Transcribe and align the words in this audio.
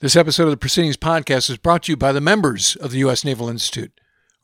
This 0.00 0.16
episode 0.16 0.44
of 0.44 0.50
the 0.52 0.56
Proceedings 0.56 0.96
Podcast 0.96 1.50
is 1.50 1.58
brought 1.58 1.82
to 1.82 1.92
you 1.92 1.96
by 1.98 2.10
the 2.10 2.22
members 2.22 2.74
of 2.76 2.90
the 2.90 3.00
U.S. 3.00 3.22
Naval 3.22 3.50
Institute. 3.50 3.92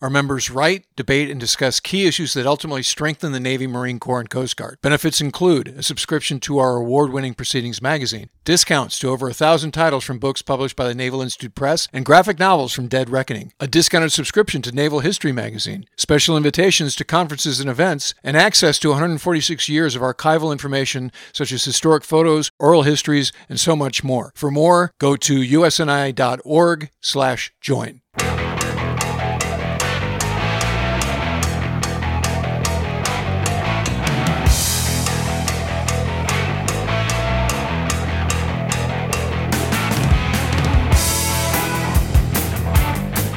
Our 0.06 0.10
members 0.10 0.52
write, 0.52 0.86
debate, 0.94 1.32
and 1.32 1.40
discuss 1.40 1.80
key 1.80 2.06
issues 2.06 2.34
that 2.34 2.46
ultimately 2.46 2.84
strengthen 2.84 3.32
the 3.32 3.40
Navy, 3.40 3.66
Marine 3.66 3.98
Corps, 3.98 4.20
and 4.20 4.30
Coast 4.30 4.56
Guard. 4.56 4.78
Benefits 4.80 5.20
include 5.20 5.66
a 5.66 5.82
subscription 5.82 6.38
to 6.42 6.58
our 6.58 6.76
award 6.76 7.12
winning 7.12 7.34
Proceedings 7.34 7.82
magazine, 7.82 8.30
discounts 8.44 9.00
to 9.00 9.08
over 9.08 9.28
a 9.28 9.34
thousand 9.34 9.72
titles 9.72 10.04
from 10.04 10.20
books 10.20 10.42
published 10.42 10.76
by 10.76 10.86
the 10.86 10.94
Naval 10.94 11.22
Institute 11.22 11.56
Press, 11.56 11.88
and 11.92 12.06
graphic 12.06 12.38
novels 12.38 12.72
from 12.72 12.86
Dead 12.86 13.10
Reckoning, 13.10 13.52
a 13.58 13.66
discounted 13.66 14.12
subscription 14.12 14.62
to 14.62 14.70
Naval 14.70 15.00
History 15.00 15.32
magazine, 15.32 15.86
special 15.96 16.36
invitations 16.36 16.94
to 16.94 17.04
conferences 17.04 17.58
and 17.58 17.68
events, 17.68 18.14
and 18.22 18.36
access 18.36 18.78
to 18.78 18.90
146 18.90 19.68
years 19.68 19.96
of 19.96 20.02
archival 20.02 20.52
information 20.52 21.10
such 21.32 21.50
as 21.50 21.64
historic 21.64 22.04
photos, 22.04 22.52
oral 22.60 22.84
histories, 22.84 23.32
and 23.48 23.58
so 23.58 23.74
much 23.74 24.04
more. 24.04 24.30
For 24.36 24.52
more, 24.52 24.92
go 25.00 25.16
to 25.16 25.40
usni.org/join. 25.40 28.00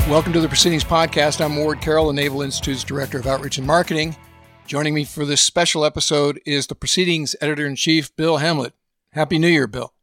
Welcome 0.09 0.33
to 0.33 0.41
the 0.41 0.47
Proceedings 0.47 0.83
Podcast. 0.83 1.39
I'm 1.39 1.55
Ward 1.55 1.81
Carroll, 1.81 2.07
the 2.07 2.13
Naval 2.13 2.41
Institute's 2.41 2.83
Director 2.83 3.19
of 3.19 3.27
Outreach 3.27 3.59
and 3.59 3.67
Marketing. 3.67 4.17
Joining 4.65 4.95
me 4.95 5.05
for 5.05 5.23
this 5.23 5.39
special 5.39 5.85
episode 5.85 6.41
is 6.47 6.65
the 6.65 6.73
Proceedings 6.73 7.35
Editor 7.41 7.67
in 7.67 7.75
Chief, 7.75 8.13
Bill 8.15 8.37
Hamblet. 8.37 8.73
Happy 9.13 9.37
New 9.37 9.47
Year, 9.47 9.67
Bill. 9.67 9.93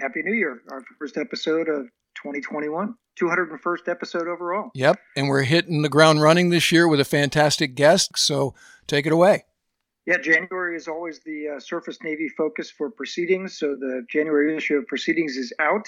Happy 0.00 0.22
New 0.24 0.34
Year. 0.34 0.60
Our 0.72 0.82
first 0.98 1.16
episode 1.16 1.68
of 1.68 1.84
2021, 2.16 2.96
201st 3.16 3.88
episode 3.88 4.26
overall. 4.26 4.72
Yep. 4.74 4.98
And 5.16 5.28
we're 5.28 5.44
hitting 5.44 5.82
the 5.82 5.88
ground 5.88 6.20
running 6.20 6.50
this 6.50 6.72
year 6.72 6.88
with 6.88 6.98
a 6.98 7.04
fantastic 7.04 7.76
guest. 7.76 8.18
So 8.18 8.56
take 8.88 9.06
it 9.06 9.12
away. 9.12 9.44
Yeah, 10.04 10.18
January 10.18 10.74
is 10.74 10.88
always 10.88 11.20
the 11.20 11.50
uh, 11.56 11.60
Surface 11.60 11.98
Navy 12.02 12.28
focus 12.28 12.72
for 12.72 12.90
proceedings. 12.90 13.56
So 13.56 13.76
the 13.76 14.04
January 14.10 14.56
issue 14.56 14.78
of 14.78 14.88
proceedings 14.88 15.36
is 15.36 15.52
out. 15.60 15.86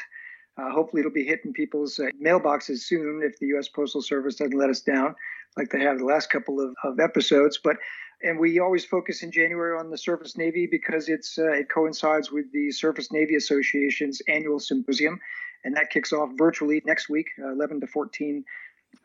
Uh, 0.59 0.71
hopefully, 0.71 1.01
it'll 1.01 1.13
be 1.13 1.25
hitting 1.25 1.53
people's 1.53 1.99
uh, 1.99 2.07
mailboxes 2.23 2.79
soon 2.79 3.21
if 3.23 3.39
the 3.39 3.47
U.S. 3.49 3.69
Postal 3.69 4.01
Service 4.01 4.37
doesn't 4.37 4.57
let 4.57 4.71
us 4.71 4.81
down, 4.81 5.15
like 5.57 5.71
they 5.71 5.81
have 5.81 5.99
the 5.99 6.05
last 6.05 6.31
couple 6.31 6.61
of, 6.61 6.75
of 6.83 6.99
episodes. 6.99 7.59
But 7.63 7.77
and 8.23 8.39
we 8.39 8.59
always 8.59 8.85
focus 8.85 9.23
in 9.23 9.31
January 9.31 9.79
on 9.79 9.91
the 9.91 9.99
Surface 9.99 10.37
Navy 10.37 10.67
because 10.71 11.09
it's 11.09 11.39
uh, 11.39 11.53
it 11.53 11.69
coincides 11.69 12.33
with 12.33 12.51
the 12.53 12.71
Surface 12.71 13.13
Navy 13.13 13.35
Association's 13.35 14.23
annual 14.29 14.59
symposium, 14.59 15.21
and 15.65 15.77
that 15.77 15.91
kicks 15.91 16.13
off 16.13 16.31
virtually 16.37 16.83
next 16.87 17.09
week, 17.09 17.27
uh, 17.43 17.53
11 17.53 17.81
to 17.81 17.87
14 17.87 18.45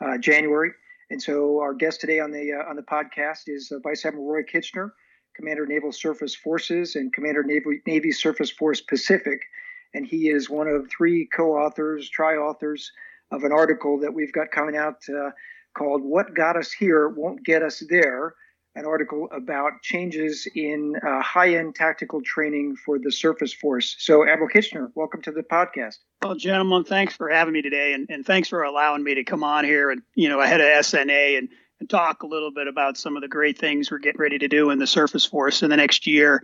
uh, 0.00 0.18
January. 0.18 0.70
And 1.10 1.22
so, 1.22 1.60
our 1.60 1.74
guest 1.74 2.00
today 2.00 2.20
on 2.20 2.30
the 2.30 2.52
uh, 2.54 2.70
on 2.70 2.76
the 2.76 2.82
podcast 2.82 3.42
is 3.48 3.70
Vice 3.82 4.06
Admiral 4.06 4.26
Roy 4.26 4.42
Kitchener, 4.44 4.94
Commander 5.36 5.66
Naval 5.66 5.92
Surface 5.92 6.34
Forces 6.34 6.96
and 6.96 7.12
Commander 7.12 7.42
Navy 7.42 7.82
Navy 7.86 8.12
Surface 8.12 8.50
Force 8.50 8.80
Pacific 8.80 9.42
and 9.94 10.06
he 10.06 10.28
is 10.28 10.48
one 10.48 10.68
of 10.68 10.88
three 10.88 11.28
co-authors, 11.34 12.08
tri-authors 12.08 12.90
of 13.30 13.44
an 13.44 13.52
article 13.52 14.00
that 14.00 14.12
we've 14.12 14.32
got 14.32 14.50
coming 14.50 14.76
out 14.76 15.02
uh, 15.08 15.30
called 15.76 16.02
"What 16.02 16.34
Got 16.34 16.56
Us 16.56 16.72
Here 16.72 17.08
Won't 17.08 17.44
Get 17.44 17.62
Us 17.62 17.82
There." 17.88 18.34
An 18.74 18.86
article 18.86 19.28
about 19.32 19.82
changes 19.82 20.48
in 20.54 20.94
uh, 21.06 21.20
high-end 21.20 21.74
tactical 21.74 22.22
training 22.22 22.74
for 22.76 22.98
the 22.98 23.12
surface 23.12 23.52
force. 23.52 23.96
So, 23.98 24.26
Admiral 24.26 24.48
Kitchener, 24.48 24.90
welcome 24.94 25.20
to 25.22 25.30
the 25.30 25.42
podcast. 25.42 25.98
Well, 26.22 26.36
gentlemen, 26.36 26.84
thanks 26.84 27.14
for 27.14 27.28
having 27.28 27.52
me 27.52 27.60
today, 27.60 27.92
and, 27.92 28.08
and 28.08 28.24
thanks 28.24 28.48
for 28.48 28.62
allowing 28.62 29.04
me 29.04 29.16
to 29.16 29.24
come 29.24 29.44
on 29.44 29.64
here 29.64 29.90
and 29.90 30.00
you 30.14 30.30
know 30.30 30.40
ahead 30.40 30.62
of 30.62 30.66
SNA 30.66 31.36
and, 31.36 31.48
and 31.80 31.90
talk 31.90 32.22
a 32.22 32.26
little 32.26 32.50
bit 32.50 32.66
about 32.66 32.96
some 32.96 33.14
of 33.14 33.20
the 33.20 33.28
great 33.28 33.58
things 33.58 33.90
we're 33.90 33.98
getting 33.98 34.20
ready 34.20 34.38
to 34.38 34.48
do 34.48 34.70
in 34.70 34.78
the 34.78 34.86
surface 34.86 35.26
force 35.26 35.62
in 35.62 35.68
the 35.68 35.76
next 35.76 36.06
year. 36.06 36.42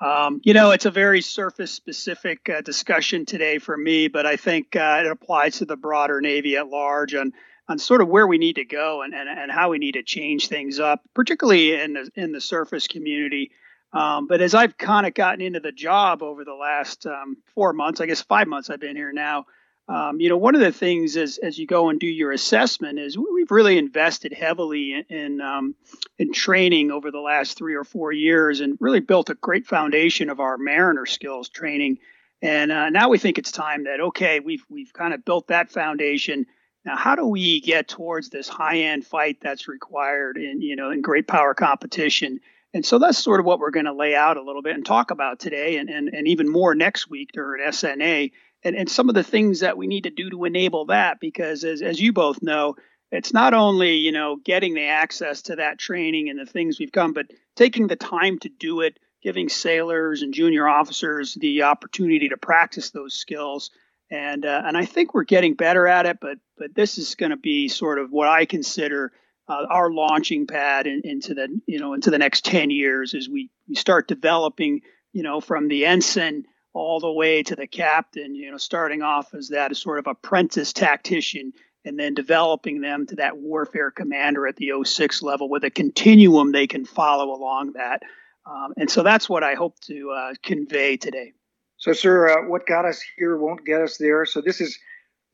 Um, 0.00 0.40
you 0.44 0.54
know, 0.54 0.70
it's 0.70 0.86
a 0.86 0.90
very 0.90 1.20
surface 1.20 1.72
specific 1.72 2.48
uh, 2.48 2.60
discussion 2.60 3.26
today 3.26 3.58
for 3.58 3.76
me, 3.76 4.08
but 4.08 4.26
I 4.26 4.36
think 4.36 4.76
uh, 4.76 5.02
it 5.04 5.10
applies 5.10 5.58
to 5.58 5.64
the 5.64 5.76
broader 5.76 6.20
Navy 6.20 6.56
at 6.56 6.68
large 6.68 7.14
and 7.14 7.32
on 7.68 7.78
sort 7.78 8.00
of 8.00 8.08
where 8.08 8.26
we 8.26 8.38
need 8.38 8.56
to 8.56 8.64
go 8.64 9.02
and, 9.02 9.12
and, 9.12 9.28
and 9.28 9.50
how 9.50 9.70
we 9.70 9.78
need 9.78 9.92
to 9.92 10.02
change 10.02 10.48
things 10.48 10.80
up, 10.80 11.02
particularly 11.14 11.74
in 11.74 11.94
the, 11.94 12.10
in 12.14 12.32
the 12.32 12.40
surface 12.40 12.86
community. 12.86 13.50
Um, 13.92 14.26
but 14.26 14.40
as 14.40 14.54
I've 14.54 14.78
kind 14.78 15.06
of 15.06 15.14
gotten 15.14 15.40
into 15.40 15.60
the 15.60 15.72
job 15.72 16.22
over 16.22 16.44
the 16.44 16.54
last 16.54 17.06
um, 17.06 17.36
four 17.54 17.72
months, 17.72 18.00
I 18.00 18.06
guess 18.06 18.22
five 18.22 18.46
months 18.46 18.70
I've 18.70 18.80
been 18.80 18.96
here 18.96 19.12
now, 19.12 19.46
um, 19.88 20.20
you 20.20 20.28
know, 20.28 20.36
one 20.36 20.54
of 20.54 20.60
the 20.60 20.72
things 20.72 21.16
as 21.16 21.38
as 21.38 21.58
you 21.58 21.66
go 21.66 21.88
and 21.88 21.98
do 21.98 22.06
your 22.06 22.30
assessment 22.30 22.98
is 22.98 23.16
we've 23.16 23.50
really 23.50 23.78
invested 23.78 24.34
heavily 24.34 24.92
in 24.92 25.16
in, 25.16 25.40
um, 25.40 25.74
in, 26.18 26.32
training 26.32 26.90
over 26.90 27.10
the 27.10 27.20
last 27.20 27.56
three 27.56 27.74
or 27.74 27.84
four 27.84 28.12
years, 28.12 28.60
and 28.60 28.76
really 28.80 29.00
built 29.00 29.30
a 29.30 29.34
great 29.34 29.66
foundation 29.66 30.28
of 30.28 30.40
our 30.40 30.58
mariner 30.58 31.06
skills 31.06 31.48
training. 31.48 31.98
And 32.42 32.70
uh, 32.70 32.90
now 32.90 33.08
we 33.08 33.18
think 33.18 33.38
it's 33.38 33.50
time 33.50 33.84
that 33.84 34.00
okay, 34.00 34.40
we've 34.40 34.64
we've 34.68 34.92
kind 34.92 35.14
of 35.14 35.24
built 35.24 35.48
that 35.48 35.70
foundation. 35.70 36.44
Now, 36.84 36.96
how 36.96 37.14
do 37.14 37.26
we 37.26 37.60
get 37.62 37.88
towards 37.88 38.28
this 38.28 38.46
high 38.46 38.80
end 38.80 39.06
fight 39.06 39.38
that's 39.40 39.68
required 39.68 40.36
in 40.36 40.60
you 40.60 40.76
know 40.76 40.90
in 40.90 41.00
great 41.00 41.26
power 41.26 41.54
competition? 41.54 42.40
And 42.74 42.84
so 42.84 42.98
that's 42.98 43.16
sort 43.16 43.40
of 43.40 43.46
what 43.46 43.58
we're 43.58 43.70
going 43.70 43.86
to 43.86 43.94
lay 43.94 44.14
out 44.14 44.36
a 44.36 44.42
little 44.42 44.60
bit 44.60 44.74
and 44.74 44.84
talk 44.84 45.10
about 45.10 45.40
today, 45.40 45.78
and 45.78 45.88
and, 45.88 46.10
and 46.10 46.28
even 46.28 46.46
more 46.46 46.74
next 46.74 47.08
week 47.08 47.30
during 47.32 47.66
SNA 47.66 48.32
and, 48.64 48.76
and 48.76 48.88
some 48.88 49.08
of 49.08 49.14
the 49.14 49.24
things 49.24 49.60
that 49.60 49.76
we 49.76 49.86
need 49.86 50.04
to 50.04 50.10
do 50.10 50.30
to 50.30 50.44
enable 50.44 50.86
that 50.86 51.18
because 51.20 51.64
as, 51.64 51.82
as 51.82 52.00
you 52.00 52.12
both 52.12 52.42
know 52.42 52.74
it's 53.10 53.32
not 53.32 53.54
only 53.54 53.94
you 53.94 54.12
know 54.12 54.36
getting 54.44 54.74
the 54.74 54.86
access 54.86 55.42
to 55.42 55.56
that 55.56 55.78
training 55.78 56.28
and 56.28 56.38
the 56.38 56.50
things 56.50 56.78
we've 56.78 56.92
come 56.92 57.12
but 57.12 57.26
taking 57.56 57.86
the 57.86 57.96
time 57.96 58.38
to 58.38 58.48
do 58.48 58.80
it 58.80 58.98
giving 59.22 59.48
sailors 59.48 60.22
and 60.22 60.32
junior 60.32 60.68
officers 60.68 61.34
the 61.34 61.62
opportunity 61.62 62.28
to 62.28 62.36
practice 62.36 62.90
those 62.90 63.14
skills. 63.14 63.70
And 64.10 64.46
uh, 64.46 64.62
and 64.64 64.76
I 64.76 64.84
think 64.86 65.12
we're 65.12 65.24
getting 65.24 65.54
better 65.54 65.86
at 65.86 66.06
it 66.06 66.18
but 66.20 66.38
but 66.56 66.74
this 66.74 66.96
is 66.96 67.14
going 67.14 67.30
to 67.30 67.36
be 67.36 67.68
sort 67.68 67.98
of 67.98 68.10
what 68.10 68.28
I 68.28 68.46
consider 68.46 69.12
uh, 69.48 69.66
our 69.68 69.90
launching 69.90 70.46
pad 70.46 70.86
in, 70.86 71.02
into 71.04 71.34
the 71.34 71.48
you 71.66 71.78
know 71.78 71.92
into 71.92 72.10
the 72.10 72.18
next 72.18 72.44
10 72.46 72.70
years 72.70 73.14
as 73.14 73.28
we, 73.28 73.50
we 73.68 73.74
start 73.74 74.08
developing 74.08 74.80
you 75.12 75.22
know 75.22 75.40
from 75.42 75.68
the 75.68 75.84
ensign 75.84 76.44
all 76.72 77.00
the 77.00 77.10
way 77.10 77.42
to 77.42 77.56
the 77.56 77.66
captain, 77.66 78.34
you 78.34 78.50
know, 78.50 78.56
starting 78.56 79.02
off 79.02 79.34
as 79.34 79.48
that 79.48 79.76
sort 79.76 79.98
of 79.98 80.06
apprentice 80.06 80.72
tactician 80.72 81.52
and 81.84 81.98
then 81.98 82.14
developing 82.14 82.80
them 82.80 83.06
to 83.06 83.16
that 83.16 83.38
warfare 83.38 83.90
commander 83.90 84.46
at 84.46 84.56
the 84.56 84.72
06 84.84 85.22
level 85.22 85.48
with 85.48 85.64
a 85.64 85.70
continuum 85.70 86.52
they 86.52 86.66
can 86.66 86.84
follow 86.84 87.34
along 87.34 87.72
that. 87.72 88.02
Um, 88.46 88.74
and 88.76 88.90
so 88.90 89.02
that's 89.02 89.28
what 89.28 89.42
I 89.42 89.54
hope 89.54 89.78
to 89.80 90.10
uh, 90.10 90.34
convey 90.42 90.96
today. 90.96 91.32
So, 91.76 91.92
sir, 91.92 92.28
uh, 92.28 92.48
what 92.48 92.66
got 92.66 92.84
us 92.84 93.02
here 93.16 93.36
won't 93.36 93.64
get 93.64 93.80
us 93.80 93.98
there. 93.98 94.24
So 94.26 94.40
this 94.40 94.60
is 94.60 94.78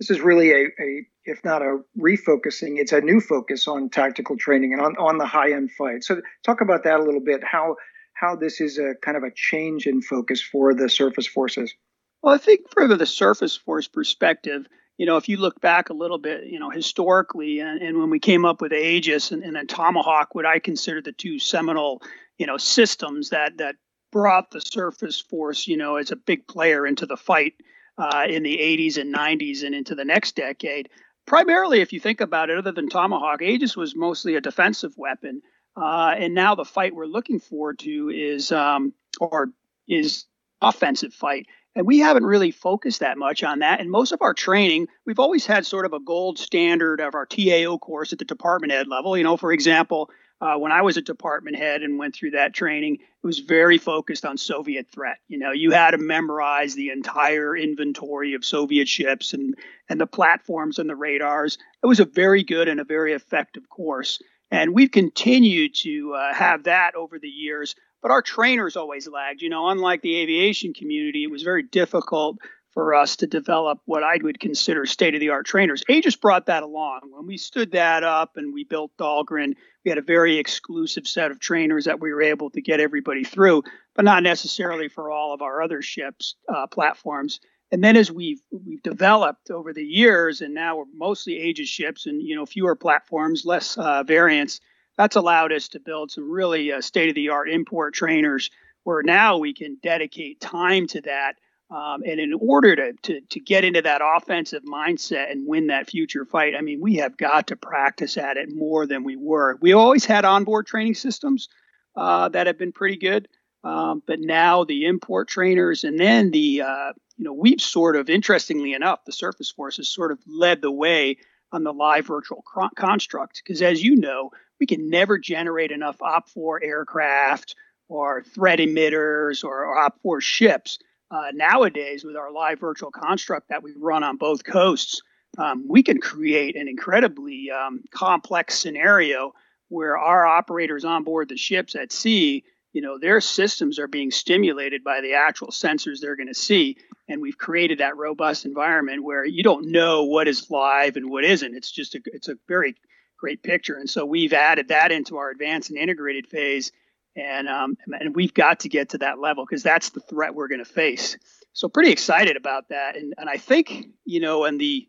this 0.01 0.11
is 0.11 0.21
really 0.21 0.51
a, 0.51 0.65
a 0.67 1.07
if 1.25 1.45
not 1.45 1.63
a 1.63 1.79
refocusing, 1.99 2.79
it's 2.79 2.93
a 2.93 3.01
new 3.01 3.21
focus 3.21 3.67
on 3.67 3.89
tactical 3.89 4.37
training 4.37 4.73
and 4.73 4.83
on, 4.83 4.97
on 4.99 5.19
the 5.19 5.27
high 5.27 5.53
end 5.53 5.71
fight. 5.73 6.05
So 6.05 6.21
talk 6.45 6.61
about 6.61 6.85
that 6.85 7.01
a 7.01 7.03
little 7.03 7.21
bit. 7.21 7.43
How 7.43 7.77
how 8.15 8.37
this 8.37 8.61
is 8.61 8.79
a 8.79 8.95
kind 9.03 9.17
of 9.17 9.23
a 9.23 9.31
change 9.35 9.87
in 9.87 10.01
focus 10.01 10.41
for 10.41 10.75
the 10.75 10.89
surface 10.89 11.27
forces? 11.27 11.75
Well, 12.23 12.35
I 12.35 12.39
think 12.39 12.71
from 12.71 12.97
the 12.97 13.07
surface 13.07 13.57
force 13.57 13.87
perspective, 13.87 14.67
you 14.97 15.07
know, 15.07 15.17
if 15.17 15.29
you 15.29 15.37
look 15.37 15.61
back 15.61 15.91
a 15.91 15.95
little 15.95 16.19
bit, 16.19 16.47
you 16.47 16.59
know, 16.59 16.71
historically, 16.71 17.61
and, 17.61 17.83
and 17.83 17.99
when 17.99 18.11
we 18.11 18.21
came 18.21 18.45
up 18.45 18.61
with 18.61 18.73
Aegis 18.73 19.33
and, 19.33 19.43
and 19.43 19.57
then 19.57 19.67
Tomahawk, 19.67 20.35
what 20.35 20.47
I 20.47 20.61
consider 20.61 21.03
the 21.03 21.13
two 21.13 21.39
seminal, 21.39 22.01
you 22.39 22.47
know, 22.47 22.57
systems 22.57 23.31
that 23.31 23.59
that 23.59 23.77
brought 24.13 24.53
the 24.53 24.61
surface 24.61 25.21
force, 25.21 25.67
you 25.67 25.77
know, 25.77 25.97
as 25.97 26.13
a 26.13 26.17
big 26.17 26.47
player 26.47 26.87
into 26.87 27.05
the 27.05 27.17
fight 27.17 27.55
uh, 27.99 28.27
in 28.29 28.45
the 28.45 28.57
80s 28.57 28.97
and 28.97 29.13
90s 29.13 29.65
and 29.65 29.75
into 29.75 29.95
the 29.95 30.05
next 30.05 30.37
decade. 30.37 30.89
Primarily, 31.27 31.81
if 31.81 31.93
you 31.93 32.01
think 32.01 32.21
about 32.21 32.51
it, 32.51 32.59
other 32.59 32.73
than 32.73 32.89
Tomahawk, 32.89 33.43
Aegis 33.43 33.77
was 33.77 33.97
mostly 33.97 34.37
a 34.37 34.41
defensive 34.41 34.95
weapon. 34.97 35.43
Uh, 35.77 36.15
and 36.17 36.35
now 36.35 36.55
the 36.55 36.65
fight 36.65 36.95
we're 36.95 37.07
looking 37.07 37.41
forward 37.41 37.79
to 37.81 38.11
is 38.11 38.53
um, 38.53 38.93
or 39.21 39.51
is 39.89 40.25
offensive 40.61 41.13
fight. 41.13 41.47
And 41.77 41.87
we 41.87 41.99
haven't 41.99 42.25
really 42.25 42.53
focused 42.53 43.01
that 43.01 43.19
much 43.19 43.43
on 43.43 43.59
that. 43.59 43.81
And 43.81 43.91
most 43.91 44.13
of 44.13 44.23
our 44.23 44.35
training, 44.35 44.87
we've 45.05 45.19
always 45.19 45.45
had 45.45 45.67
sort 45.67 45.87
of 45.87 45.93
a 45.93 45.99
gold 45.99 46.39
standard 46.39 47.01
of 47.01 47.17
our 47.17 47.27
TAO 47.27 47.79
course 47.79 48.13
at 48.13 48.21
the 48.21 48.25
department 48.25 48.73
head 48.73 48.87
level. 48.87 49.17
You 49.17 49.25
know, 49.25 49.37
for 49.37 49.53
example, 49.53 50.11
uh, 50.41 50.57
when 50.57 50.73
I 50.73 50.83
was 50.83 50.97
a 50.97 51.03
department 51.03 51.57
head 51.57 51.83
and 51.83 51.99
went 51.99 52.15
through 52.15 52.33
that 52.33 52.55
training, 52.55 52.97
it 52.97 53.27
was 53.27 53.39
very 53.39 53.79
focused 53.79 54.25
on 54.25 54.37
Soviet 54.37 54.89
threat. 54.93 55.19
You 55.27 55.39
know, 55.39 55.53
you 55.53 55.71
had 55.71 55.93
to 55.93 55.99
memorize 55.99 56.75
the 56.75 56.91
entire 56.91 57.57
inventory 57.57 58.35
of 58.35 58.45
Soviet 58.45 58.87
ships 58.87 59.33
and 59.33 59.55
and 59.89 60.01
the 60.01 60.07
platforms 60.07 60.79
and 60.79 60.89
the 60.89 60.97
radars. 60.97 61.59
It 61.83 61.87
was 61.87 62.01
a 62.01 62.05
very 62.05 62.43
good 62.43 62.69
and 62.69 62.79
a 62.79 62.85
very 62.85 63.15
effective 63.15 63.69
course. 63.69 64.21
And 64.55 64.73
we've 64.73 64.93
continued 64.93 65.75
to 65.79 66.15
uh, 66.15 66.33
have 66.33 66.63
that 66.65 66.95
over 66.95 67.19
the 67.19 67.27
years, 67.27 67.75
but 68.01 68.13
our 68.13 68.23
trainers 68.23 68.77
always 68.77 69.09
lagged. 69.09 69.43
You 69.43 69.49
know, 69.49 69.69
unlike 69.69 70.01
the 70.01 70.17
aviation 70.19 70.73
community, 70.73 71.25
it 71.25 71.31
was 71.31 71.43
very 71.43 71.65
difficult 71.65 72.39
for 72.71 72.95
us 72.95 73.17
to 73.17 73.27
develop 73.27 73.81
what 73.85 74.05
I 74.05 74.17
would 74.23 74.39
consider 74.39 74.87
state 74.87 75.15
of 75.15 75.21
the 75.21 75.31
art 75.31 75.45
trainers. 75.45 75.83
Aegis 75.89 76.15
brought 76.15 76.47
that 76.47 76.63
along. 76.63 77.01
When 77.11 77.27
we 77.27 77.37
stood 77.37 77.73
that 77.73 78.05
up 78.05 78.37
and 78.37 78.55
we 78.55 78.63
built 78.63 78.93
Dahlgren, 78.97 79.55
we 79.85 79.89
had 79.89 79.99
a 79.99 80.03
very 80.03 80.39
exclusive 80.39 81.09
set 81.09 81.33
of 81.33 81.41
trainers 81.41 81.87
that 81.87 81.99
we 81.99 82.13
were 82.13 82.23
able 82.23 82.51
to 82.51 82.63
get 82.63 82.79
everybody 82.79 83.25
through, 83.25 83.65
but 83.97 84.05
not 84.05 84.23
necessarily 84.23 84.87
for 84.87 85.11
all 85.11 85.35
of 85.35 85.43
our 85.43 85.63
other 85.63 85.83
ships 85.83 86.37
uh, 86.49 86.69
platforms. 86.69 87.41
And 87.73 87.83
then 87.83 87.97
as 87.97 88.11
we've 88.11 88.41
we've 88.53 88.83
developed 88.83 89.51
over 89.51 89.73
the 89.73 89.85
years, 89.85 90.41
and 90.41 90.55
now 90.55 90.77
we're 90.77 90.85
mostly 90.95 91.41
Aegis 91.41 91.69
ships 91.69 92.07
and 92.07 92.23
you 92.23 92.37
know 92.37 92.47
fewer 92.47 92.77
platforms, 92.77 93.45
less 93.45 93.77
uh, 93.77 94.03
variants. 94.03 94.61
That's 94.97 95.17
allowed 95.17 95.53
us 95.53 95.69
to 95.69 95.81
build 95.81 96.13
some 96.13 96.31
really 96.31 96.73
uh, 96.73 96.81
state 96.81 97.09
of 97.09 97.17
the 97.17 97.31
art 97.31 97.51
import 97.51 97.95
trainers, 97.95 98.51
where 98.85 99.03
now 99.03 99.39
we 99.39 99.53
can 99.53 99.79
dedicate 99.83 100.41
time 100.41 100.87
to 100.89 101.01
that 101.01 101.35
um, 101.71 102.03
and 102.07 102.21
in 102.21 102.35
order 102.39 102.77
to, 102.77 102.93
to, 102.93 103.21
to 103.21 103.41
get 103.41 103.65
into 103.65 103.83
that 103.83 104.03
offensive 104.05 104.63
mindset 104.65 105.33
and 105.33 105.47
win 105.47 105.69
that 105.69 105.89
future 105.89 106.25
fight, 106.25 106.55
I 106.57 106.61
mean, 106.61 106.81
we 106.81 106.97
have 106.97 107.17
got 107.17 107.49
to 107.49 107.57
practice 107.57 108.17
at 108.17 108.37
it 108.37 108.49
more 108.55 108.87
than 108.87 109.03
we 109.03 109.17
were. 109.17 109.59
We 109.61 109.73
always 109.73 110.05
had 110.05 110.25
onboard 110.25 110.67
training 110.67 110.95
systems 110.95 111.49
uh, 111.97 112.29
that 112.29 112.47
have 112.47 112.59
been 112.59 112.73
pretty 112.73 112.97
good, 112.97 113.29
um, 113.65 114.03
but 114.07 114.21
now 114.21 114.65
the 114.65 114.85
import 114.87 115.29
trainers 115.29 115.85
and 115.85 115.99
then 115.99 116.31
the 116.31 116.63
uh, 116.63 116.93
you 117.17 117.25
know 117.25 117.33
we've 117.33 117.61
sort 117.61 117.97
of 117.97 118.09
interestingly 118.09 118.73
enough 118.73 119.01
the 119.05 119.13
surface 119.13 119.51
force 119.51 119.79
has 119.79 119.89
sort 119.89 120.13
of 120.13 120.19
led 120.27 120.63
the 120.63 120.71
way 120.71 121.17
on 121.51 121.65
the 121.65 121.73
live 121.73 122.07
virtual 122.07 122.45
construct 122.77 123.43
because 123.45 123.63
as 123.63 123.83
you 123.83 123.97
know 123.97 124.31
we 124.61 124.67
can 124.67 124.89
never 124.89 125.19
generate 125.19 125.73
enough 125.73 125.99
OPFOR 125.99 126.63
aircraft 126.63 127.57
or 127.89 128.23
threat 128.23 128.59
emitters 128.59 129.45
or, 129.45 129.65
or 129.65 129.77
OPFOR 129.77 130.21
ships. 130.23 130.79
Uh, 131.11 131.31
nowadays 131.33 132.05
with 132.05 132.17
our 132.17 132.33
live 132.33 132.59
virtual 132.59 132.91
construct 132.91 133.49
that 133.49 133.63
we 133.63 133.73
run 133.77 134.03
on 134.03 134.17
both 134.17 134.43
coasts, 134.43 135.03
um, 135.39 135.65
we 135.69 135.83
can 135.83 136.01
create 136.01 136.57
an 136.57 136.67
incredibly 136.67 137.51
um, 137.51 137.83
complex 137.91 138.59
scenario 138.59 139.33
where 139.69 139.97
our 139.97 140.27
operators 140.27 140.85
on 140.85 141.05
board 141.05 141.29
the 141.29 141.37
ships 141.37 141.75
at 141.75 141.93
sea, 141.93 142.45
you 142.75 142.83
know, 142.83 142.99
their 142.99 143.21
systems 143.21 143.79
are 143.79 143.89
being 143.89 144.11
stimulated 144.11 144.85
by 144.85 145.01
the 145.01 145.15
actual 145.15 145.49
sensors 145.49 146.01
they're 146.01 146.17
going 146.17 146.29
to 146.29 146.35
see. 146.35 146.77
And 147.09 147.23
we've 147.23 147.39
created 147.39 147.79
that 147.79 147.97
robust 147.97 148.45
environment 148.45 149.03
where 149.03 149.25
you 149.25 149.43
don't 149.43 149.71
know 149.71 150.05
what 150.05 150.29
is 150.29 150.51
live 150.51 150.97
and 150.97 151.09
what 151.09 151.25
isn't. 151.25 151.55
It's 151.55 151.71
just 151.71 151.95
a, 151.95 152.01
it's 152.07 152.29
a 152.29 152.37
very 152.49 152.75
great 153.17 153.43
picture. 153.43 153.77
And 153.77 153.89
so 153.89 154.05
we've 154.05 154.33
added 154.33 154.69
that 154.69 154.93
into 154.93 155.17
our 155.17 155.31
advanced 155.31 155.71
and 155.71 155.79
integrated 155.79 156.27
phase 156.27 156.73
and 157.17 157.49
um, 157.49 157.77
and 158.01 158.15
we've 158.15 158.35
got 158.35 158.61
to 158.61 158.69
get 158.69 158.91
to 158.91 158.99
that 158.99 159.19
level 159.19 159.45
because 159.45 159.63
that's 159.63 159.91
the 159.91 160.01
threat 160.01 160.35
we're 160.35 160.49
going 160.49 160.65
to 160.65 160.71
face. 160.71 161.17
So 161.53 161.69
pretty 161.69 161.91
excited 161.91 162.37
about 162.37 162.71
that, 162.71 162.97
and 162.97 163.15
and 163.17 163.29
I 163.29 163.37
think 163.37 163.87
you 164.05 164.21
know, 164.21 164.45
and 164.45 164.61
the 164.61 164.89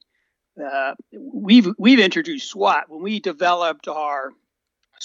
uh, 0.60 0.96
we've 1.14 1.68
we've 1.78 2.00
introduced 2.00 2.50
SWAT 2.50 2.86
when 2.90 3.04
we 3.04 3.20
developed 3.20 3.88
our 3.88 4.32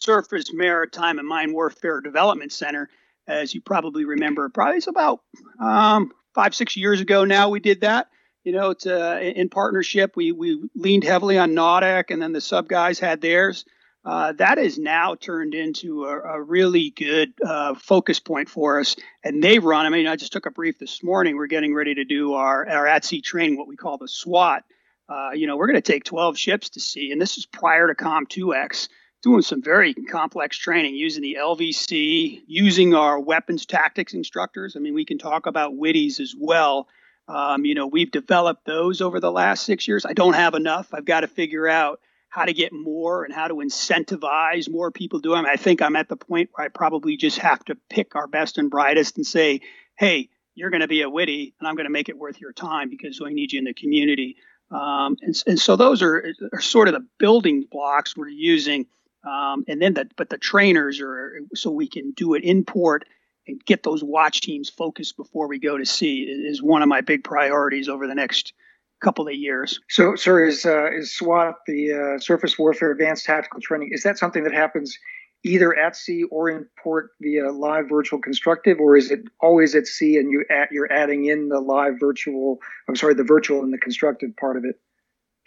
Surface 0.01 0.53
Maritime 0.53 1.19
and 1.19 1.29
Mine 1.29 1.53
Warfare 1.53 2.01
Development 2.01 2.53
Center, 2.53 2.89
as 3.27 3.55
you 3.55 3.61
probably 3.61 4.05
remember, 4.05 4.49
probably 4.49 4.79
it's 4.79 4.87
about 4.87 5.21
um, 5.61 6.13
five 6.35 6.55
six 6.55 6.77
years 6.77 7.01
ago 7.01 7.25
now. 7.25 7.49
We 7.49 7.61
did 7.61 7.83
that. 7.83 8.09
You 8.45 8.53
know, 8.53 8.71
it's 8.71 8.87
uh, 8.87 9.21
in 9.23 9.49
partnership. 9.49 10.17
We 10.17 10.33
we 10.33 10.69
leaned 10.75 11.05
heavily 11.05 11.39
on 11.39 11.53
NAWDC, 11.53 12.11
and 12.11 12.23
then 12.23 12.33
the 12.33 12.41
sub 12.41 12.69
guys 12.69 12.99
had 12.99 13.21
theirs 13.21 13.65
uh, 14.05 14.33
that 14.33 14.59
is 14.59 14.79
now 14.79 15.15
turned 15.15 15.55
into 15.55 16.05
a, 16.05 16.21
a 16.21 16.43
really 16.43 16.91
good 16.91 17.35
uh, 17.45 17.75
focus 17.75 18.19
point 18.19 18.49
for 18.49 18.81
us. 18.81 18.97
And 19.23 19.43
they 19.43 19.59
run, 19.59 19.85
I 19.85 19.91
mean, 19.91 20.07
I 20.07 20.17
just 20.17 20.33
took 20.33 20.47
a 20.47 20.51
brief 20.51 20.79
this 20.79 21.03
morning. 21.03 21.37
We're 21.37 21.47
getting 21.47 21.75
ready 21.75 21.95
to 21.95 22.05
do 22.05 22.35
our, 22.35 22.67
our 22.67 22.87
at 22.87 23.05
sea 23.05 23.21
training, 23.21 23.59
what 23.59 23.69
we 23.69 23.77
call 23.77 23.99
the 23.99 24.09
SWAT. 24.09 24.65
Uh, 25.09 25.31
you 25.35 25.47
know, 25.47 25.57
we're 25.57 25.67
going 25.67 25.81
to 25.81 25.93
take 25.93 26.05
12 26.05 26.39
ships 26.39 26.71
to 26.71 26.81
sea, 26.81 27.11
and 27.13 27.21
this 27.21 27.37
is 27.37 27.45
prior 27.45 27.89
to 27.89 27.95
COMPTUEX, 27.95 28.89
doing 29.23 29.43
some 29.43 29.63
very 29.63 29.95
complex 29.95 30.57
training 30.57 30.95
using 30.95 31.23
the 31.23 31.37
LVC, 31.39 32.43
using 32.47 32.95
our 32.95 33.21
weapons 33.21 33.67
tactics 33.67 34.15
instructors. 34.15 34.77
I 34.77 34.81
mean, 34.81 34.95
we 34.95 35.05
can 35.05 35.19
talk 35.19 35.47
about 35.47 35.75
WITIs 35.75 36.21
as 36.21 36.35
well. 36.39 36.89
Um, 37.29 37.65
you 37.65 37.75
know, 37.75 37.87
we've 37.87 38.11
developed 38.11 38.65
those 38.65 39.01
over 39.01 39.21
the 39.21 39.31
last 39.31 39.65
six 39.65 39.87
years. 39.87 40.05
I 40.07 40.15
don't 40.15 40.33
have 40.35 40.55
enough. 40.55 40.89
I've 40.93 41.05
got 41.05 41.21
to 41.21 41.29
figure 41.29 41.69
out 41.69 42.01
how 42.29 42.45
to 42.45 42.53
get 42.53 42.73
more 42.73 43.25
and 43.25 43.35
how 43.35 43.49
to 43.49 43.55
incentivize 43.55 44.71
more 44.71 44.91
people 44.91 45.19
doing. 45.19 45.45
I 45.47 45.57
think 45.57 45.83
I'm 45.83 45.97
at 45.97 46.09
the 46.09 46.17
point 46.17 46.51
where 46.53 46.65
I 46.65 46.69
probably 46.69 47.17
just 47.17 47.39
have 47.39 47.65
to 47.67 47.77
pick 47.89 48.15
our 48.15 48.27
best 48.27 48.57
and 48.57 48.71
brightest 48.71 49.17
and 49.17 49.27
say, 49.27 49.61
hey, 49.99 50.29
you're 50.55 50.71
going 50.71 50.81
to 50.81 50.89
be 50.89 51.03
a 51.03 51.11
WITI 51.11 51.55
and 51.59 51.69
I'm 51.69 51.75
going 51.75 51.87
to 51.87 51.91
make 51.91 52.09
it 52.09 52.17
worth 52.17 52.41
your 52.41 52.53
time 52.53 52.89
because 52.89 53.21
we 53.21 53.35
need 53.35 53.53
you 53.53 53.59
in 53.59 53.65
the 53.65 53.75
community. 53.75 54.37
Um, 54.71 55.17
and, 55.21 55.35
and 55.47 55.59
so 55.59 55.75
those 55.77 56.03
are, 56.03 56.33
are 56.53 56.61
sort 56.61 56.89
of 56.89 56.95
the 56.95 57.07
building 57.19 57.67
blocks 57.71 58.17
we're 58.17 58.29
using. 58.29 58.87
Um, 59.25 59.65
and 59.69 59.81
then 59.83 59.95
the, 59.95 60.09
but 60.17 60.31
the 60.31 60.39
trainers 60.39 61.01
are 61.01 61.41
so 61.55 61.71
we 61.71 61.89
can 61.89 62.13
do 62.13 62.35
it 62.35 62.43
in 62.43 62.65
port 62.65 63.05
and 63.47 63.63
get 63.65 63.83
those 63.83 64.03
watch 64.03 64.41
teams 64.41 64.71
focused 64.71 65.17
before 65.17 65.49
we 65.49 65.59
go 65.59 65.77
to 65.77 65.85
sea 65.85 66.23
is 66.23 66.63
one 66.63 66.83
of 66.83 66.89
my 66.89 67.01
big 67.01 67.25
priorities 67.25 67.89
over 67.89 68.07
the 68.07 68.15
next 68.15 68.53
couple 69.03 69.27
of 69.27 69.35
years. 69.35 69.81
So, 69.89 70.15
sir, 70.15 70.47
is 70.47 70.65
uh, 70.65 70.91
is 70.93 71.15
SWAT 71.15 71.57
the 71.67 71.93
uh, 72.17 72.21
Surface 72.21 72.59
Warfare 72.59 72.93
Advanced 72.93 73.25
Tactical 73.25 73.61
Training? 73.61 73.91
Is 73.93 74.03
that 74.05 74.19
something 74.19 74.45
that 74.45 74.55
happens 74.55 74.97
either 75.43 75.75
at 75.75 75.97
sea 75.97 76.25
or 76.25 76.51
in 76.51 76.67
port 76.83 77.11
via 77.21 77.51
live 77.51 77.89
virtual 77.89 78.21
constructive, 78.21 78.79
or 78.79 78.97
is 78.97 79.11
it 79.11 79.21
always 79.41 79.75
at 79.75 79.87
sea 79.87 80.19
and 80.19 80.31
you 80.31 80.45
add, 80.51 80.69
you're 80.71 80.93
adding 80.93 81.25
in 81.27 81.49
the 81.49 81.61
live 81.61 81.95
virtual? 81.99 82.59
I'm 82.89 82.97
sorry, 82.97 83.15
the 83.15 83.25
virtual 83.25 83.63
and 83.63 83.73
the 83.73 83.79
constructive 83.79 84.37
part 84.37 84.57
of 84.57 84.65
it. 84.65 84.79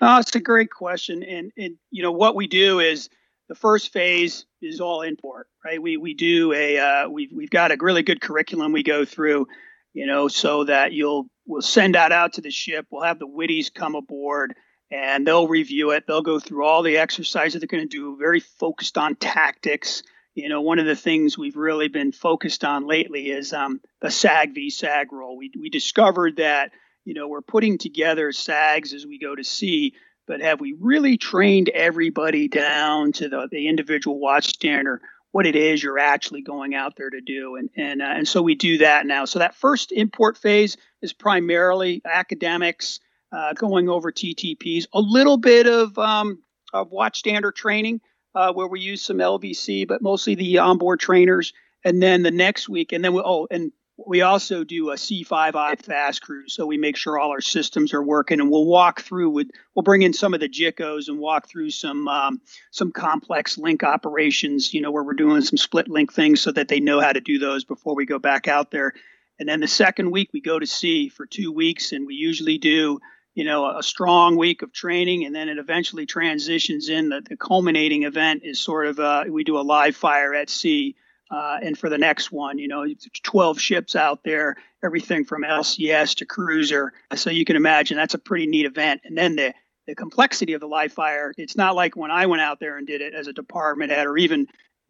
Oh, 0.01 0.17
it's 0.17 0.35
a 0.35 0.39
great 0.39 0.71
question, 0.71 1.23
and 1.23 1.51
and 1.57 1.75
you 1.91 2.03
know 2.03 2.11
what 2.11 2.35
we 2.35 2.47
do 2.47 2.79
is 2.79 3.09
the 3.49 3.55
first 3.55 3.91
phase 3.91 4.45
is 4.61 4.79
all 4.79 5.01
import, 5.01 5.47
right? 5.63 5.81
We 5.81 5.97
we 5.97 6.13
do 6.13 6.53
a 6.53 6.79
uh, 6.79 7.09
we've 7.09 7.31
we've 7.33 7.49
got 7.49 7.71
a 7.71 7.77
really 7.79 8.03
good 8.03 8.21
curriculum 8.21 8.71
we 8.71 8.83
go 8.83 9.05
through 9.05 9.47
you 9.93 10.07
know, 10.07 10.27
so 10.27 10.63
that 10.65 10.91
you'll 10.91 11.27
we'll 11.45 11.61
send 11.61 11.95
that 11.95 12.11
out 12.11 12.33
to 12.33 12.41
the 12.41 12.51
ship. 12.51 12.87
We'll 12.89 13.03
have 13.03 13.19
the 13.19 13.27
WITIs 13.27 13.73
come 13.73 13.95
aboard 13.95 14.55
and 14.91 15.25
they'll 15.25 15.47
review 15.47 15.91
it. 15.91 16.05
They'll 16.07 16.21
go 16.21 16.39
through 16.39 16.65
all 16.65 16.83
the 16.83 16.97
exercises 16.97 17.61
they're 17.61 17.67
going 17.67 17.87
to 17.87 17.97
do, 17.97 18.17
very 18.17 18.39
focused 18.39 18.97
on 18.97 19.15
tactics. 19.15 20.03
You 20.35 20.49
know, 20.49 20.61
one 20.61 20.79
of 20.79 20.87
the 20.87 20.95
things 20.95 21.37
we've 21.37 21.55
really 21.55 21.89
been 21.89 22.11
focused 22.11 22.63
on 22.63 22.87
lately 22.87 23.29
is 23.29 23.53
um, 23.53 23.81
the 24.01 24.09
SAG 24.09 24.55
v 24.55 24.71
SAG 24.71 25.13
role. 25.13 25.37
We, 25.37 25.51
we 25.59 25.69
discovered 25.69 26.37
that, 26.37 26.71
you 27.05 27.13
know, 27.13 27.27
we're 27.27 27.41
putting 27.41 27.77
together 27.77 28.31
SAGs 28.31 28.93
as 28.93 29.05
we 29.05 29.19
go 29.19 29.35
to 29.35 29.43
sea, 29.43 29.93
but 30.27 30.41
have 30.41 30.59
we 30.59 30.75
really 30.79 31.17
trained 31.17 31.69
everybody 31.69 32.47
down 32.47 33.11
to 33.13 33.29
the, 33.29 33.47
the 33.51 33.67
individual 33.67 34.19
watch 34.19 34.47
standard? 34.47 35.01
what 35.33 35.47
it 35.47 35.55
is 35.55 35.81
you're 35.81 35.97
actually 35.97 36.43
going 36.43 36.75
out 36.75 36.95
there 36.95 37.09
to 37.09 37.19
do. 37.19 37.55
And 37.55 37.69
and 37.75 38.01
uh, 38.01 38.13
and 38.15 38.27
so 38.27 38.41
we 38.41 38.55
do 38.55 38.77
that 38.77 39.05
now. 39.05 39.25
So 39.25 39.39
that 39.39 39.55
first 39.55 39.91
import 39.91 40.37
phase 40.37 40.77
is 41.01 41.11
primarily 41.11 42.01
academics 42.05 42.99
uh, 43.31 43.53
going 43.53 43.89
over 43.89 44.11
TTPs, 44.11 44.85
a 44.93 45.01
little 45.01 45.37
bit 45.37 45.65
of 45.65 45.97
um, 45.97 46.43
of 46.71 46.91
watch 46.91 47.17
standard 47.17 47.55
training 47.55 47.99
uh, 48.35 48.53
where 48.53 48.67
we 48.67 48.79
use 48.79 49.01
some 49.01 49.17
LVC, 49.17 49.87
but 49.87 50.01
mostly 50.01 50.35
the 50.35 50.59
onboard 50.59 50.99
trainers. 50.99 51.51
And 51.83 52.01
then 52.01 52.21
the 52.21 52.31
next 52.31 52.69
week, 52.69 52.93
and 52.93 53.03
then 53.03 53.13
we 53.13 53.21
oh 53.25 53.47
and 53.51 53.71
we 53.97 54.21
also 54.21 54.63
do 54.63 54.89
a 54.89 54.95
C5I 54.95 55.79
fast 55.81 56.21
cruise, 56.21 56.53
so 56.53 56.65
we 56.65 56.77
make 56.77 56.97
sure 56.97 57.19
all 57.19 57.29
our 57.29 57.41
systems 57.41 57.93
are 57.93 58.03
working, 58.03 58.39
and 58.39 58.49
we'll 58.49 58.65
walk 58.65 59.01
through 59.01 59.29
with 59.29 59.51
we'll 59.75 59.83
bring 59.83 60.01
in 60.01 60.13
some 60.13 60.33
of 60.33 60.39
the 60.39 60.49
JICOs 60.49 61.09
and 61.09 61.19
walk 61.19 61.47
through 61.47 61.69
some 61.69 62.07
um, 62.07 62.41
some 62.71 62.91
complex 62.91 63.57
link 63.57 63.83
operations, 63.83 64.73
you 64.73 64.81
know, 64.81 64.91
where 64.91 65.03
we're 65.03 65.13
doing 65.13 65.41
some 65.41 65.57
split 65.57 65.87
link 65.87 66.11
things, 66.11 66.41
so 66.41 66.51
that 66.51 66.67
they 66.67 66.79
know 66.79 66.99
how 66.99 67.13
to 67.13 67.21
do 67.21 67.37
those 67.37 67.65
before 67.65 67.95
we 67.95 68.05
go 68.05 68.17
back 68.17 68.47
out 68.47 68.71
there. 68.71 68.93
And 69.39 69.47
then 69.47 69.59
the 69.59 69.67
second 69.67 70.11
week 70.11 70.29
we 70.33 70.41
go 70.41 70.57
to 70.57 70.65
sea 70.65 71.09
for 71.09 71.25
two 71.25 71.51
weeks, 71.51 71.91
and 71.91 72.07
we 72.07 72.15
usually 72.15 72.57
do 72.57 72.99
you 73.35 73.43
know 73.43 73.77
a 73.77 73.83
strong 73.83 74.37
week 74.37 74.63
of 74.63 74.73
training, 74.73 75.23
and 75.23 75.35
then 75.35 75.49
it 75.49 75.59
eventually 75.59 76.07
transitions 76.07 76.89
in. 76.89 77.09
The, 77.09 77.21
the 77.21 77.37
culminating 77.37 78.03
event 78.03 78.41
is 78.43 78.59
sort 78.59 78.87
of 78.87 78.99
uh, 78.99 79.25
we 79.29 79.43
do 79.43 79.59
a 79.59 79.61
live 79.61 79.95
fire 79.95 80.33
at 80.33 80.49
sea 80.49 80.95
uh, 81.33 81.57
and 81.63 81.75
for 81.75 81.89
the 81.89 81.97
next 81.97 82.31
one, 82.31 82.59
you 82.59 82.67
know, 82.67 82.85
12 83.23 83.59
ships 83.59 83.95
out 83.95 84.23
there, 84.23 84.55
everything 84.83 85.25
from 85.25 85.41
LCS 85.41 86.17
to 86.17 86.25
cruiser. 86.25 86.93
So 87.15 87.31
you 87.31 87.43
can 87.43 87.55
imagine 87.55 87.97
that's 87.97 88.13
a 88.13 88.19
pretty 88.19 88.45
neat 88.45 88.67
event. 88.67 89.01
And 89.03 89.17
then 89.17 89.35
the, 89.35 89.55
the 89.87 89.95
complexity 89.95 90.53
of 90.53 90.61
the 90.61 90.67
live 90.67 90.93
fire, 90.93 91.33
it's 91.35 91.57
not 91.57 91.75
like 91.75 91.95
when 91.95 92.11
I 92.11 92.27
went 92.27 92.43
out 92.43 92.59
there 92.59 92.77
and 92.77 92.85
did 92.85 93.01
it 93.01 93.15
as 93.15 93.25
a 93.25 93.33
department 93.33 93.91
head 93.91 94.05
or 94.05 94.15
even 94.15 94.45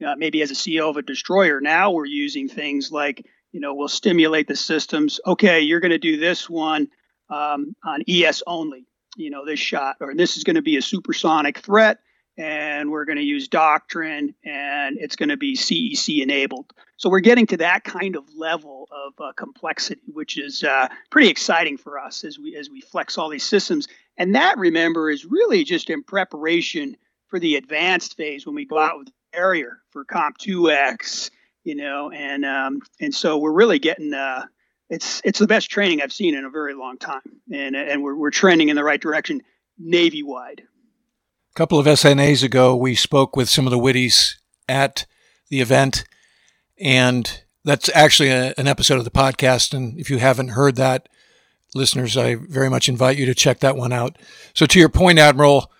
uh, 0.05 0.15
maybe 0.17 0.41
as 0.41 0.51
a 0.51 0.77
CO 0.77 0.89
of 0.89 0.97
a 0.97 1.01
destroyer. 1.01 1.61
Now 1.61 1.91
we're 1.91 2.05
using 2.05 2.49
things 2.49 2.91
like, 2.91 3.25
you 3.53 3.61
know, 3.61 3.73
we'll 3.73 3.87
stimulate 3.87 4.49
the 4.49 4.57
systems. 4.57 5.21
Okay, 5.25 5.61
you're 5.61 5.79
going 5.79 5.91
to 5.91 5.97
do 5.97 6.17
this 6.17 6.49
one 6.49 6.89
um, 7.29 7.73
on 7.85 8.03
ES 8.05 8.43
only, 8.45 8.85
you 9.15 9.29
know, 9.29 9.45
this 9.45 9.61
shot, 9.61 9.95
or 10.01 10.13
this 10.13 10.35
is 10.35 10.43
going 10.43 10.57
to 10.57 10.61
be 10.61 10.75
a 10.75 10.81
supersonic 10.81 11.59
threat 11.59 11.99
and 12.37 12.91
we're 12.91 13.05
going 13.05 13.17
to 13.17 13.23
use 13.23 13.47
doctrine 13.47 14.33
and 14.43 14.97
it's 14.99 15.15
going 15.15 15.29
to 15.29 15.37
be 15.37 15.55
CEC 15.55 16.21
enabled. 16.21 16.73
So 16.97 17.09
we're 17.09 17.19
getting 17.19 17.45
to 17.47 17.57
that 17.57 17.83
kind 17.83 18.15
of 18.15 18.23
level 18.35 18.87
of 18.91 19.13
uh, 19.19 19.33
complexity, 19.33 20.01
which 20.11 20.37
is 20.37 20.63
uh, 20.63 20.87
pretty 21.09 21.29
exciting 21.29 21.77
for 21.77 21.99
us 21.99 22.23
as 22.23 22.39
we 22.39 22.55
as 22.55 22.69
we 22.69 22.81
flex 22.81 23.17
all 23.17 23.29
these 23.29 23.43
systems. 23.43 23.87
And 24.17 24.35
that, 24.35 24.57
remember, 24.57 25.09
is 25.09 25.25
really 25.25 25.63
just 25.63 25.89
in 25.89 26.03
preparation 26.03 26.97
for 27.27 27.39
the 27.39 27.55
advanced 27.55 28.15
phase 28.15 28.45
when 28.45 28.55
we 28.55 28.65
go 28.65 28.79
out 28.79 28.99
with 28.99 29.09
Harrier 29.33 29.81
for 29.89 30.05
COMPTUEX, 30.05 31.31
you 31.63 31.75
know, 31.75 32.11
and 32.11 32.45
um, 32.45 32.79
and 32.99 33.13
so 33.13 33.37
we're 33.37 33.51
really 33.51 33.79
getting 33.79 34.13
uh, 34.13 34.45
it's 34.89 35.21
it's 35.25 35.39
the 35.39 35.47
best 35.47 35.69
training 35.69 36.01
I've 36.01 36.13
seen 36.13 36.35
in 36.35 36.45
a 36.45 36.49
very 36.49 36.73
long 36.73 36.97
time, 36.97 37.41
and 37.51 37.75
and 37.75 38.03
we're 38.03 38.15
we're 38.15 38.31
trending 38.31 38.69
in 38.69 38.75
the 38.75 38.83
right 38.83 39.01
direction 39.01 39.41
Navy 39.77 40.23
wide. 40.23 40.63
A 41.53 41.55
couple 41.55 41.77
of 41.77 41.85
SNAs 41.85 42.41
ago, 42.41 42.75
we 42.75 42.95
spoke 42.95 43.35
with 43.35 43.47
some 43.47 43.67
of 43.67 43.71
the 43.71 43.77
Witties 43.77 44.37
at 44.67 45.05
the 45.49 45.61
event, 45.61 46.03
and 46.79 47.43
that's 47.63 47.91
actually 47.93 48.29
a, 48.29 48.55
an 48.57 48.67
episode 48.67 48.97
of 48.97 49.03
the 49.05 49.11
podcast. 49.11 49.71
And 49.71 49.99
if 49.99 50.09
you 50.09 50.17
haven't 50.17 50.47
heard 50.47 50.77
that, 50.77 51.07
listeners, 51.75 52.17
I 52.17 52.33
very 52.33 52.71
much 52.71 52.89
invite 52.89 53.19
you 53.19 53.27
to 53.27 53.35
check 53.35 53.59
that 53.59 53.77
one 53.77 53.93
out. 53.93 54.17
So, 54.55 54.65
to 54.65 54.79
your 54.79 54.89
point, 54.89 55.19
Admiral, 55.19 55.71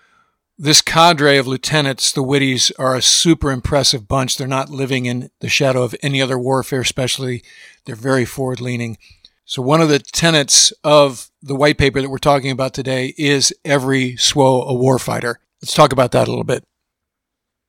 this 0.56 0.80
cadre 0.80 1.38
of 1.38 1.48
lieutenants, 1.48 2.12
the 2.12 2.22
Witties, 2.22 2.70
are 2.78 2.94
a 2.94 3.02
super 3.02 3.50
impressive 3.50 4.06
bunch. 4.06 4.36
They're 4.36 4.46
not 4.46 4.70
living 4.70 5.06
in 5.06 5.32
the 5.40 5.48
shadow 5.48 5.82
of 5.82 5.96
any 6.04 6.22
other 6.22 6.38
warfare, 6.38 6.82
especially. 6.82 7.42
They're 7.84 7.96
very 7.96 8.24
forward 8.24 8.60
leaning. 8.60 8.96
So, 9.44 9.60
one 9.60 9.80
of 9.80 9.88
the 9.88 9.98
tenets 9.98 10.72
of 10.84 11.32
the 11.42 11.56
white 11.56 11.78
paper 11.78 12.00
that 12.00 12.10
we're 12.10 12.18
talking 12.18 12.52
about 12.52 12.74
today 12.74 13.12
is 13.18 13.52
every 13.64 14.12
SWO 14.12 14.70
a 14.70 14.72
warfighter. 14.72 15.38
Let's 15.64 15.72
talk 15.72 15.94
about 15.94 16.12
that 16.12 16.28
a 16.28 16.30
little 16.30 16.44
bit. 16.44 16.62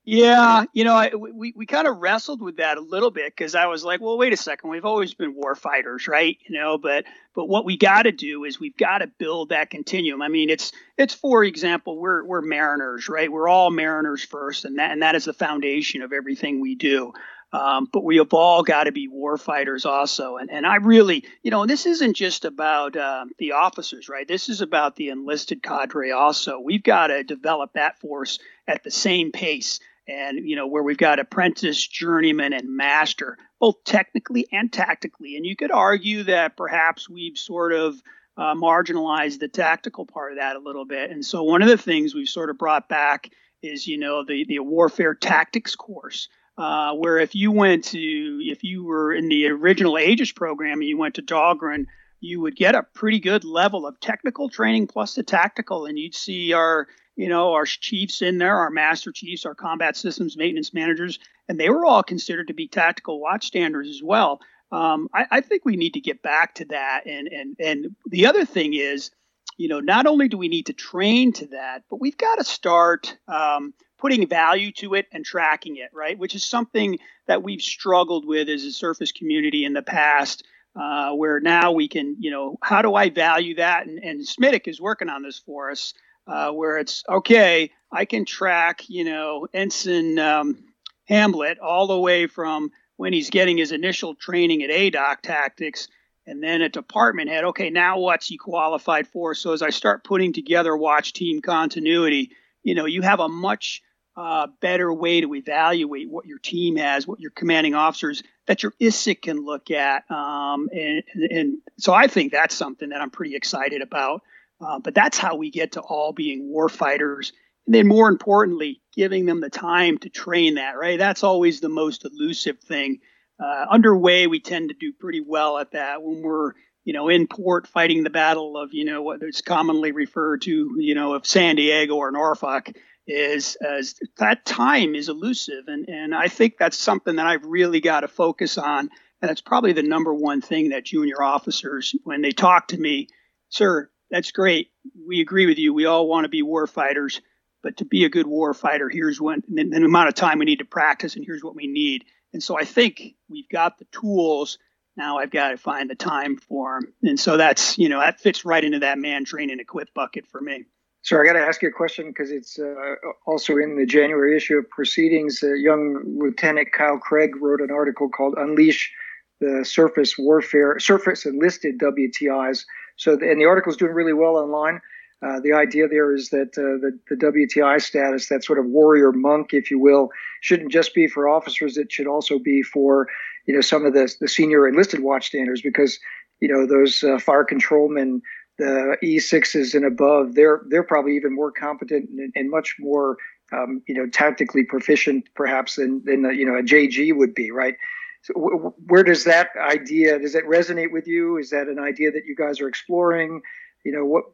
Yeah, 0.04 0.66
you 0.74 0.84
know, 0.84 0.94
I, 0.94 1.14
we, 1.14 1.54
we 1.56 1.64
kind 1.64 1.88
of 1.88 1.96
wrestled 1.96 2.42
with 2.42 2.58
that 2.58 2.76
a 2.76 2.82
little 2.82 3.10
bit 3.10 3.34
because 3.34 3.54
I 3.54 3.68
was 3.68 3.84
like, 3.84 4.02
well, 4.02 4.18
wait 4.18 4.34
a 4.34 4.36
second, 4.36 4.68
we've 4.68 4.84
always 4.84 5.14
been 5.14 5.34
war 5.34 5.54
fighters, 5.54 6.06
right? 6.06 6.36
You 6.46 6.60
know, 6.60 6.76
but 6.76 7.06
but 7.34 7.48
what 7.48 7.64
we 7.64 7.78
got 7.78 8.02
to 8.02 8.12
do 8.12 8.44
is 8.44 8.60
we've 8.60 8.76
got 8.76 8.98
to 8.98 9.06
build 9.06 9.48
that 9.48 9.70
continuum. 9.70 10.20
I 10.20 10.28
mean, 10.28 10.50
it's 10.50 10.72
it's 10.98 11.14
for 11.14 11.42
example, 11.42 11.98
we're 11.98 12.22
we're 12.22 12.42
mariners, 12.42 13.08
right? 13.08 13.32
We're 13.32 13.48
all 13.48 13.70
mariners 13.70 14.22
first, 14.22 14.66
and 14.66 14.78
that 14.78 14.90
and 14.90 15.00
that 15.00 15.14
is 15.14 15.24
the 15.24 15.32
foundation 15.32 16.02
of 16.02 16.12
everything 16.12 16.60
we 16.60 16.74
do. 16.74 17.14
Um, 17.56 17.88
but 17.90 18.04
we 18.04 18.18
have 18.18 18.34
all 18.34 18.62
got 18.62 18.84
to 18.84 18.92
be 18.92 19.08
war 19.08 19.38
fighters 19.38 19.86
also. 19.86 20.36
And, 20.36 20.50
and 20.50 20.66
I 20.66 20.76
really, 20.76 21.24
you 21.42 21.50
know, 21.50 21.64
this 21.64 21.86
isn't 21.86 22.12
just 22.12 22.44
about 22.44 22.96
uh, 22.96 23.24
the 23.38 23.52
officers, 23.52 24.10
right? 24.10 24.28
This 24.28 24.50
is 24.50 24.60
about 24.60 24.96
the 24.96 25.08
enlisted 25.08 25.62
cadre 25.62 26.10
also. 26.10 26.60
We've 26.60 26.82
got 26.82 27.06
to 27.06 27.24
develop 27.24 27.72
that 27.72 27.98
force 27.98 28.38
at 28.68 28.84
the 28.84 28.90
same 28.90 29.32
pace 29.32 29.80
and 30.06 30.48
you 30.48 30.54
know 30.54 30.68
where 30.68 30.82
we've 30.82 30.98
got 30.98 31.18
apprentice 31.18 31.84
journeyman 31.84 32.52
and 32.52 32.76
master 32.76 33.36
both 33.58 33.82
technically 33.82 34.46
and 34.52 34.72
tactically 34.72 35.36
and 35.36 35.44
you 35.44 35.56
could 35.56 35.72
argue 35.72 36.22
that 36.22 36.56
perhaps 36.56 37.08
we've 37.08 37.36
sort 37.36 37.72
of 37.72 38.00
uh, 38.36 38.54
marginalized 38.54 39.40
the 39.40 39.48
tactical 39.48 40.06
part 40.06 40.30
of 40.30 40.38
that 40.38 40.54
a 40.54 40.60
little 40.60 40.84
bit 40.84 41.10
and 41.10 41.24
so 41.24 41.42
one 41.42 41.60
of 41.60 41.68
the 41.68 41.76
things 41.76 42.14
we've 42.14 42.28
sort 42.28 42.50
of 42.50 42.56
brought 42.56 42.88
back 42.88 43.30
is 43.64 43.88
you 43.88 43.98
know 43.98 44.24
the 44.24 44.44
the 44.44 44.60
warfare 44.60 45.12
tactics 45.12 45.74
course 45.74 46.28
uh, 46.58 46.92
where 46.94 47.18
if 47.18 47.34
you 47.34 47.52
went 47.52 47.84
to 47.84 47.98
if 48.42 48.64
you 48.64 48.84
were 48.84 49.12
in 49.12 49.28
the 49.28 49.46
original 49.46 49.98
aegis 49.98 50.32
program 50.32 50.80
and 50.80 50.88
you 50.88 50.96
went 50.96 51.14
to 51.14 51.22
dahlgren 51.22 51.86
you 52.20 52.40
would 52.40 52.56
get 52.56 52.74
a 52.74 52.82
pretty 52.82 53.20
good 53.20 53.44
level 53.44 53.86
of 53.86 54.00
technical 54.00 54.48
training 54.48 54.86
plus 54.86 55.14
the 55.14 55.22
tactical 55.22 55.86
and 55.86 55.98
you'd 55.98 56.14
see 56.14 56.52
our 56.52 56.86
you 57.16 57.30
know, 57.30 57.54
our 57.54 57.64
chiefs 57.64 58.20
in 58.20 58.38
there, 58.38 58.56
our 58.56 58.70
master 58.70 59.10
chiefs, 59.10 59.46
our 59.46 59.54
combat 59.54 59.96
systems 59.96 60.36
maintenance 60.36 60.74
managers, 60.74 61.18
and 61.48 61.58
they 61.58 61.70
were 61.70 61.86
all 61.86 62.02
considered 62.02 62.48
to 62.48 62.54
be 62.54 62.68
tactical 62.68 63.20
watchstanders 63.20 63.88
as 63.88 64.02
well. 64.02 64.40
Um, 64.70 65.08
I, 65.14 65.26
I, 65.30 65.40
think 65.40 65.64
we 65.64 65.76
need 65.76 65.94
to 65.94 66.00
get 66.00 66.22
back 66.22 66.56
to 66.56 66.66
that. 66.66 67.06
And 67.06 67.28
and 67.28 67.56
and 67.58 67.96
the 68.04 68.26
other 68.26 68.44
thing 68.44 68.74
is, 68.74 69.12
you 69.56 69.68
know, 69.68 69.80
not 69.80 70.06
only 70.06 70.28
do 70.28 70.36
we 70.36 70.48
need 70.48 70.66
to 70.66 70.72
train 70.72 71.32
to 71.34 71.46
that, 71.48 71.84
but 71.88 72.00
we've 72.00 72.18
got 72.18 72.36
to 72.36 72.44
start 72.44 73.16
um, 73.28 73.72
putting 73.98 74.26
value 74.26 74.72
to 74.72 74.94
it 74.94 75.06
and 75.12 75.24
tracking 75.24 75.76
it, 75.76 75.90
right? 75.92 76.18
Which 76.18 76.34
is 76.34 76.44
something 76.44 76.98
that 77.26 77.42
we've 77.42 77.62
struggled 77.62 78.26
with 78.26 78.48
as 78.48 78.64
a 78.64 78.72
surface 78.72 79.12
community 79.12 79.64
in 79.64 79.72
the 79.72 79.82
past. 79.82 80.44
Uh, 80.78 81.12
where 81.14 81.40
now 81.40 81.72
we 81.72 81.88
can, 81.88 82.16
you 82.20 82.30
know, 82.30 82.58
how 82.62 82.82
do 82.82 82.94
I 82.94 83.08
value 83.08 83.54
that? 83.54 83.86
And, 83.86 83.98
and 83.98 84.20
SMITIC 84.20 84.68
is 84.68 84.78
working 84.78 85.08
on 85.08 85.22
this 85.22 85.38
for 85.38 85.70
us 85.70 85.94
uh, 86.26 86.50
where 86.50 86.78
it's 86.78 87.04
okay, 87.08 87.70
I 87.90 88.04
can 88.04 88.24
track, 88.24 88.88
you 88.88 89.04
know, 89.04 89.46
Ensign 89.54 90.18
um, 90.18 90.64
Hamblet 91.04 91.58
all 91.58 91.86
the 91.86 91.98
way 91.98 92.26
from 92.26 92.72
when 92.96 93.12
he's 93.12 93.30
getting 93.30 93.56
his 93.56 93.72
initial 93.72 94.14
training 94.14 94.62
at 94.62 94.70
ADOC 94.70 95.20
tactics 95.22 95.88
and 96.26 96.42
then 96.42 96.62
a 96.62 96.68
department 96.68 97.30
head. 97.30 97.44
Okay, 97.44 97.70
now 97.70 97.98
what's 97.98 98.26
he 98.26 98.36
qualified 98.36 99.06
for? 99.06 99.34
So 99.34 99.52
as 99.52 99.62
I 99.62 99.70
start 99.70 100.04
putting 100.04 100.32
together 100.32 100.76
watch 100.76 101.12
team 101.12 101.40
continuity, 101.40 102.32
you 102.62 102.74
know, 102.74 102.86
you 102.86 103.02
have 103.02 103.20
a 103.20 103.28
much 103.28 103.82
uh, 104.16 104.46
better 104.60 104.92
way 104.92 105.20
to 105.20 105.34
evaluate 105.34 106.10
what 106.10 106.26
your 106.26 106.38
team 106.38 106.76
has, 106.76 107.06
what 107.06 107.20
your 107.20 107.30
commanding 107.30 107.74
officers 107.74 108.22
that 108.46 108.62
your 108.62 108.72
ISIC 108.80 109.22
can 109.22 109.44
look 109.44 109.70
at. 109.70 110.10
Um, 110.10 110.68
and, 110.72 111.02
and 111.30 111.58
so 111.78 111.92
I 111.92 112.06
think 112.06 112.32
that's 112.32 112.54
something 112.54 112.90
that 112.90 113.00
I'm 113.00 113.10
pretty 113.10 113.36
excited 113.36 113.82
about. 113.82 114.22
Uh, 114.60 114.78
but 114.78 114.94
that's 114.94 115.18
how 115.18 115.36
we 115.36 115.50
get 115.50 115.72
to 115.72 115.80
all 115.80 116.12
being 116.12 116.48
war 116.48 116.68
fighters. 116.68 117.32
And 117.66 117.74
then, 117.74 117.86
more 117.86 118.08
importantly, 118.08 118.80
giving 118.94 119.26
them 119.26 119.40
the 119.40 119.50
time 119.50 119.98
to 119.98 120.08
train 120.08 120.54
that, 120.54 120.78
right? 120.78 120.98
That's 120.98 121.24
always 121.24 121.60
the 121.60 121.68
most 121.68 122.04
elusive 122.04 122.60
thing. 122.60 123.00
Uh, 123.38 123.66
underway, 123.70 124.26
we 124.26 124.40
tend 124.40 124.70
to 124.70 124.74
do 124.74 124.92
pretty 124.94 125.20
well 125.20 125.58
at 125.58 125.72
that 125.72 126.02
when 126.02 126.22
we're, 126.22 126.52
you 126.84 126.94
know, 126.94 127.08
in 127.08 127.26
port 127.26 127.66
fighting 127.66 128.02
the 128.02 128.08
battle 128.08 128.56
of, 128.56 128.72
you 128.72 128.86
know, 128.86 129.02
what 129.02 129.22
is 129.22 129.42
commonly 129.42 129.92
referred 129.92 130.42
to, 130.42 130.76
you 130.78 130.94
know, 130.94 131.12
of 131.12 131.26
San 131.26 131.56
Diego 131.56 131.96
or 131.96 132.10
Norfolk 132.10 132.72
is 133.06 133.56
as 133.56 133.94
that 134.18 134.44
time 134.44 134.94
is 134.94 135.08
elusive. 135.08 135.64
And, 135.68 135.88
and 135.88 136.14
I 136.14 136.28
think 136.28 136.54
that's 136.58 136.76
something 136.76 137.16
that 137.16 137.26
I've 137.26 137.44
really 137.44 137.80
got 137.80 138.00
to 138.00 138.08
focus 138.08 138.58
on. 138.58 138.90
And 139.22 139.28
that's 139.30 139.40
probably 139.40 139.72
the 139.72 139.82
number 139.82 140.12
one 140.12 140.40
thing 140.40 140.70
that 140.70 140.84
junior 140.84 141.22
officers, 141.22 141.94
when 142.04 142.20
they 142.20 142.32
talk 142.32 142.68
to 142.68 142.78
me, 142.78 143.08
sir, 143.48 143.88
that's 144.10 144.30
great. 144.32 144.70
We 145.06 145.20
agree 145.20 145.46
with 145.46 145.58
you. 145.58 145.72
We 145.72 145.86
all 145.86 146.08
want 146.08 146.24
to 146.24 146.28
be 146.28 146.42
war 146.42 146.66
fighters, 146.66 147.20
but 147.62 147.78
to 147.78 147.84
be 147.84 148.04
a 148.04 148.10
good 148.10 148.26
war 148.26 148.54
fighter, 148.54 148.88
here's 148.88 149.20
when 149.20 149.42
the, 149.48 149.64
the 149.64 149.84
amount 149.84 150.08
of 150.08 150.14
time 150.14 150.38
we 150.38 150.44
need 150.44 150.58
to 150.58 150.64
practice, 150.64 151.16
and 151.16 151.24
here's 151.24 151.42
what 151.42 151.56
we 151.56 151.66
need. 151.66 152.04
And 152.32 152.42
so 152.42 152.58
I 152.58 152.64
think 152.64 153.14
we've 153.28 153.48
got 153.48 153.78
the 153.78 153.86
tools. 153.86 154.58
Now 154.96 155.18
I've 155.18 155.30
got 155.30 155.50
to 155.50 155.56
find 155.56 155.88
the 155.88 155.94
time 155.94 156.36
for 156.36 156.80
them. 156.80 156.92
And 157.02 157.18
so 157.18 157.36
that's, 157.36 157.78
you 157.78 157.88
know, 157.88 158.00
that 158.00 158.20
fits 158.20 158.44
right 158.44 158.62
into 158.62 158.80
that 158.80 158.98
man 158.98 159.24
train 159.24 159.50
and 159.50 159.60
equip 159.60 159.94
bucket 159.94 160.26
for 160.26 160.40
me. 160.40 160.66
So 161.06 161.20
I 161.20 161.24
got 161.24 161.34
to 161.34 161.38
ask 161.38 161.62
you 161.62 161.68
a 161.68 161.72
question 161.72 162.08
because 162.08 162.32
it's 162.32 162.58
uh, 162.58 162.94
also 163.26 163.56
in 163.58 163.76
the 163.76 163.86
January 163.86 164.36
issue 164.36 164.56
of 164.56 164.68
Proceedings. 164.70 165.40
Uh, 165.40 165.52
young 165.52 166.02
Lieutenant 166.18 166.72
Kyle 166.72 166.98
Craig 166.98 167.30
wrote 167.40 167.60
an 167.60 167.70
article 167.70 168.08
called 168.08 168.34
"Unleash 168.36 168.92
the 169.40 169.64
Surface 169.64 170.18
Warfare 170.18 170.80
Surface 170.80 171.24
Enlisted 171.24 171.78
WTIs." 171.78 172.64
So, 172.96 173.14
the, 173.14 173.30
and 173.30 173.40
the 173.40 173.44
article 173.44 173.70
is 173.70 173.76
doing 173.76 173.92
really 173.92 174.14
well 174.14 174.36
online. 174.36 174.80
Uh, 175.22 175.38
the 175.38 175.52
idea 175.52 175.86
there 175.86 176.12
is 176.12 176.30
that 176.30 176.58
uh, 176.58 176.82
the, 176.82 176.98
the 177.08 177.14
WTI 177.14 177.80
status, 177.80 178.28
that 178.28 178.42
sort 178.42 178.58
of 178.58 178.66
warrior 178.66 179.12
monk, 179.12 179.50
if 179.52 179.70
you 179.70 179.78
will, 179.78 180.10
shouldn't 180.40 180.72
just 180.72 180.92
be 180.92 181.06
for 181.06 181.28
officers. 181.28 181.76
It 181.76 181.92
should 181.92 182.08
also 182.08 182.40
be 182.40 182.62
for, 182.62 183.06
you 183.46 183.54
know, 183.54 183.60
some 183.60 183.86
of 183.86 183.94
the, 183.94 184.12
the 184.20 184.26
senior 184.26 184.66
enlisted 184.66 185.00
watchstanders 185.00 185.62
because, 185.62 186.00
you 186.40 186.48
know, 186.48 186.66
those 186.66 187.04
uh, 187.04 187.20
fire 187.20 187.44
controlmen, 187.44 188.22
the 188.58 188.96
E6s 189.02 189.74
and 189.74 189.84
above, 189.84 190.34
they're 190.34 190.62
they're 190.68 190.82
probably 190.82 191.16
even 191.16 191.34
more 191.34 191.52
competent 191.52 192.08
and, 192.10 192.32
and 192.34 192.50
much 192.50 192.76
more, 192.78 193.16
um, 193.52 193.82
you 193.86 193.94
know, 193.94 194.06
tactically 194.06 194.64
proficient 194.64 195.28
perhaps 195.34 195.76
than 195.76 196.02
than 196.04 196.24
uh, 196.24 196.30
you 196.30 196.46
know 196.46 196.56
a 196.56 196.62
JG 196.62 197.14
would 197.16 197.34
be, 197.34 197.50
right? 197.50 197.74
So 198.22 198.34
w- 198.34 198.72
where 198.86 199.04
does 199.04 199.24
that 199.24 199.50
idea 199.56 200.18
does 200.18 200.34
it 200.34 200.44
resonate 200.46 200.90
with 200.90 201.06
you? 201.06 201.38
Is 201.38 201.50
that 201.50 201.68
an 201.68 201.78
idea 201.78 202.10
that 202.12 202.24
you 202.26 202.34
guys 202.34 202.60
are 202.60 202.68
exploring? 202.68 203.42
You 203.84 203.92
know 203.92 204.04
what 204.04 204.24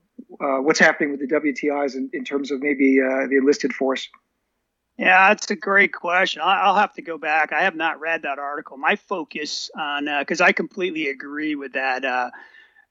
uh, 0.40 0.62
what's 0.62 0.78
happening 0.78 1.10
with 1.10 1.20
the 1.20 1.34
WTIs 1.34 1.94
in, 1.94 2.10
in 2.12 2.24
terms 2.24 2.50
of 2.50 2.60
maybe 2.60 3.00
uh, 3.00 3.26
the 3.28 3.36
enlisted 3.36 3.72
force? 3.72 4.08
Yeah, 4.98 5.30
that's 5.30 5.50
a 5.50 5.56
great 5.56 5.92
question. 5.92 6.42
I'll 6.44 6.76
have 6.76 6.92
to 6.94 7.02
go 7.02 7.18
back. 7.18 7.52
I 7.52 7.62
have 7.62 7.74
not 7.74 7.98
read 7.98 8.22
that 8.22 8.38
article. 8.38 8.76
My 8.76 8.96
focus 8.96 9.70
on 9.76 10.06
because 10.20 10.40
uh, 10.40 10.44
I 10.44 10.52
completely 10.52 11.08
agree 11.08 11.54
with 11.54 11.72
that 11.72 12.04
uh, 12.04 12.30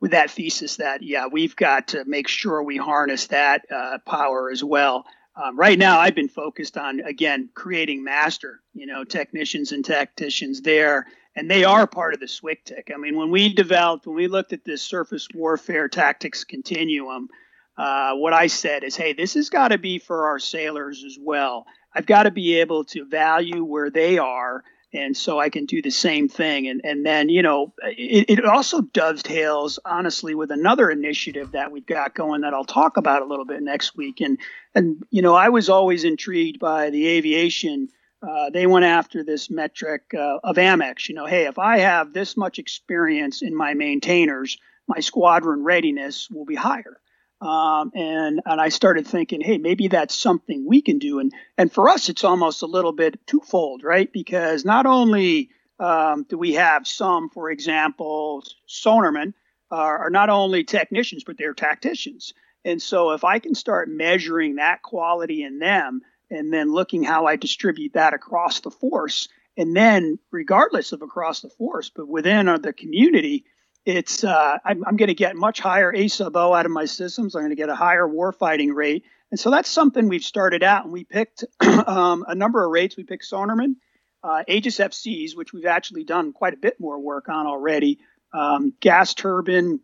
with 0.02 0.12
that 0.12 0.32
thesis 0.32 0.78
that 0.78 1.02
yeah 1.02 1.28
we've 1.32 1.56
got 1.56 1.90
to 1.90 2.04
make 2.06 2.28
sure 2.28 2.62
we 2.62 2.76
harness 2.76 3.28
that 3.28 3.66
uh, 3.74 4.00
power 4.06 4.52
as 4.52 4.64
well. 4.64 5.06
Um, 5.34 5.58
right 5.58 5.80
now, 5.80 5.98
I've 5.98 6.16
been 6.16 6.28
focused 6.28 6.78
on 6.78 7.00
again 7.00 7.50
creating 7.54 8.04
master, 8.04 8.60
you 8.74 8.86
know, 8.86 9.06
technicians 9.06 9.72
and 9.72 9.86
tacticians 9.86 10.62
there, 10.62 11.08
and 11.38 11.50
they 11.50 11.64
are 11.64 11.88
part 11.88 12.14
of 12.14 12.20
the 12.20 12.26
SWCTIC. 12.26 12.94
I 12.94 12.98
mean, 12.98 13.16
when 13.16 13.32
we 13.32 13.54
developed, 13.54 14.06
when 14.06 14.18
we 14.18 14.28
looked 14.28 14.52
at 14.52 14.66
this 14.66 14.82
surface 14.82 15.30
warfare 15.34 15.88
tactics 15.88 16.44
continuum, 16.44 17.30
uh, 17.78 18.16
what 18.16 18.34
I 18.34 18.48
said 18.48 18.84
is, 18.84 18.98
hey, 18.98 19.14
this 19.14 19.36
has 19.36 19.50
got 19.50 19.70
to 19.70 19.78
be 19.78 20.00
for 20.00 20.28
our 20.28 20.40
sailors 20.40 21.06
as 21.06 21.18
well. 21.20 21.66
I've 21.96 22.06
got 22.06 22.24
to 22.24 22.32
be 22.32 22.60
able 22.60 22.84
to 22.86 23.06
value 23.06 23.64
where 23.64 23.90
they 23.90 24.18
are 24.18 24.64
and 24.94 25.16
so 25.16 25.40
I 25.40 25.50
can 25.50 25.66
do 25.66 25.82
the 25.82 25.92
same 25.92 26.28
thing. 26.28 26.68
And 26.68 26.82
and 26.84 27.06
then 27.06 27.30
you 27.30 27.42
know 27.42 27.74
it, 27.84 28.40
it 28.40 28.46
also 28.46 28.82
dovetails 28.82 29.80
honestly 29.86 30.36
with 30.36 30.52
another 30.52 30.90
initiative 30.90 31.52
that 31.52 31.72
we've 31.72 31.86
got 31.86 32.16
going 32.16 32.42
that 32.42 32.54
I'll 32.54 32.66
talk 32.66 32.98
about 32.98 33.22
a 33.22 33.26
little 33.26 33.46
bit 33.46 33.62
next 33.62 33.96
week. 33.96 34.22
And 34.22 34.38
and 34.76 35.04
you 35.10 35.22
know 35.22 35.36
I 35.36 35.50
was 35.50 35.70
always 35.70 36.04
intrigued 36.04 36.60
by 36.60 36.90
the 36.90 37.08
aviation. 37.08 37.90
Uh, 38.22 38.52
they 38.52 38.68
went 38.68 38.86
after 38.86 39.24
this 39.24 39.50
metric 39.50 40.14
uh, 40.14 40.38
of 40.44 40.58
Amex. 40.58 41.10
You 41.10 41.16
know, 41.16 41.26
hey, 41.26 41.48
if 41.48 41.58
I 41.58 41.80
have 41.80 42.14
this 42.14 42.38
much 42.38 42.60
experience 42.60 43.42
in 43.42 43.56
my 43.56 43.74
maintainers, 43.74 44.58
my 44.88 45.00
squadron 45.00 45.64
readiness 45.64 46.30
will 46.30 46.46
be 46.46 46.56
higher. 46.56 46.98
Um, 47.42 47.92
and 47.96 48.42
and 48.46 48.62
I 48.62 48.70
started 48.70 49.08
thinking, 49.08 49.42
hey, 49.42 49.58
maybe 49.58 49.88
that's 49.88 50.16
something 50.16 50.66
we 50.68 50.82
can 50.82 51.00
do. 51.00 51.20
And 51.20 51.34
and 51.58 51.72
for 51.72 51.90
us, 51.90 52.08
it's 52.08 52.24
almost 52.24 52.62
a 52.62 52.68
little 52.68 52.94
bit 52.94 53.26
twofold, 53.26 53.84
right? 53.84 54.12
Because 54.12 54.64
not 54.64 54.86
only 54.86 55.50
um, 55.80 56.24
do 56.30 56.38
we 56.38 56.54
have 56.54 56.88
some, 56.88 57.30
for 57.30 57.50
example, 57.50 58.44
sonarmen 58.70 59.34
are, 59.72 60.06
are 60.06 60.10
not 60.12 60.30
only 60.30 60.64
technicians, 60.64 61.24
but 61.24 61.38
they're 61.38 61.56
tacticians. 61.56 62.34
And 62.64 62.80
so 62.80 63.12
if 63.12 63.24
I 63.24 63.40
can 63.40 63.56
start 63.56 63.90
measuring 63.90 64.58
that 64.58 64.84
quality 64.84 65.42
in 65.42 65.58
them, 65.58 66.02
and 66.30 66.54
then 66.54 66.72
looking 66.72 67.04
how 67.04 67.26
I 67.26 67.36
distribute 67.36 67.94
that 67.94 68.14
across 68.14 68.60
the 68.60 68.70
force, 68.70 69.28
and 69.58 69.76
then 69.76 70.20
regardless 70.30 70.92
of 70.92 71.02
across 71.02 71.42
the 71.42 71.50
force, 71.50 71.90
but 71.90 72.08
within 72.08 72.46
the 72.62 72.74
community, 72.74 73.46
it's 73.86 74.24
uh, 74.24 74.58
I'm, 74.64 74.84
I'm 74.86 74.96
going 74.96 75.08
to 75.08 75.16
get 75.16 75.36
much 75.36 75.60
higher 75.60 75.94
A 75.94 76.08
sub 76.08 76.36
O 76.36 76.54
out 76.54 76.66
of 76.66 76.72
my 76.72 76.86
systems. 76.86 77.36
I'm 77.36 77.42
going 77.42 77.50
to 77.50 77.56
get 77.56 77.70
a 77.70 77.76
higher 77.76 78.08
warfighting 78.08 78.74
rate, 78.74 79.06
and 79.32 79.40
so 79.40 79.50
that's 79.50 79.70
something 79.70 80.08
we've 80.08 80.24
started 80.24 80.64
out. 80.64 80.84
And 80.84 80.94
we 80.94 81.04
picked 81.04 81.46
um, 81.62 82.26
a 82.28 82.36
number 82.36 82.64
of 82.64 82.72
rates. 82.72 82.96
We 82.96 83.04
picked 83.04 83.30
Sonarman, 83.30 83.76
uh, 84.24 84.44
Aegis 84.48 84.78
FCs, 84.78 85.36
which 85.36 85.54
we've 85.54 85.66
actually 85.66 86.04
done 86.04 86.34
quite 86.34 86.54
a 86.54 86.58
bit 86.58 86.80
more 86.80 87.00
work 87.00 87.30
on 87.30 87.48
already. 87.48 88.00
Um, 88.34 88.74
gas 88.80 89.14
turbine 89.14 89.82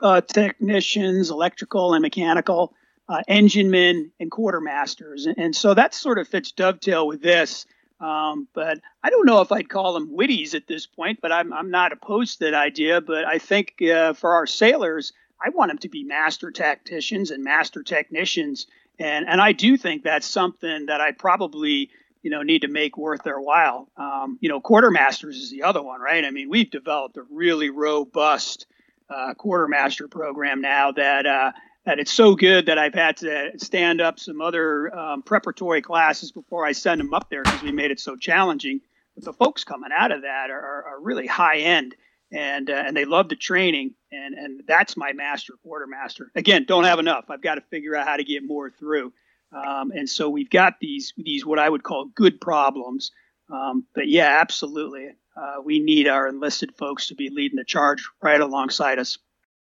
uh, 0.00 0.20
technicians, 0.20 1.30
electrical 1.30 1.94
and 1.94 2.02
mechanical, 2.02 2.74
uh, 3.08 3.22
enginemen, 3.26 4.12
and 4.20 4.30
quartermasters, 4.30 5.26
and, 5.26 5.38
and 5.38 5.56
so 5.56 5.74
that 5.74 5.94
sort 5.94 6.18
of 6.18 6.28
fits 6.28 6.52
dovetail 6.52 7.06
with 7.06 7.22
this. 7.22 7.66
Um, 8.00 8.46
but 8.54 8.78
I 9.02 9.10
don't 9.10 9.26
know 9.26 9.40
if 9.40 9.50
I'd 9.50 9.68
call 9.68 9.94
them 9.94 10.16
witties 10.16 10.54
at 10.54 10.66
this 10.66 10.86
point, 10.86 11.20
but 11.20 11.32
I'm, 11.32 11.52
I'm 11.52 11.70
not 11.70 11.92
opposed 11.92 12.38
to 12.38 12.44
that 12.44 12.54
idea. 12.54 13.00
But 13.00 13.24
I 13.24 13.38
think 13.38 13.82
uh, 13.82 14.12
for 14.12 14.34
our 14.34 14.46
sailors, 14.46 15.12
I 15.44 15.50
want 15.50 15.70
them 15.70 15.78
to 15.78 15.88
be 15.88 16.04
master 16.04 16.50
tacticians 16.50 17.30
and 17.30 17.42
master 17.42 17.82
technicians. 17.82 18.66
And, 18.98 19.28
and 19.28 19.40
I 19.40 19.52
do 19.52 19.76
think 19.76 20.02
that's 20.02 20.26
something 20.26 20.86
that 20.86 21.00
I 21.00 21.12
probably, 21.12 21.90
you 22.22 22.30
know, 22.30 22.42
need 22.42 22.62
to 22.62 22.68
make 22.68 22.96
worth 22.96 23.22
their 23.22 23.40
while. 23.40 23.88
Um, 23.96 24.38
you 24.40 24.48
know, 24.48 24.60
quartermasters 24.60 25.34
is 25.34 25.50
the 25.50 25.62
other 25.62 25.82
one, 25.82 26.00
right? 26.00 26.24
I 26.24 26.30
mean, 26.30 26.50
we've 26.50 26.70
developed 26.70 27.16
a 27.16 27.22
really 27.30 27.70
robust 27.70 28.66
uh, 29.10 29.34
quartermaster 29.34 30.08
program 30.08 30.60
now 30.60 30.92
that 30.92 31.26
uh, 31.26 31.52
that 31.88 31.98
it's 31.98 32.12
so 32.12 32.34
good 32.34 32.66
that 32.66 32.76
I've 32.76 32.92
had 32.92 33.16
to 33.18 33.52
stand 33.56 34.02
up 34.02 34.20
some 34.20 34.42
other 34.42 34.94
um, 34.94 35.22
preparatory 35.22 35.80
classes 35.80 36.30
before 36.30 36.66
I 36.66 36.72
send 36.72 37.00
them 37.00 37.14
up 37.14 37.30
there 37.30 37.42
because 37.42 37.62
we 37.62 37.72
made 37.72 37.90
it 37.90 37.98
so 37.98 38.14
challenging. 38.14 38.82
But 39.14 39.24
the 39.24 39.32
folks 39.32 39.64
coming 39.64 39.88
out 39.96 40.12
of 40.12 40.20
that 40.20 40.50
are, 40.50 40.84
are 40.84 41.00
really 41.00 41.26
high 41.26 41.60
end 41.60 41.94
and 42.30 42.68
uh, 42.68 42.74
and 42.74 42.94
they 42.94 43.06
love 43.06 43.30
the 43.30 43.36
training 43.36 43.94
and 44.12 44.34
and 44.34 44.60
that's 44.68 44.98
my 44.98 45.14
master 45.14 45.54
quartermaster. 45.62 46.30
Again, 46.34 46.66
don't 46.68 46.84
have 46.84 46.98
enough. 46.98 47.24
I've 47.30 47.40
got 47.40 47.54
to 47.54 47.62
figure 47.62 47.96
out 47.96 48.06
how 48.06 48.18
to 48.18 48.24
get 48.24 48.46
more 48.46 48.70
through. 48.70 49.14
Um, 49.50 49.90
and 49.92 50.10
so 50.10 50.28
we've 50.28 50.50
got 50.50 50.74
these 50.82 51.14
these 51.16 51.46
what 51.46 51.58
I 51.58 51.70
would 51.70 51.84
call 51.84 52.10
good 52.14 52.38
problems. 52.38 53.12
Um, 53.50 53.86
but 53.94 54.08
yeah, 54.08 54.40
absolutely, 54.42 55.08
uh, 55.34 55.62
we 55.64 55.78
need 55.78 56.06
our 56.06 56.28
enlisted 56.28 56.76
folks 56.76 57.06
to 57.06 57.14
be 57.14 57.30
leading 57.30 57.56
the 57.56 57.64
charge 57.64 58.06
right 58.20 58.42
alongside 58.42 58.98
us 58.98 59.16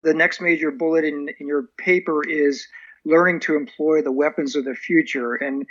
the 0.04 0.14
next 0.14 0.42
major 0.42 0.72
bullet 0.72 1.06
in, 1.06 1.30
in 1.40 1.48
your 1.48 1.70
paper 1.78 2.28
is 2.28 2.68
learning 3.06 3.40
to 3.42 3.56
employ 3.56 4.02
the 4.02 4.12
weapons 4.12 4.56
of 4.56 4.66
the 4.66 4.76
future. 4.76 5.36
And 5.36 5.66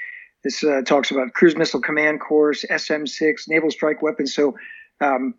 this 0.45 0.63
uh, 0.63 0.83
talks 0.83 1.11
about 1.11 1.33
cruise 1.33 1.57
missile 1.57 1.81
command 1.81 2.21
course, 2.21 2.65
SM6, 2.71 3.49
naval 3.49 3.71
strike 3.71 4.03
weapons. 4.03 4.35
So, 4.35 4.57
um, 5.01 5.35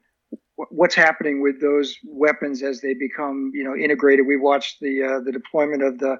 what's 0.55 0.95
happening 0.95 1.41
with 1.41 1.61
those 1.61 1.95
weapons 2.05 2.61
as 2.63 2.81
they 2.81 2.93
become, 2.93 3.51
you 3.53 3.63
know, 3.63 3.75
integrated? 3.75 4.27
We 4.27 4.37
watched 4.37 4.79
the 4.81 5.03
uh, 5.03 5.19
the 5.21 5.31
deployment 5.31 5.83
of 5.83 5.99
the 5.99 6.17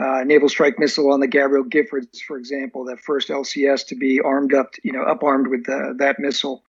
uh, 0.00 0.24
naval 0.24 0.48
strike 0.48 0.78
missile 0.78 1.12
on 1.12 1.20
the 1.20 1.26
Gabrielle 1.26 1.64
Giffords, 1.64 2.20
for 2.26 2.38
example, 2.38 2.84
that 2.86 3.00
first 3.00 3.28
LCS 3.28 3.86
to 3.88 3.96
be 3.96 4.20
armed 4.20 4.54
up, 4.54 4.70
you 4.82 4.92
know, 4.92 5.02
up 5.02 5.22
armed 5.22 5.48
with 5.48 5.66
the, 5.66 5.94
that 5.98 6.18
missile. 6.18 6.64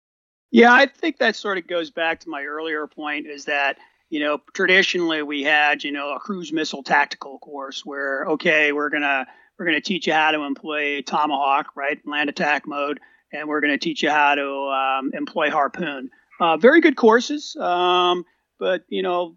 Yeah, 0.49 0.73
I 0.73 0.85
think 0.85 1.17
that 1.17 1.35
sort 1.35 1.57
of 1.57 1.67
goes 1.67 1.91
back 1.91 2.21
to 2.21 2.29
my 2.29 2.43
earlier 2.43 2.87
point 2.87 3.27
is 3.27 3.45
that 3.45 3.77
you 4.09 4.19
know, 4.19 4.39
traditionally 4.53 5.21
we 5.21 5.43
had, 5.43 5.83
you 5.83 5.91
know, 5.91 6.13
a 6.13 6.19
cruise 6.19 6.53
missile 6.53 6.83
tactical 6.83 7.39
course 7.39 7.85
where, 7.85 8.25
okay, 8.25 8.71
we're 8.71 8.89
gonna 8.89 9.27
we're 9.57 9.65
gonna 9.65 9.81
teach 9.81 10.07
you 10.07 10.13
how 10.13 10.31
to 10.31 10.41
employ 10.41 11.01
Tomahawk, 11.01 11.75
right, 11.75 11.99
land 12.05 12.29
attack 12.29 12.67
mode, 12.67 12.99
and 13.33 13.47
we're 13.47 13.61
gonna 13.61 13.77
teach 13.77 14.03
you 14.03 14.09
how 14.09 14.35
to 14.35 14.47
um, 14.47 15.11
employ 15.13 15.49
Harpoon. 15.49 16.09
Uh, 16.39 16.57
very 16.57 16.81
good 16.81 16.95
courses, 16.95 17.55
um, 17.57 18.23
but 18.59 18.83
you 18.87 19.01
know, 19.01 19.35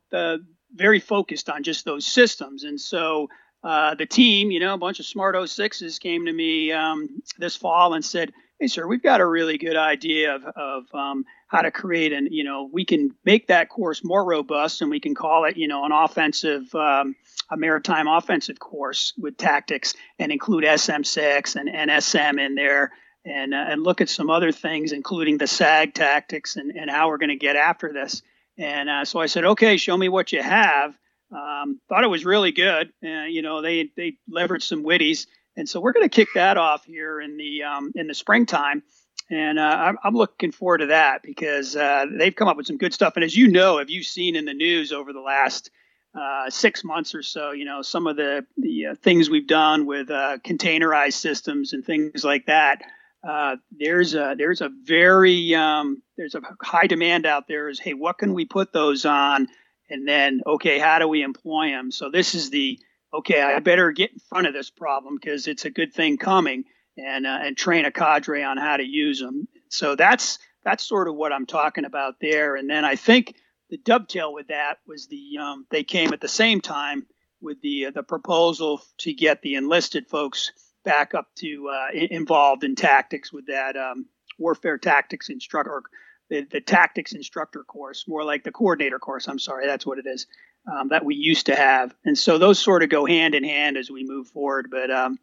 very 0.74 1.00
focused 1.00 1.50
on 1.50 1.62
just 1.62 1.84
those 1.84 2.06
systems, 2.06 2.64
and 2.64 2.80
so. 2.80 3.28
Uh, 3.62 3.94
the 3.94 4.06
team, 4.06 4.50
you 4.50 4.58
know, 4.58 4.72
a 4.72 4.78
bunch 4.78 5.00
of 5.00 5.04
smart 5.04 5.34
06s 5.34 6.00
came 6.00 6.24
to 6.24 6.32
me 6.32 6.72
um, 6.72 7.20
this 7.36 7.54
fall 7.56 7.92
and 7.92 8.02
said, 8.02 8.32
"Hey, 8.58 8.68
sir, 8.68 8.86
we've 8.86 9.02
got 9.02 9.20
a 9.20 9.26
really 9.26 9.58
good 9.58 9.76
idea 9.76 10.34
of, 10.34 10.44
of 10.46 10.84
um, 10.94 11.26
how 11.50 11.62
to 11.62 11.70
create 11.72 12.12
and 12.12 12.28
you 12.30 12.44
know 12.44 12.70
we 12.72 12.84
can 12.84 13.10
make 13.24 13.48
that 13.48 13.68
course 13.68 14.02
more 14.04 14.24
robust 14.24 14.82
and 14.82 14.90
we 14.90 15.00
can 15.00 15.16
call 15.16 15.44
it 15.44 15.56
you 15.56 15.66
know 15.66 15.84
an 15.84 15.90
offensive 15.92 16.72
um, 16.76 17.16
a 17.50 17.56
maritime 17.56 18.06
offensive 18.06 18.58
course 18.60 19.12
with 19.18 19.36
tactics 19.36 19.94
and 20.18 20.30
include 20.30 20.62
SM6 20.62 21.56
and, 21.56 21.68
nsm 21.68 22.40
in 22.40 22.54
there 22.54 22.92
and 23.24 23.52
uh, 23.52 23.66
and 23.68 23.82
look 23.82 24.00
at 24.00 24.08
some 24.08 24.30
other 24.30 24.52
things 24.52 24.92
including 24.92 25.38
the 25.38 25.48
SAG 25.48 25.92
tactics 25.92 26.54
and, 26.54 26.70
and 26.70 26.88
how 26.88 27.08
we're 27.08 27.18
going 27.18 27.30
to 27.30 27.36
get 27.36 27.56
after 27.56 27.92
this. 27.92 28.22
And 28.56 28.88
uh, 28.88 29.04
so 29.04 29.18
I 29.18 29.26
said 29.26 29.44
okay 29.44 29.76
show 29.76 29.96
me 29.96 30.08
what 30.08 30.32
you 30.32 30.42
have. 30.42 30.96
Um, 31.32 31.80
thought 31.88 32.04
it 32.04 32.10
was 32.10 32.24
really 32.24 32.52
good. 32.52 32.92
Uh, 33.04 33.24
you 33.24 33.42
know 33.42 33.60
they 33.60 33.90
they 33.96 34.18
leveraged 34.32 34.62
some 34.62 34.84
witties. 34.84 35.26
And 35.56 35.68
so 35.68 35.80
we're 35.80 35.92
going 35.92 36.08
to 36.08 36.14
kick 36.14 36.28
that 36.36 36.56
off 36.56 36.84
here 36.84 37.20
in 37.20 37.36
the 37.36 37.64
um, 37.64 37.90
in 37.96 38.06
the 38.06 38.14
springtime 38.14 38.84
and 39.30 39.58
uh, 39.58 39.62
I'm, 39.62 39.96
I'm, 40.02 40.14
looking 40.14 40.50
forward 40.50 40.78
to 40.78 40.86
that 40.86 41.22
because 41.22 41.76
uh, 41.76 42.06
they've 42.10 42.34
come 42.34 42.48
up 42.48 42.56
with 42.56 42.66
some 42.66 42.78
good 42.78 42.92
stuff. 42.92 43.14
And 43.14 43.24
as 43.24 43.36
you 43.36 43.48
know, 43.48 43.78
have 43.78 43.88
you 43.88 44.02
seen 44.02 44.34
in 44.34 44.44
the 44.44 44.54
news 44.54 44.92
over 44.92 45.12
the 45.12 45.20
last 45.20 45.70
uh, 46.14 46.50
six 46.50 46.82
months 46.82 47.14
or 47.14 47.22
so, 47.22 47.52
you 47.52 47.64
know, 47.64 47.82
some 47.82 48.06
of 48.06 48.16
the 48.16 48.44
the 48.56 48.86
uh, 48.86 48.94
things 48.96 49.30
we've 49.30 49.46
done 49.46 49.86
with 49.86 50.10
uh, 50.10 50.38
containerized 50.44 51.14
systems 51.14 51.72
and 51.72 51.84
things 51.84 52.24
like 52.24 52.46
that. 52.46 52.82
Uh, 53.26 53.56
there's 53.70 54.14
a 54.14 54.34
there's 54.36 54.60
a 54.60 54.70
very 54.84 55.54
um, 55.54 56.02
there's 56.16 56.34
a 56.34 56.40
high 56.60 56.86
demand 56.86 57.26
out 57.26 57.46
there. 57.46 57.68
Is 57.68 57.78
hey, 57.78 57.94
what 57.94 58.18
can 58.18 58.34
we 58.34 58.44
put 58.44 58.72
those 58.72 59.04
on? 59.04 59.46
And 59.88 60.06
then 60.08 60.40
okay, 60.46 60.78
how 60.78 60.98
do 60.98 61.06
we 61.06 61.22
employ 61.22 61.68
them? 61.68 61.92
So 61.92 62.10
this 62.10 62.34
is 62.34 62.50
the 62.50 62.80
okay. 63.14 63.40
I 63.40 63.60
better 63.60 63.92
get 63.92 64.12
in 64.12 64.18
front 64.18 64.48
of 64.48 64.54
this 64.54 64.70
problem 64.70 65.16
because 65.20 65.46
it's 65.46 65.64
a 65.64 65.70
good 65.70 65.92
thing 65.92 66.16
coming 66.16 66.64
and 67.00 67.26
uh, 67.26 67.38
and 67.42 67.56
train 67.56 67.84
a 67.84 67.90
cadre 67.90 68.42
on 68.42 68.56
how 68.56 68.76
to 68.76 68.84
use 68.84 69.20
them. 69.20 69.48
So 69.68 69.96
that's 69.96 70.38
that's 70.64 70.84
sort 70.84 71.08
of 71.08 71.14
what 71.14 71.32
I'm 71.32 71.46
talking 71.46 71.84
about 71.84 72.20
there. 72.20 72.56
And 72.56 72.68
then 72.68 72.84
I 72.84 72.96
think 72.96 73.34
the 73.70 73.78
dovetail 73.78 74.32
with 74.32 74.48
that 74.48 74.78
was 74.86 75.06
the 75.06 75.38
um, 75.40 75.66
they 75.70 75.84
came 75.84 76.12
at 76.12 76.20
the 76.20 76.28
same 76.28 76.60
time 76.60 77.06
with 77.40 77.60
the 77.62 77.86
uh, 77.86 77.90
the 77.90 78.02
proposal 78.02 78.82
to 78.98 79.12
get 79.12 79.42
the 79.42 79.54
enlisted 79.54 80.08
folks 80.08 80.52
back 80.84 81.14
up 81.14 81.28
to 81.36 81.68
uh, 81.68 81.88
involved 81.92 82.64
in 82.64 82.74
tactics 82.74 83.32
with 83.32 83.46
that 83.46 83.76
um, 83.76 84.06
warfare 84.38 84.78
tactics 84.78 85.28
instructor 85.28 85.82
the, 86.28 86.42
the 86.50 86.60
tactics 86.60 87.12
instructor 87.12 87.62
course 87.64 88.06
more 88.08 88.24
like 88.24 88.44
the 88.44 88.52
coordinator 88.52 88.98
course 88.98 89.28
i'm 89.28 89.38
sorry 89.38 89.66
that's 89.66 89.86
what 89.86 89.98
it 89.98 90.06
is 90.06 90.26
um, 90.70 90.88
that 90.88 91.04
we 91.04 91.14
used 91.14 91.46
to 91.46 91.54
have 91.54 91.94
and 92.04 92.16
so 92.16 92.38
those 92.38 92.58
sort 92.58 92.82
of 92.82 92.88
go 92.88 93.04
hand 93.04 93.34
in 93.34 93.44
hand 93.44 93.76
as 93.76 93.90
we 93.90 94.04
move 94.04 94.28
forward 94.28 94.68
but 94.70 94.90
um, 94.90 95.18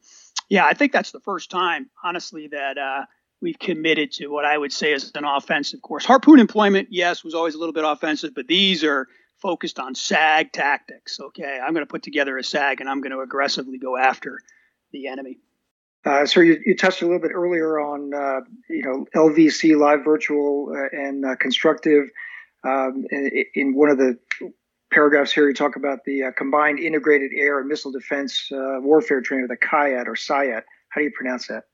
yeah, 0.49 0.65
I 0.65 0.73
think 0.73 0.91
that's 0.91 1.11
the 1.11 1.19
first 1.19 1.49
time, 1.49 1.89
honestly, 2.03 2.47
that 2.47 2.77
uh, 2.77 3.05
we've 3.41 3.59
committed 3.59 4.11
to 4.13 4.27
what 4.27 4.45
I 4.45 4.57
would 4.57 4.71
say 4.71 4.93
is 4.93 5.11
an 5.15 5.25
offensive 5.25 5.81
course. 5.81 6.05
Harpoon 6.05 6.39
employment, 6.39 6.89
yes, 6.91 7.23
was 7.23 7.33
always 7.33 7.55
a 7.55 7.59
little 7.59 7.73
bit 7.73 7.83
offensive, 7.85 8.33
but 8.33 8.47
these 8.47 8.83
are 8.83 9.07
focused 9.41 9.79
on 9.79 9.95
SAG 9.95 10.51
tactics. 10.51 11.19
Okay, 11.19 11.59
I'm 11.63 11.73
going 11.73 11.85
to 11.85 11.89
put 11.89 12.03
together 12.03 12.37
a 12.37 12.43
SAG 12.43 12.81
and 12.81 12.89
I'm 12.89 13.01
going 13.01 13.11
to 13.11 13.19
aggressively 13.19 13.77
go 13.77 13.97
after 13.97 14.39
the 14.91 15.07
enemy. 15.07 15.39
Uh, 16.05 16.25
so 16.25 16.39
you, 16.39 16.59
you, 16.65 16.75
touched 16.75 17.01
a 17.01 17.05
little 17.05 17.19
bit 17.19 17.31
earlier 17.33 17.79
on, 17.79 18.13
uh, 18.13 18.39
you 18.69 18.81
know, 18.81 19.05
LVC, 19.13 19.77
live 19.77 20.05
virtual, 20.05 20.71
uh, 20.73 20.97
and 20.97 21.25
uh, 21.25 21.35
constructive. 21.35 22.09
Um, 22.63 23.05
in, 23.11 23.45
in, 23.55 23.75
one 23.75 23.89
of 23.89 23.97
the 23.97 24.17
paragraphs 24.91 25.31
here, 25.31 25.47
you 25.47 25.53
talk 25.53 25.75
about 25.75 26.03
the 26.05 26.23
uh, 26.23 26.31
Combined 26.31 26.79
Integrated 26.79 27.31
Air 27.35 27.59
and 27.59 27.67
Missile 27.67 27.91
Defense 27.91 28.49
uh, 28.51 28.79
Warfare 28.79 29.21
Training, 29.21 29.47
the 29.47 29.57
CIAT 29.57 30.07
or 30.07 30.15
CIAT. 30.15 30.63
How 30.89 31.01
do 31.01 31.05
you 31.05 31.11
pronounce 31.11 31.47
that? 31.47 31.65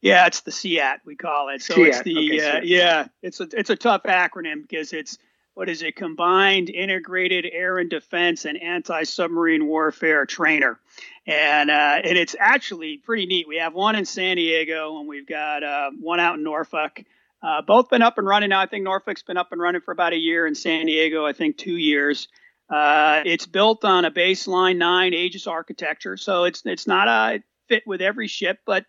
Yeah, 0.00 0.26
it's 0.26 0.42
the 0.42 0.50
CIAT 0.50 0.98
we 1.04 1.16
call 1.16 1.48
it. 1.48 1.62
So 1.62 1.74
CIAT. 1.74 1.88
it's 1.88 2.02
the 2.02 2.18
okay, 2.18 2.58
uh, 2.58 2.60
yeah, 2.62 3.08
it's 3.22 3.40
a 3.40 3.48
it's 3.52 3.70
a 3.70 3.76
tough 3.76 4.02
acronym 4.04 4.62
because 4.62 4.92
it's 4.92 5.18
what 5.54 5.68
is 5.68 5.82
it? 5.82 5.96
Combined 5.96 6.70
Integrated 6.70 7.44
Air 7.50 7.78
and 7.78 7.90
Defense 7.90 8.44
and 8.44 8.62
Anti-Submarine 8.62 9.66
Warfare 9.66 10.24
Trainer, 10.24 10.78
and 11.26 11.68
uh, 11.68 12.00
and 12.04 12.16
it's 12.16 12.36
actually 12.38 12.98
pretty 12.98 13.26
neat. 13.26 13.48
We 13.48 13.56
have 13.56 13.74
one 13.74 13.96
in 13.96 14.04
San 14.04 14.36
Diego 14.36 15.00
and 15.00 15.08
we've 15.08 15.26
got 15.26 15.64
uh, 15.64 15.90
one 15.98 16.20
out 16.20 16.36
in 16.36 16.44
Norfolk. 16.44 17.02
Uh, 17.42 17.62
both 17.62 17.88
been 17.88 18.02
up 18.02 18.18
and 18.18 18.26
running 18.26 18.50
now. 18.50 18.60
I 18.60 18.66
think 18.66 18.84
Norfolk's 18.84 19.22
been 19.22 19.36
up 19.36 19.52
and 19.52 19.60
running 19.60 19.80
for 19.80 19.92
about 19.92 20.12
a 20.12 20.16
year, 20.16 20.46
and 20.46 20.56
San 20.56 20.86
Diego, 20.86 21.24
I 21.24 21.32
think, 21.32 21.56
two 21.56 21.76
years. 21.76 22.28
Uh, 22.70 23.22
it's 23.24 23.46
built 23.46 23.84
on 23.84 24.04
a 24.04 24.10
baseline 24.10 24.76
nine 24.76 25.14
Aegis 25.14 25.46
architecture, 25.46 26.16
so 26.16 26.44
it's 26.44 26.62
it's 26.66 26.86
not 26.86 27.08
a 27.08 27.42
fit 27.68 27.82
with 27.86 28.02
every 28.02 28.26
ship, 28.26 28.58
but 28.66 28.84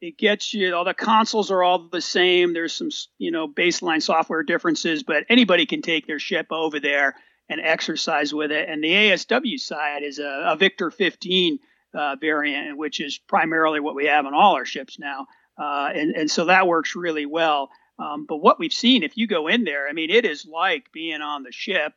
it 0.00 0.18
gets 0.18 0.52
you 0.52 0.74
all 0.74 0.84
the 0.84 0.94
consoles 0.94 1.50
are 1.50 1.62
all 1.62 1.88
the 1.88 2.00
same. 2.00 2.52
There's 2.52 2.72
some 2.72 2.90
you 3.18 3.30
know 3.30 3.48
baseline 3.48 4.02
software 4.02 4.42
differences 4.42 5.02
but 5.02 5.24
anybody 5.28 5.66
can 5.66 5.82
take 5.82 6.06
their 6.06 6.18
ship 6.18 6.48
over 6.50 6.78
there 6.78 7.16
and 7.48 7.60
exercise 7.60 8.32
with 8.32 8.52
it. 8.52 8.68
And 8.68 8.82
the 8.82 8.92
asw 8.92 9.58
side 9.58 10.02
is 10.02 10.18
a, 10.18 10.52
a 10.52 10.56
victor 10.56 10.90
15 10.90 11.58
uh, 11.94 12.16
variant 12.20 12.76
which 12.76 13.00
is 13.00 13.18
primarily 13.18 13.80
what 13.80 13.94
we 13.94 14.06
have 14.06 14.26
on 14.26 14.34
all 14.34 14.54
our 14.54 14.64
ships 14.64 14.98
now. 14.98 15.26
Uh, 15.58 15.90
and, 15.94 16.14
and 16.14 16.30
so 16.30 16.46
that 16.46 16.66
works 16.66 16.96
really 16.96 17.26
well. 17.26 17.70
Um, 17.98 18.26
but 18.28 18.38
what 18.38 18.58
we've 18.58 18.72
seen 18.72 19.04
if 19.04 19.16
you 19.16 19.28
go 19.28 19.46
in 19.46 19.62
there 19.62 19.86
i 19.88 19.92
mean 19.92 20.10
it 20.10 20.24
is 20.24 20.44
like 20.44 20.90
being 20.90 21.22
on 21.22 21.44
the 21.44 21.52
ship 21.52 21.92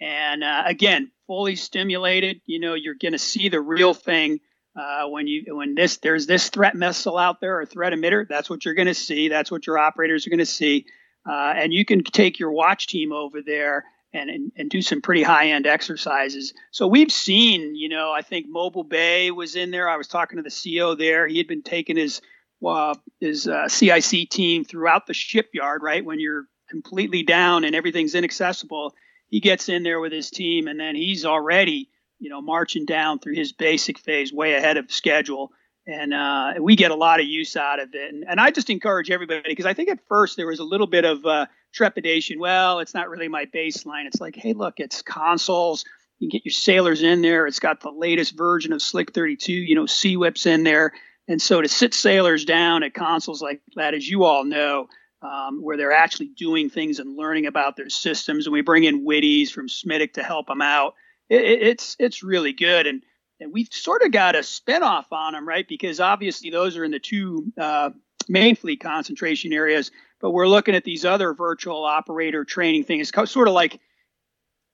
and 0.00 0.42
uh, 0.42 0.62
again 0.66 1.10
fully 1.26 1.56
stimulated 1.56 2.40
you 2.46 2.58
know 2.60 2.74
you're 2.74 2.94
going 2.94 3.12
to 3.12 3.18
see 3.18 3.48
the 3.48 3.60
real 3.60 3.94
thing 3.94 4.40
uh, 4.76 5.06
when 5.06 5.26
you 5.26 5.44
when 5.54 5.74
this 5.74 5.98
there's 5.98 6.26
this 6.26 6.48
threat 6.48 6.74
missile 6.74 7.16
out 7.16 7.40
there 7.40 7.60
or 7.60 7.66
threat 7.66 7.92
emitter, 7.92 8.26
that's 8.28 8.50
what 8.50 8.64
you're 8.64 8.74
going 8.74 8.88
to 8.88 8.94
see. 8.94 9.28
That's 9.28 9.50
what 9.50 9.66
your 9.66 9.78
operators 9.78 10.26
are 10.26 10.30
going 10.30 10.38
to 10.38 10.46
see, 10.46 10.86
uh, 11.28 11.54
and 11.56 11.72
you 11.72 11.84
can 11.84 12.02
take 12.02 12.38
your 12.38 12.50
watch 12.50 12.88
team 12.88 13.12
over 13.12 13.40
there 13.40 13.84
and, 14.12 14.28
and 14.28 14.52
and 14.56 14.70
do 14.70 14.82
some 14.82 15.00
pretty 15.00 15.22
high 15.22 15.50
end 15.50 15.66
exercises. 15.66 16.52
So 16.72 16.88
we've 16.88 17.12
seen, 17.12 17.76
you 17.76 17.88
know, 17.88 18.10
I 18.10 18.22
think 18.22 18.46
Mobile 18.48 18.84
Bay 18.84 19.30
was 19.30 19.54
in 19.54 19.70
there. 19.70 19.88
I 19.88 19.96
was 19.96 20.08
talking 20.08 20.38
to 20.38 20.42
the 20.42 20.50
CO 20.78 20.96
there. 20.96 21.28
He 21.28 21.38
had 21.38 21.46
been 21.46 21.62
taking 21.62 21.96
his 21.96 22.20
uh, 22.66 22.94
his 23.20 23.48
CIC 23.68 24.28
team 24.28 24.64
throughout 24.64 25.06
the 25.06 25.14
shipyard. 25.14 25.82
Right 25.84 26.04
when 26.04 26.18
you're 26.18 26.46
completely 26.68 27.22
down 27.22 27.62
and 27.62 27.76
everything's 27.76 28.16
inaccessible, 28.16 28.92
he 29.34 29.40
gets 29.40 29.68
in 29.68 29.82
there 29.82 29.98
with 29.98 30.12
his 30.12 30.30
team, 30.30 30.68
and 30.68 30.78
then 30.78 30.94
he's 30.94 31.24
already 31.24 31.88
you 32.18 32.30
know, 32.30 32.40
marching 32.40 32.86
down 32.86 33.18
through 33.18 33.34
his 33.34 33.52
basic 33.52 33.98
phase 33.98 34.32
way 34.32 34.54
ahead 34.54 34.76
of 34.76 34.90
schedule. 34.90 35.52
And 35.86 36.14
uh, 36.14 36.54
we 36.60 36.76
get 36.76 36.90
a 36.90 36.94
lot 36.94 37.20
of 37.20 37.26
use 37.26 37.56
out 37.56 37.80
of 37.80 37.90
it. 37.92 38.14
And, 38.14 38.24
and 38.26 38.40
I 38.40 38.50
just 38.50 38.70
encourage 38.70 39.10
everybody 39.10 39.42
because 39.46 39.66
I 39.66 39.74
think 39.74 39.90
at 39.90 39.98
first 40.08 40.36
there 40.36 40.46
was 40.46 40.58
a 40.58 40.64
little 40.64 40.86
bit 40.86 41.04
of 41.04 41.26
uh, 41.26 41.46
trepidation. 41.74 42.38
Well, 42.38 42.80
it's 42.80 42.94
not 42.94 43.10
really 43.10 43.28
my 43.28 43.44
baseline. 43.44 44.06
It's 44.06 44.20
like, 44.20 44.36
hey, 44.36 44.54
look, 44.54 44.74
it's 44.78 45.02
consoles. 45.02 45.84
You 46.18 46.30
can 46.30 46.38
get 46.38 46.46
your 46.46 46.52
sailors 46.52 47.02
in 47.02 47.20
there. 47.20 47.46
It's 47.46 47.60
got 47.60 47.80
the 47.80 47.90
latest 47.90 48.34
version 48.34 48.72
of 48.72 48.78
SLQ-32, 48.78 49.48
you 49.48 49.74
know, 49.74 49.84
SEWIP's 49.84 50.46
in 50.46 50.62
there. 50.62 50.92
And 51.28 51.42
so 51.42 51.60
to 51.60 51.68
sit 51.68 51.92
sailors 51.92 52.46
down 52.46 52.82
at 52.82 52.94
consoles 52.94 53.42
like 53.42 53.60
that, 53.76 53.92
as 53.92 54.08
you 54.08 54.24
all 54.24 54.44
know, 54.44 54.88
um, 55.24 55.62
where 55.62 55.76
they're 55.76 55.92
actually 55.92 56.28
doing 56.28 56.68
things 56.68 56.98
and 56.98 57.16
learning 57.16 57.46
about 57.46 57.76
their 57.76 57.88
systems, 57.88 58.46
and 58.46 58.52
we 58.52 58.60
bring 58.60 58.84
in 58.84 59.06
witties 59.06 59.50
from 59.50 59.68
SMITIC 59.68 60.14
to 60.14 60.22
help 60.22 60.46
them 60.46 60.60
out. 60.60 60.94
It, 61.30 61.42
it's 61.62 61.96
it's 61.98 62.22
really 62.22 62.52
good, 62.52 62.86
and 62.86 63.02
and 63.40 63.52
we've 63.52 63.68
sort 63.70 64.02
of 64.02 64.12
got 64.12 64.36
a 64.36 64.40
spinoff 64.40 65.06
on 65.10 65.32
them, 65.32 65.48
right? 65.48 65.66
Because 65.66 65.98
obviously 65.98 66.50
those 66.50 66.76
are 66.76 66.84
in 66.84 66.90
the 66.90 66.98
two 66.98 67.52
uh, 67.58 67.90
main 68.28 68.54
fleet 68.54 68.80
concentration 68.80 69.52
areas, 69.52 69.90
but 70.20 70.30
we're 70.30 70.46
looking 70.46 70.74
at 70.74 70.84
these 70.84 71.04
other 71.06 71.32
virtual 71.32 71.84
operator 71.84 72.44
training 72.44 72.84
things, 72.84 73.10
sort 73.24 73.48
of 73.48 73.54
like. 73.54 73.80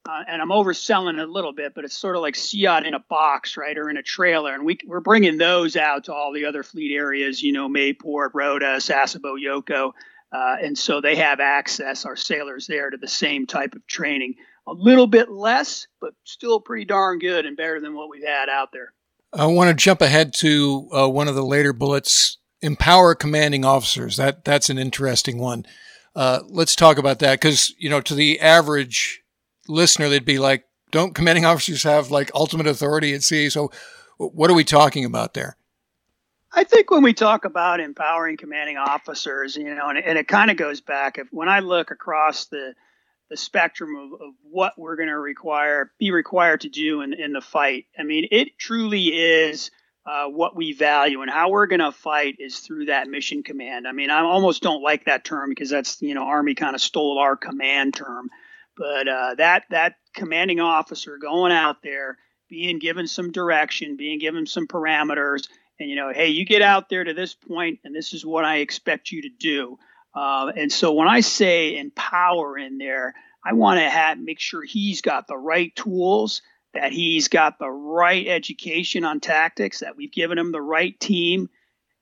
Uh, 0.08 0.22
and 0.26 0.40
I'm 0.40 0.48
overselling 0.48 1.18
it 1.18 1.28
a 1.28 1.30
little 1.30 1.52
bit, 1.52 1.74
but 1.74 1.84
it's 1.84 1.96
sort 1.96 2.16
of 2.16 2.22
like 2.22 2.34
CIAT 2.34 2.86
in 2.86 2.94
a 2.94 3.04
box, 3.10 3.58
right, 3.58 3.76
or 3.76 3.90
in 3.90 3.98
a 3.98 4.02
trailer, 4.02 4.54
and 4.54 4.64
we, 4.64 4.78
we're 4.86 5.00
bringing 5.00 5.36
those 5.36 5.76
out 5.76 6.04
to 6.04 6.14
all 6.14 6.32
the 6.32 6.46
other 6.46 6.62
fleet 6.62 6.96
areas, 6.96 7.42
you 7.42 7.52
know, 7.52 7.68
Mayport, 7.68 8.30
Rota, 8.32 8.76
Sasebo, 8.78 9.36
Yoko, 9.38 9.92
uh, 10.32 10.56
and 10.62 10.78
so 10.78 11.00
they 11.00 11.16
have 11.16 11.40
access, 11.40 12.04
our 12.04 12.16
sailors 12.16 12.66
there, 12.66 12.90
to 12.90 12.96
the 12.96 13.08
same 13.08 13.46
type 13.46 13.74
of 13.74 13.86
training 13.86 14.36
a 14.66 14.72
little 14.72 15.06
bit 15.06 15.30
less, 15.30 15.86
but 16.00 16.14
still 16.24 16.60
pretty 16.60 16.84
darn 16.84 17.18
good 17.18 17.46
and 17.46 17.56
better 17.56 17.80
than 17.80 17.94
what 17.94 18.08
we've 18.08 18.26
had 18.26 18.48
out 18.48 18.70
there. 18.72 18.92
I 19.32 19.46
want 19.46 19.68
to 19.68 19.74
jump 19.74 20.00
ahead 20.00 20.34
to 20.34 20.88
uh, 20.92 21.08
one 21.08 21.28
of 21.28 21.34
the 21.34 21.44
later 21.44 21.72
bullets: 21.72 22.38
empower 22.62 23.14
commanding 23.14 23.64
officers. 23.64 24.16
That 24.16 24.44
that's 24.44 24.70
an 24.70 24.78
interesting 24.78 25.38
one. 25.38 25.66
Uh, 26.14 26.40
let's 26.48 26.74
talk 26.74 26.98
about 26.98 27.20
that 27.20 27.40
because 27.40 27.74
you 27.78 27.88
know, 27.88 28.00
to 28.00 28.14
the 28.14 28.40
average 28.40 29.22
listener, 29.68 30.08
they'd 30.08 30.24
be 30.24 30.38
like, 30.38 30.64
"Don't 30.90 31.14
commanding 31.14 31.44
officers 31.44 31.82
have 31.84 32.10
like 32.10 32.30
ultimate 32.34 32.66
authority 32.66 33.14
at 33.14 33.22
sea?" 33.22 33.50
So, 33.50 33.70
what 34.18 34.50
are 34.50 34.54
we 34.54 34.64
talking 34.64 35.04
about 35.04 35.34
there? 35.34 35.56
I 36.52 36.64
think 36.64 36.90
when 36.90 37.02
we 37.02 37.12
talk 37.12 37.44
about 37.44 37.80
empowering 37.80 38.36
commanding 38.36 38.76
officers, 38.76 39.56
you 39.56 39.74
know, 39.74 39.88
and, 39.88 39.98
and 39.98 40.18
it 40.18 40.26
kind 40.26 40.50
of 40.50 40.56
goes 40.56 40.80
back. 40.80 41.18
If, 41.18 41.28
when 41.30 41.48
I 41.48 41.60
look 41.60 41.90
across 41.90 42.46
the 42.46 42.74
the 43.30 43.36
spectrum 43.36 43.94
of, 43.94 44.20
of 44.20 44.34
what 44.42 44.76
we're 44.76 44.96
going 44.96 45.08
to 45.08 45.18
require 45.18 45.92
be 45.98 46.10
required 46.10 46.62
to 46.62 46.68
do 46.68 47.00
in, 47.00 47.14
in 47.14 47.32
the 47.32 47.40
fight. 47.40 47.86
I 47.98 48.02
mean, 48.02 48.26
it 48.30 48.58
truly 48.58 49.06
is 49.06 49.70
uh, 50.04 50.26
what 50.26 50.56
we 50.56 50.72
value 50.72 51.22
and 51.22 51.30
how 51.30 51.50
we're 51.50 51.68
going 51.68 51.80
to 51.80 51.92
fight 51.92 52.36
is 52.40 52.58
through 52.58 52.86
that 52.86 53.08
mission 53.08 53.42
command. 53.42 53.86
I 53.86 53.92
mean, 53.92 54.10
I 54.10 54.22
almost 54.22 54.62
don't 54.62 54.82
like 54.82 55.04
that 55.04 55.24
term 55.24 55.50
because 55.50 55.70
that's 55.70 56.02
you 56.02 56.14
know 56.14 56.24
Army 56.24 56.54
kind 56.54 56.74
of 56.74 56.80
stole 56.80 57.18
our 57.18 57.36
command 57.36 57.94
term, 57.94 58.30
but 58.76 59.06
uh, 59.06 59.34
that 59.36 59.64
that 59.70 59.94
commanding 60.12 60.58
officer 60.58 61.16
going 61.16 61.52
out 61.52 61.82
there, 61.84 62.18
being 62.48 62.80
given 62.80 63.06
some 63.06 63.30
direction, 63.30 63.96
being 63.96 64.18
given 64.18 64.46
some 64.46 64.66
parameters, 64.66 65.46
and 65.80 65.88
you 65.88 65.96
know, 65.96 66.12
hey, 66.14 66.28
you 66.28 66.44
get 66.44 66.62
out 66.62 66.90
there 66.90 67.02
to 67.02 67.14
this 67.14 67.34
point, 67.34 67.80
and 67.82 67.94
this 67.94 68.12
is 68.12 68.24
what 68.24 68.44
I 68.44 68.58
expect 68.58 69.10
you 69.10 69.22
to 69.22 69.30
do. 69.30 69.78
Uh, 70.14 70.52
and 70.54 70.70
so 70.70 70.92
when 70.92 71.08
I 71.08 71.20
say 71.20 71.78
empower 71.78 72.58
in 72.58 72.78
there, 72.78 73.14
I 73.44 73.54
want 73.54 73.80
to 73.80 73.88
have 73.88 74.18
make 74.18 74.38
sure 74.38 74.62
he's 74.62 75.00
got 75.00 75.26
the 75.26 75.38
right 75.38 75.74
tools, 75.74 76.42
that 76.74 76.92
he's 76.92 77.28
got 77.28 77.58
the 77.58 77.70
right 77.70 78.26
education 78.28 79.04
on 79.04 79.20
tactics, 79.20 79.80
that 79.80 79.96
we've 79.96 80.12
given 80.12 80.38
him 80.38 80.52
the 80.52 80.60
right 80.60 80.98
team, 81.00 81.48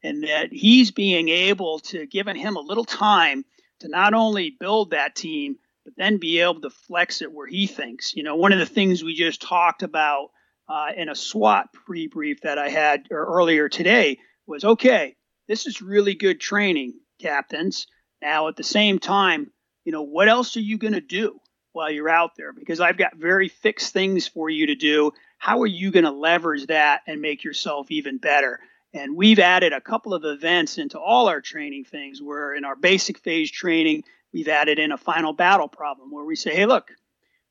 and 0.03 0.25
that 0.25 0.53
he's 0.53 0.91
being 0.91 1.29
able 1.29 1.79
to 1.79 2.07
given 2.07 2.35
him 2.35 2.57
a 2.57 2.61
little 2.61 2.85
time 2.85 3.45
to 3.81 3.89
not 3.89 4.13
only 4.13 4.57
build 4.59 4.91
that 4.91 5.15
team, 5.15 5.57
but 5.85 5.95
then 5.97 6.17
be 6.17 6.41
able 6.41 6.61
to 6.63 6.71
flex 6.71 7.23
it 7.23 7.33
where 7.33 7.47
he 7.47 7.69
thinks. 7.69 8.17
You 8.17 8.25
know, 8.25 8.35
one 8.35 8.53
of 8.53 8.59
the 8.59 8.67
things 8.67 9.05
we 9.05 9.15
just 9.15 9.41
talked 9.41 9.85
about 9.85 10.31
uh, 10.69 10.89
in 10.97 11.09
a 11.09 11.15
SWAT 11.15 11.73
pre-brief 11.73 12.43
that 12.43 12.59
I 12.59 12.69
had 12.69 13.07
earlier 13.11 13.69
today 13.69 14.19
was 14.47 14.65
okay. 14.65 15.17
This 15.47 15.67
is 15.67 15.81
really 15.81 16.15
good 16.15 16.41
training, 16.41 16.95
captains 17.21 17.87
now, 18.21 18.49
at 18.49 18.57
the 18.57 18.65
same 18.65 18.99
time, 18.99 19.51
you 19.85 19.93
know, 19.93 20.03
what 20.03 20.29
else 20.29 20.57
are 20.57 20.61
you 20.61 20.79
going 20.79 20.95
to 20.95 21.01
do 21.01 21.41
while 21.73 21.91
you're 21.91 22.09
out 22.09 22.33
there? 22.37 22.53
Because 22.53 22.81
I've 22.81 22.99
got 22.99 23.17
very 23.17 23.49
fixed 23.49 23.93
things 23.93 24.27
for 24.27 24.51
you 24.51 24.67
to 24.67 24.75
do. 24.75 25.13
How 25.39 25.63
are 25.63 25.67
you 25.67 25.91
going 25.91 26.05
to 26.05 26.11
leverage 26.11 26.67
that 26.67 27.03
and 27.07 27.21
make 27.21 27.45
yourself 27.45 27.91
even 27.91 28.19
better? 28.19 28.61
And 28.93 29.17
we've 29.17 29.39
added 29.39 29.73
a 29.73 29.81
couple 29.81 30.15
of 30.15 30.25
events 30.25 30.79
into 30.79 30.99
all 30.99 31.29
our 31.29 31.41
training 31.41 31.85
things 31.85 32.21
where 32.21 32.55
in 32.55 32.65
our 32.65 32.75
basic 32.75 33.19
phase 33.19 33.51
training, 33.51 34.05
we've 34.33 34.49
added 34.49 34.79
in 34.79 34.93
a 34.93 34.99
final 34.99 35.33
battle 35.33 35.69
problem 35.69 36.11
where 36.11 36.25
we 36.25 36.37
say, 36.37 36.55
hey, 36.55 36.67
look, 36.67 36.91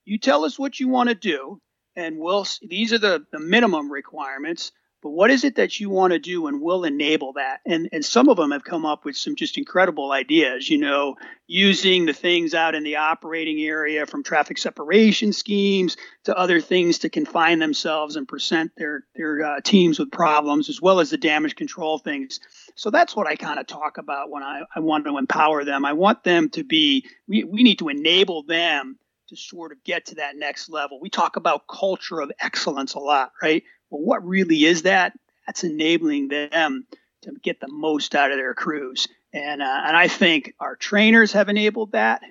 you 0.03 0.17
tell 0.17 0.45
us 0.45 0.59
what 0.59 0.79
you 0.79 0.89
want 0.89 1.09
to 1.09 1.15
do, 1.15 1.61
and 1.97 2.17
we'll, 2.17 2.47
these 2.61 2.93
are 2.93 2.99
the, 2.99 3.25
the 3.31 3.39
minimum 3.39 3.91
requirements 3.91 4.71
but 5.03 5.11
what 5.11 5.29
is 5.29 5.43
it 5.43 5.55
that 5.55 5.79
you 5.79 5.91
want 5.91 6.13
to 6.13 6.19
do 6.19 6.47
and 6.47 6.59
will 6.59 6.83
enable 6.83 7.33
that? 7.33 7.61
And 7.65 7.87
and 7.91 8.03
some 8.03 8.29
of 8.29 8.37
them 8.37 8.51
have 8.51 8.63
come 8.63 8.85
up 8.85 9.05
with 9.05 9.15
some 9.15 9.35
just 9.35 9.57
incredible 9.57 10.11
ideas 10.11 10.69
you 10.69 10.79
know 10.79 11.15
using 11.45 12.05
the 12.05 12.13
things 12.13 12.53
out 12.53 12.73
in 12.73 12.83
the 12.83 12.95
operating 12.95 13.59
area 13.59 14.05
from 14.05 14.23
traffic 14.23 14.57
separation 14.57 15.33
schemes 15.33 15.97
to 16.23 16.35
other 16.35 16.59
things 16.59 16.99
to 16.99 17.09
confine 17.09 17.59
themselves 17.59 18.15
and 18.15 18.27
present 18.27 18.71
their 18.75 19.05
their 19.15 19.43
uh, 19.43 19.61
teams 19.61 19.99
with 19.99 20.11
problems 20.11 20.67
as 20.67 20.81
well 20.81 20.99
as 20.99 21.11
the 21.11 21.17
damage 21.17 21.55
control 21.55 21.99
things. 21.99 22.39
So 22.75 22.89
that's 22.89 23.15
what 23.15 23.27
i 23.27 23.35
kind 23.35 23.59
of 23.59 23.67
talk 23.67 23.97
about 23.97 24.29
when 24.29 24.43
I, 24.43 24.63
I 24.75 24.79
want 24.79 25.05
to 25.05 25.17
empower 25.17 25.63
them. 25.63 25.85
I 25.85 25.93
want 25.93 26.23
them 26.23 26.49
to 26.49 26.63
be 26.63 27.05
we, 27.27 27.43
we 27.43 27.61
need 27.61 27.79
to 27.79 27.89
enable 27.89 28.43
them 28.43 28.97
to 29.29 29.35
sort 29.35 29.71
of 29.71 29.83
get 29.83 30.07
to 30.07 30.15
that 30.15 30.35
next 30.35 30.69
level. 30.69 30.99
We 30.99 31.09
talk 31.09 31.35
about 31.35 31.67
culture 31.67 32.19
of 32.19 32.31
excellence 32.39 32.93
a 32.93 32.99
lot, 32.99 33.31
right? 33.41 33.63
Well, 33.89 34.01
what 34.01 34.25
really 34.25 34.65
is 34.65 34.83
that? 34.83 35.13
That's 35.45 35.63
enabling 35.63 36.29
them 36.29 36.87
to 37.23 37.33
get 37.41 37.59
the 37.59 37.67
most 37.67 38.15
out 38.15 38.31
of 38.31 38.37
their 38.37 38.53
crews. 38.53 39.07
And, 39.33 39.61
uh, 39.61 39.81
and 39.85 39.95
I 39.95 40.07
think 40.07 40.53
our 40.59 40.75
trainers 40.75 41.33
have 41.33 41.49
enabled 41.49 41.91
that. 41.93 42.21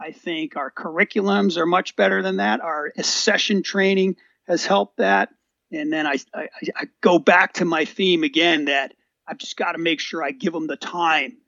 I 0.00 0.12
think 0.12 0.56
our 0.56 0.70
curriculums 0.70 1.56
are 1.56 1.66
much 1.66 1.96
better 1.96 2.22
than 2.22 2.36
that. 2.36 2.60
Our 2.60 2.92
session 3.00 3.62
training 3.62 4.16
has 4.46 4.66
helped 4.66 4.98
that. 4.98 5.30
And 5.72 5.92
then 5.92 6.06
I, 6.06 6.16
I, 6.34 6.48
I 6.76 6.84
go 7.00 7.18
back 7.18 7.54
to 7.54 7.64
my 7.64 7.84
theme 7.84 8.22
again 8.22 8.66
that 8.66 8.94
I've 9.26 9.38
just 9.38 9.56
got 9.56 9.72
to 9.72 9.78
make 9.78 10.00
sure 10.00 10.22
I 10.22 10.30
give 10.30 10.52
them 10.52 10.66
the 10.66 10.76
time 10.76 11.38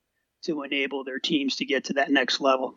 to 0.45 0.63
enable 0.63 1.05
their 1.05 1.19
teams 1.19 1.57
to 1.57 1.65
get 1.65 1.85
to 1.85 1.95
that 1.95 2.11
next 2.11 2.41
level. 2.41 2.77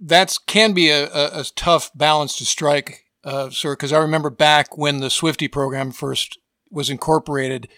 That 0.00 0.36
can 0.46 0.72
be 0.72 0.90
a, 0.90 1.06
a, 1.06 1.40
a 1.40 1.44
tough 1.54 1.90
balance 1.94 2.36
to 2.38 2.44
strike, 2.44 3.04
uh, 3.22 3.50
sir, 3.50 3.74
because 3.74 3.92
I 3.92 3.98
remember 3.98 4.30
back 4.30 4.76
when 4.76 4.98
the 4.98 5.10
Swifty 5.10 5.48
program 5.48 5.92
first 5.92 6.38
was 6.70 6.90
incorporated, 6.90 7.68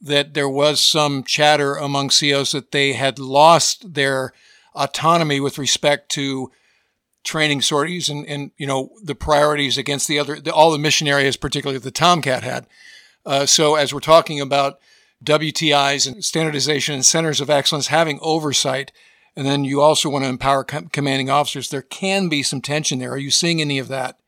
that 0.00 0.34
there 0.34 0.48
was 0.48 0.84
some 0.84 1.24
chatter 1.24 1.74
among 1.74 2.10
COs 2.10 2.52
that 2.52 2.72
they 2.72 2.92
had 2.92 3.18
lost 3.18 3.94
their 3.94 4.32
autonomy 4.74 5.40
with 5.40 5.58
respect 5.58 6.10
to 6.10 6.50
training 7.24 7.60
sorties 7.60 8.08
and, 8.08 8.24
and 8.26 8.52
you 8.56 8.66
know 8.66 8.90
the 9.02 9.14
priorities 9.14 9.76
against 9.76 10.06
the 10.06 10.18
other 10.18 10.38
the, 10.40 10.52
all 10.52 10.70
the 10.70 10.78
mission 10.78 11.08
areas, 11.08 11.36
particularly 11.36 11.78
the 11.78 11.90
Tomcat 11.90 12.42
had. 12.42 12.66
Uh, 13.24 13.44
so 13.44 13.74
as 13.74 13.92
we're 13.92 14.00
talking 14.00 14.40
about 14.40 14.78
WTIs 15.24 16.06
and 16.06 16.24
standardization 16.24 16.94
and 16.94 17.04
centers 17.04 17.40
of 17.40 17.50
excellence 17.50 17.88
having 17.88 18.18
oversight, 18.22 18.92
and 19.36 19.46
then 19.46 19.64
you 19.64 19.80
also 19.80 20.08
want 20.08 20.24
to 20.24 20.28
empower 20.28 20.64
com- 20.64 20.88
commanding 20.88 21.28
officers, 21.28 21.68
there 21.68 21.82
can 21.82 22.28
be 22.28 22.42
some 22.42 22.62
tension 22.62 22.98
there. 22.98 23.12
Are 23.12 23.18
you 23.18 23.30
seeing 23.30 23.60
any 23.60 23.78
of 23.78 23.88
that? 23.88 24.18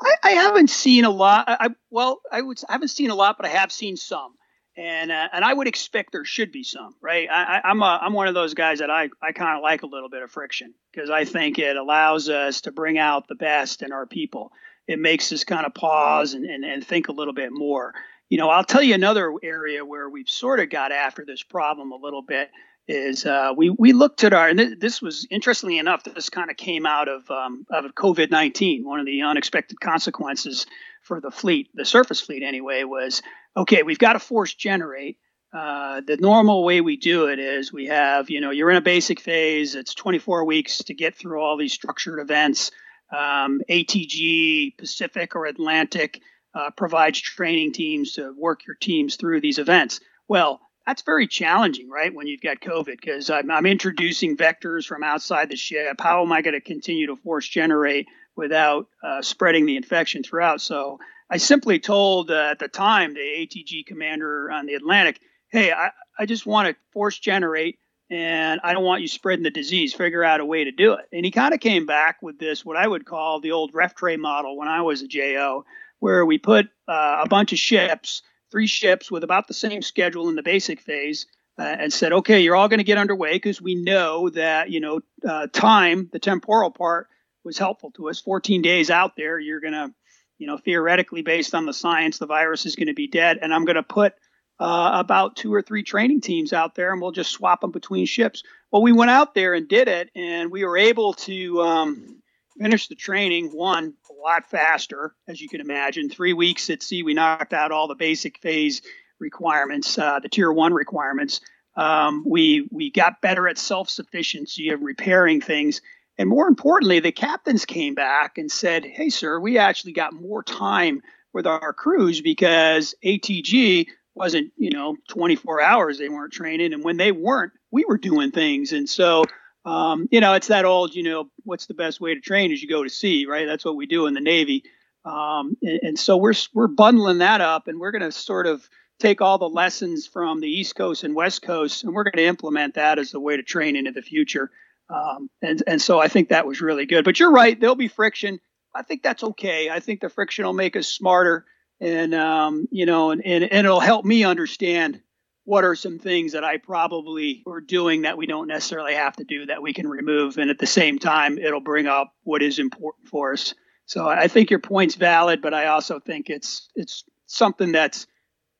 I, 0.00 0.14
I 0.22 0.30
haven't 0.30 0.70
seen 0.70 1.04
a 1.04 1.10
lot. 1.10 1.46
I, 1.48 1.70
well, 1.90 2.20
I 2.30 2.40
would 2.40 2.60
I 2.68 2.72
haven't 2.72 2.88
seen 2.88 3.10
a 3.10 3.14
lot, 3.14 3.36
but 3.36 3.46
I 3.46 3.50
have 3.50 3.72
seen 3.72 3.96
some, 3.96 4.34
and 4.76 5.10
uh, 5.10 5.28
and 5.32 5.44
I 5.44 5.52
would 5.52 5.66
expect 5.66 6.12
there 6.12 6.24
should 6.24 6.52
be 6.52 6.62
some, 6.62 6.94
right? 7.00 7.28
I, 7.30 7.62
I'm 7.64 7.82
a, 7.82 7.98
I'm 8.02 8.12
one 8.12 8.28
of 8.28 8.34
those 8.34 8.54
guys 8.54 8.78
that 8.80 8.90
I 8.90 9.08
I 9.22 9.32
kind 9.32 9.56
of 9.56 9.62
like 9.62 9.82
a 9.82 9.86
little 9.86 10.10
bit 10.10 10.22
of 10.22 10.30
friction 10.30 10.74
because 10.92 11.10
I 11.10 11.24
think 11.24 11.58
it 11.58 11.76
allows 11.76 12.28
us 12.28 12.60
to 12.62 12.72
bring 12.72 12.98
out 12.98 13.28
the 13.28 13.34
best 13.34 13.82
in 13.82 13.92
our 13.92 14.06
people. 14.06 14.52
It 14.86 15.00
makes 15.00 15.32
us 15.32 15.42
kind 15.42 15.66
of 15.66 15.74
pause 15.74 16.34
and, 16.34 16.44
and, 16.44 16.64
and 16.64 16.86
think 16.86 17.08
a 17.08 17.12
little 17.12 17.34
bit 17.34 17.50
more. 17.50 17.92
You 18.28 18.38
know, 18.38 18.50
I'll 18.50 18.64
tell 18.64 18.82
you 18.82 18.94
another 18.94 19.32
area 19.42 19.84
where 19.84 20.08
we've 20.08 20.28
sort 20.28 20.60
of 20.60 20.70
got 20.70 20.92
after 20.92 21.24
this 21.24 21.42
problem 21.42 21.90
a 21.90 21.96
little 21.96 22.22
bit 22.22 22.50
is 22.88 23.26
uh, 23.26 23.52
we 23.56 23.70
we 23.70 23.92
looked 23.92 24.22
at 24.24 24.32
our 24.32 24.48
and 24.48 24.58
th- 24.58 24.78
this 24.78 25.02
was 25.02 25.26
interestingly 25.30 25.78
enough 25.78 26.04
this 26.04 26.30
kind 26.30 26.50
of 26.50 26.56
came 26.56 26.86
out 26.86 27.08
of 27.08 27.28
um, 27.30 27.66
of 27.70 27.84
COVID 27.94 28.30
nineteen. 28.30 28.84
One 28.84 29.00
of 29.00 29.06
the 29.06 29.22
unexpected 29.22 29.80
consequences 29.80 30.66
for 31.02 31.20
the 31.20 31.30
fleet, 31.30 31.70
the 31.74 31.84
surface 31.84 32.20
fleet 32.20 32.42
anyway, 32.42 32.84
was 32.84 33.22
okay. 33.56 33.82
We've 33.82 33.98
got 33.98 34.14
to 34.14 34.18
force 34.18 34.54
generate. 34.54 35.18
Uh, 35.52 36.02
the 36.06 36.16
normal 36.16 36.64
way 36.64 36.80
we 36.80 36.96
do 36.96 37.28
it 37.28 37.38
is 37.38 37.72
we 37.72 37.86
have 37.86 38.30
you 38.30 38.40
know 38.40 38.50
you're 38.50 38.70
in 38.70 38.76
a 38.76 38.82
basic 38.82 39.20
phase. 39.20 39.74
It's 39.74 39.94
24 39.94 40.44
weeks 40.44 40.78
to 40.84 40.94
get 40.94 41.16
through 41.16 41.40
all 41.40 41.56
these 41.56 41.72
structured 41.72 42.20
events. 42.20 42.70
Um, 43.10 43.60
ATG, 43.70 44.76
Pacific 44.76 45.36
or 45.36 45.46
Atlantic 45.46 46.20
uh, 46.54 46.70
provides 46.70 47.20
training 47.20 47.72
teams 47.72 48.14
to 48.14 48.34
work 48.36 48.66
your 48.66 48.76
teams 48.76 49.16
through 49.16 49.40
these 49.40 49.58
events. 49.58 50.00
Well, 50.28 50.60
that's 50.86 51.02
very 51.02 51.26
challenging, 51.26 51.90
right? 51.90 52.14
When 52.14 52.28
you've 52.28 52.40
got 52.40 52.60
COVID, 52.60 53.00
because 53.00 53.28
I'm, 53.28 53.50
I'm, 53.50 53.66
introducing 53.66 54.36
vectors 54.36 54.86
from 54.86 55.02
outside 55.02 55.48
the 55.48 55.56
ship. 55.56 56.00
How 56.00 56.22
am 56.22 56.32
I 56.32 56.42
going 56.42 56.54
to 56.54 56.60
continue 56.60 57.08
to 57.08 57.16
force 57.16 57.48
generate 57.48 58.06
without 58.36 58.86
uh, 59.02 59.20
spreading 59.20 59.66
the 59.66 59.76
infection 59.76 60.22
throughout? 60.22 60.60
So 60.60 61.00
I 61.28 61.38
simply 61.38 61.80
told 61.80 62.30
uh, 62.30 62.50
at 62.52 62.60
the 62.60 62.68
time 62.68 63.14
the 63.14 63.20
ATG 63.20 63.84
commander 63.86 64.50
on 64.50 64.66
the 64.66 64.74
Atlantic, 64.74 65.20
hey, 65.48 65.72
I, 65.72 65.90
I 66.16 66.26
just 66.26 66.46
want 66.46 66.68
to 66.68 66.76
force 66.92 67.18
generate 67.18 67.78
and 68.08 68.60
I 68.62 68.72
don't 68.72 68.84
want 68.84 69.02
you 69.02 69.08
spreading 69.08 69.42
the 69.42 69.50
disease. 69.50 69.92
Figure 69.92 70.22
out 70.22 70.38
a 70.38 70.44
way 70.44 70.62
to 70.62 70.70
do 70.70 70.92
it. 70.92 71.06
And 71.12 71.24
he 71.24 71.32
kind 71.32 71.52
of 71.52 71.58
came 71.58 71.86
back 71.86 72.22
with 72.22 72.38
this, 72.38 72.64
what 72.64 72.76
I 72.76 72.86
would 72.86 73.04
call 73.04 73.40
the 73.40 73.50
old 73.50 73.72
REFTRA 73.72 74.18
model 74.18 74.56
when 74.56 74.68
I 74.68 74.82
was 74.82 75.02
a 75.02 75.08
JO, 75.08 75.64
where 75.98 76.24
we 76.24 76.38
put 76.38 76.66
uh, 76.86 77.22
a 77.24 77.28
bunch 77.28 77.52
of 77.52 77.58
ships 77.58 78.22
three 78.50 78.66
ships 78.66 79.10
with 79.10 79.24
about 79.24 79.48
the 79.48 79.54
same 79.54 79.82
schedule 79.82 80.28
in 80.28 80.34
the 80.34 80.42
basic 80.42 80.80
phase 80.80 81.26
uh, 81.58 81.62
and 81.62 81.92
said, 81.92 82.12
okay, 82.12 82.40
you're 82.40 82.56
all 82.56 82.68
going 82.68 82.78
to 82.78 82.84
get 82.84 82.98
underway 82.98 83.32
because 83.32 83.60
we 83.60 83.74
know 83.74 84.28
that, 84.30 84.70
you 84.70 84.80
know, 84.80 85.00
uh, 85.26 85.46
time, 85.52 86.08
the 86.12 86.18
temporal 86.18 86.70
part 86.70 87.08
was 87.44 87.58
helpful 87.58 87.90
to 87.92 88.08
us. 88.08 88.20
14 88.20 88.62
days 88.62 88.90
out 88.90 89.16
there, 89.16 89.38
you're 89.38 89.60
going 89.60 89.72
to, 89.72 89.92
you 90.38 90.46
know, 90.46 90.58
theoretically, 90.58 91.22
based 91.22 91.54
on 91.54 91.64
the 91.64 91.72
science, 91.72 92.18
the 92.18 92.26
virus 92.26 92.66
is 92.66 92.76
going 92.76 92.88
to 92.88 92.94
be 92.94 93.08
dead. 93.08 93.38
And 93.40 93.54
I'm 93.54 93.64
going 93.64 93.76
to 93.76 93.82
put 93.82 94.14
uh, 94.58 94.90
about 94.94 95.36
two 95.36 95.52
or 95.52 95.62
three 95.62 95.82
training 95.82 96.20
teams 96.20 96.52
out 96.52 96.74
there 96.74 96.92
and 96.92 97.00
we'll 97.00 97.12
just 97.12 97.30
swap 97.30 97.60
them 97.60 97.70
between 97.70 98.06
ships. 98.06 98.42
Well, 98.70 98.82
we 98.82 98.92
went 98.92 99.10
out 99.10 99.34
there 99.34 99.54
and 99.54 99.68
did 99.68 99.88
it, 99.88 100.10
and 100.14 100.50
we 100.50 100.64
were 100.64 100.76
able 100.76 101.14
to 101.14 101.62
um, 101.62 102.15
finish 102.58 102.88
the 102.88 102.94
training 102.94 103.50
one 103.50 103.94
a 104.10 104.12
lot 104.12 104.48
faster, 104.50 105.14
as 105.28 105.40
you 105.40 105.48
can 105.48 105.60
imagine. 105.60 106.08
Three 106.08 106.32
weeks 106.32 106.70
at 106.70 106.82
sea, 106.82 107.02
we 107.02 107.14
knocked 107.14 107.52
out 107.52 107.72
all 107.72 107.88
the 107.88 107.94
basic 107.94 108.38
phase 108.38 108.82
requirements, 109.18 109.98
uh, 109.98 110.20
the 110.20 110.28
tier 110.28 110.52
one 110.52 110.72
requirements. 110.72 111.40
Um, 111.76 112.24
we 112.26 112.68
we 112.70 112.90
got 112.90 113.20
better 113.20 113.48
at 113.48 113.58
self 113.58 113.90
sufficiency 113.90 114.70
of 114.70 114.82
repairing 114.82 115.40
things, 115.40 115.82
and 116.18 116.28
more 116.28 116.48
importantly, 116.48 117.00
the 117.00 117.12
captains 117.12 117.66
came 117.66 117.94
back 117.94 118.38
and 118.38 118.50
said, 118.50 118.84
"Hey, 118.84 119.10
sir, 119.10 119.38
we 119.38 119.58
actually 119.58 119.92
got 119.92 120.14
more 120.14 120.42
time 120.42 121.02
with 121.32 121.46
our 121.46 121.72
crews 121.74 122.22
because 122.22 122.94
ATG 123.04 123.88
wasn't, 124.14 124.52
you 124.56 124.70
know, 124.70 124.96
24 125.08 125.60
hours 125.60 125.98
they 125.98 126.08
weren't 126.08 126.32
training, 126.32 126.72
and 126.72 126.82
when 126.82 126.96
they 126.96 127.12
weren't, 127.12 127.52
we 127.70 127.84
were 127.86 127.98
doing 127.98 128.30
things, 128.30 128.72
and 128.72 128.88
so." 128.88 129.24
Um, 129.66 130.08
you 130.12 130.20
know, 130.20 130.34
it's 130.34 130.46
that 130.46 130.64
old, 130.64 130.94
you 130.94 131.02
know, 131.02 131.28
what's 131.42 131.66
the 131.66 131.74
best 131.74 132.00
way 132.00 132.14
to 132.14 132.20
train 132.20 132.52
is 132.52 132.62
you 132.62 132.68
go 132.68 132.84
to 132.84 132.88
sea, 132.88 133.26
right? 133.26 133.46
That's 133.46 133.64
what 133.64 133.74
we 133.74 133.86
do 133.86 134.06
in 134.06 134.14
the 134.14 134.20
Navy. 134.20 134.62
Um, 135.04 135.56
and, 135.60 135.80
and, 135.82 135.98
so 135.98 136.16
we're, 136.16 136.34
we're 136.54 136.68
bundling 136.68 137.18
that 137.18 137.40
up 137.40 137.66
and 137.66 137.80
we're 137.80 137.90
going 137.90 138.02
to 138.02 138.12
sort 138.12 138.46
of 138.46 138.68
take 139.00 139.20
all 139.20 139.38
the 139.38 139.48
lessons 139.48 140.06
from 140.06 140.40
the 140.40 140.48
East 140.48 140.76
Coast 140.76 141.02
and 141.02 141.16
West 141.16 141.42
Coast 141.42 141.82
and 141.82 141.92
we're 141.92 142.04
going 142.04 142.12
to 142.16 142.26
implement 142.26 142.74
that 142.74 142.98
as 142.98 143.10
the 143.10 143.20
way 143.20 143.36
to 143.36 143.42
train 143.42 143.74
into 143.76 143.90
the 143.90 144.02
future. 144.02 144.50
Um, 144.88 145.30
and, 145.42 145.62
and 145.66 145.82
so 145.82 145.98
I 145.98 146.08
think 146.08 146.28
that 146.28 146.46
was 146.46 146.60
really 146.60 146.86
good. 146.86 147.04
But 147.04 147.18
you're 147.18 147.32
right, 147.32 147.58
there'll 147.58 147.74
be 147.74 147.88
friction. 147.88 148.40
I 148.72 148.82
think 148.82 149.02
that's 149.02 149.24
okay. 149.24 149.68
I 149.68 149.80
think 149.80 150.00
the 150.00 150.08
friction 150.08 150.44
will 150.44 150.52
make 150.52 150.76
us 150.76 150.86
smarter 150.86 151.44
and, 151.80 152.14
um, 152.14 152.68
you 152.70 152.86
know, 152.86 153.10
and, 153.10 153.24
and, 153.24 153.42
and 153.42 153.66
it'll 153.66 153.80
help 153.80 154.04
me 154.04 154.24
understand 154.24 155.00
what 155.46 155.64
are 155.64 155.76
some 155.76 155.98
things 155.98 156.32
that 156.32 156.42
I 156.44 156.58
probably 156.58 157.44
are 157.46 157.60
doing 157.60 158.02
that 158.02 158.18
we 158.18 158.26
don't 158.26 158.48
necessarily 158.48 158.94
have 158.94 159.14
to 159.16 159.24
do 159.24 159.46
that 159.46 159.62
we 159.62 159.72
can 159.72 159.88
remove. 159.88 160.38
And 160.38 160.50
at 160.50 160.58
the 160.58 160.66
same 160.66 160.98
time, 160.98 161.38
it'll 161.38 161.60
bring 161.60 161.86
up 161.86 162.12
what 162.24 162.42
is 162.42 162.58
important 162.58 163.08
for 163.08 163.32
us. 163.32 163.54
So 163.86 164.08
I 164.08 164.26
think 164.26 164.50
your 164.50 164.58
point's 164.58 164.96
valid, 164.96 165.40
but 165.40 165.54
I 165.54 165.66
also 165.66 166.00
think 166.00 166.28
it's 166.28 166.68
it's 166.74 167.04
something 167.26 167.70
that's 167.70 168.08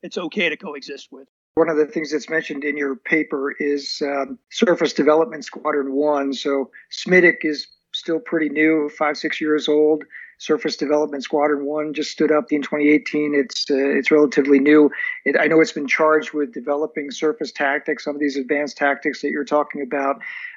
it's 0.03 0.17
okay 0.17 0.49
to 0.49 0.57
coexist 0.57 1.09
with. 1.11 1.27
One 1.57 1.69
of 1.69 1.77
the 1.77 1.87
things 1.87 2.13
that's 2.13 2.31
mentioned 2.31 2.63
in 2.63 2.77
your 2.77 2.95
paper 2.95 3.51
is 3.59 4.01
um, 4.03 4.39
Surface 4.53 4.93
Development 4.93 5.45
Squadron 5.45 5.93
One. 5.93 6.33
So 6.33 6.71
SMDC 6.93 7.39
is 7.43 7.67
still 7.93 8.21
pretty 8.21 8.49
new, 8.49 8.89
five 8.91 9.17
six 9.17 9.41
years 9.41 9.67
old. 9.67 10.05
Surface 10.39 10.77
Development 10.77 11.23
Squadron 11.23 11.65
One 11.65 11.95
just 11.95 12.11
stood 12.11 12.31
up 12.31 12.53
in 12.53 12.63
2018. 12.63 13.35
It's 13.35 13.71
uh, 13.71 13.75
it's 13.75 14.11
relatively 14.11 14.59
new. 14.59 14.91
It, 15.25 15.37
I 15.39 15.47
know 15.47 15.61
it's 15.61 15.73
been 15.73 15.87
charged 15.87 16.33
with 16.33 16.53
developing 16.53 17.11
surface 17.11 17.53
tactics, 17.53 18.05
some 18.05 18.15
of 18.15 18.21
these 18.21 18.37
advanced 18.37 18.77
tactics 18.77 19.23
that 19.23 19.31
you're 19.31 19.45
talking 19.45 19.83
about. 19.83 20.17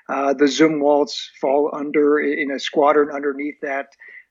Uh, 0.09 0.33
the 0.33 0.77
waltz 0.81 1.31
fall 1.39 1.69
under 1.73 2.19
in 2.19 2.51
a 2.51 2.59
squadron 2.59 3.09
underneath 3.15 3.61
that 3.61 3.89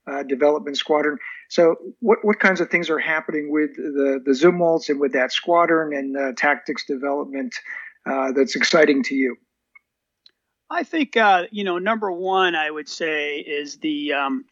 uh, 0.09 0.23
development 0.23 0.77
squadron. 0.77 1.19
So, 1.49 1.77
what 2.01 2.19
what 2.23 2.41
kinds 2.41 2.61
of 2.61 2.71
things 2.71 2.91
are 2.91 2.99
happening 2.99 3.51
with 3.51 3.75
the 3.77 4.21
the 4.25 4.33
Zumwalts 4.33 4.89
and 4.89 5.01
with 5.01 5.13
that 5.13 5.33
squadron 5.33 5.97
and 5.97 6.17
uh, 6.17 6.33
tactics 6.37 6.85
development 6.85 7.55
uh, 8.07 8.33
that's 8.33 8.55
exciting 8.55 9.03
to 9.05 9.15
you? 9.15 9.37
I 10.71 10.83
think 10.83 11.17
uh, 11.17 11.45
you 11.51 11.65
know 11.65 11.79
number 11.79 12.13
one, 12.13 12.55
I 12.55 12.71
would 12.71 12.89
say 12.89 13.39
is 13.39 13.79
the 13.79 14.13
um, 14.13 14.45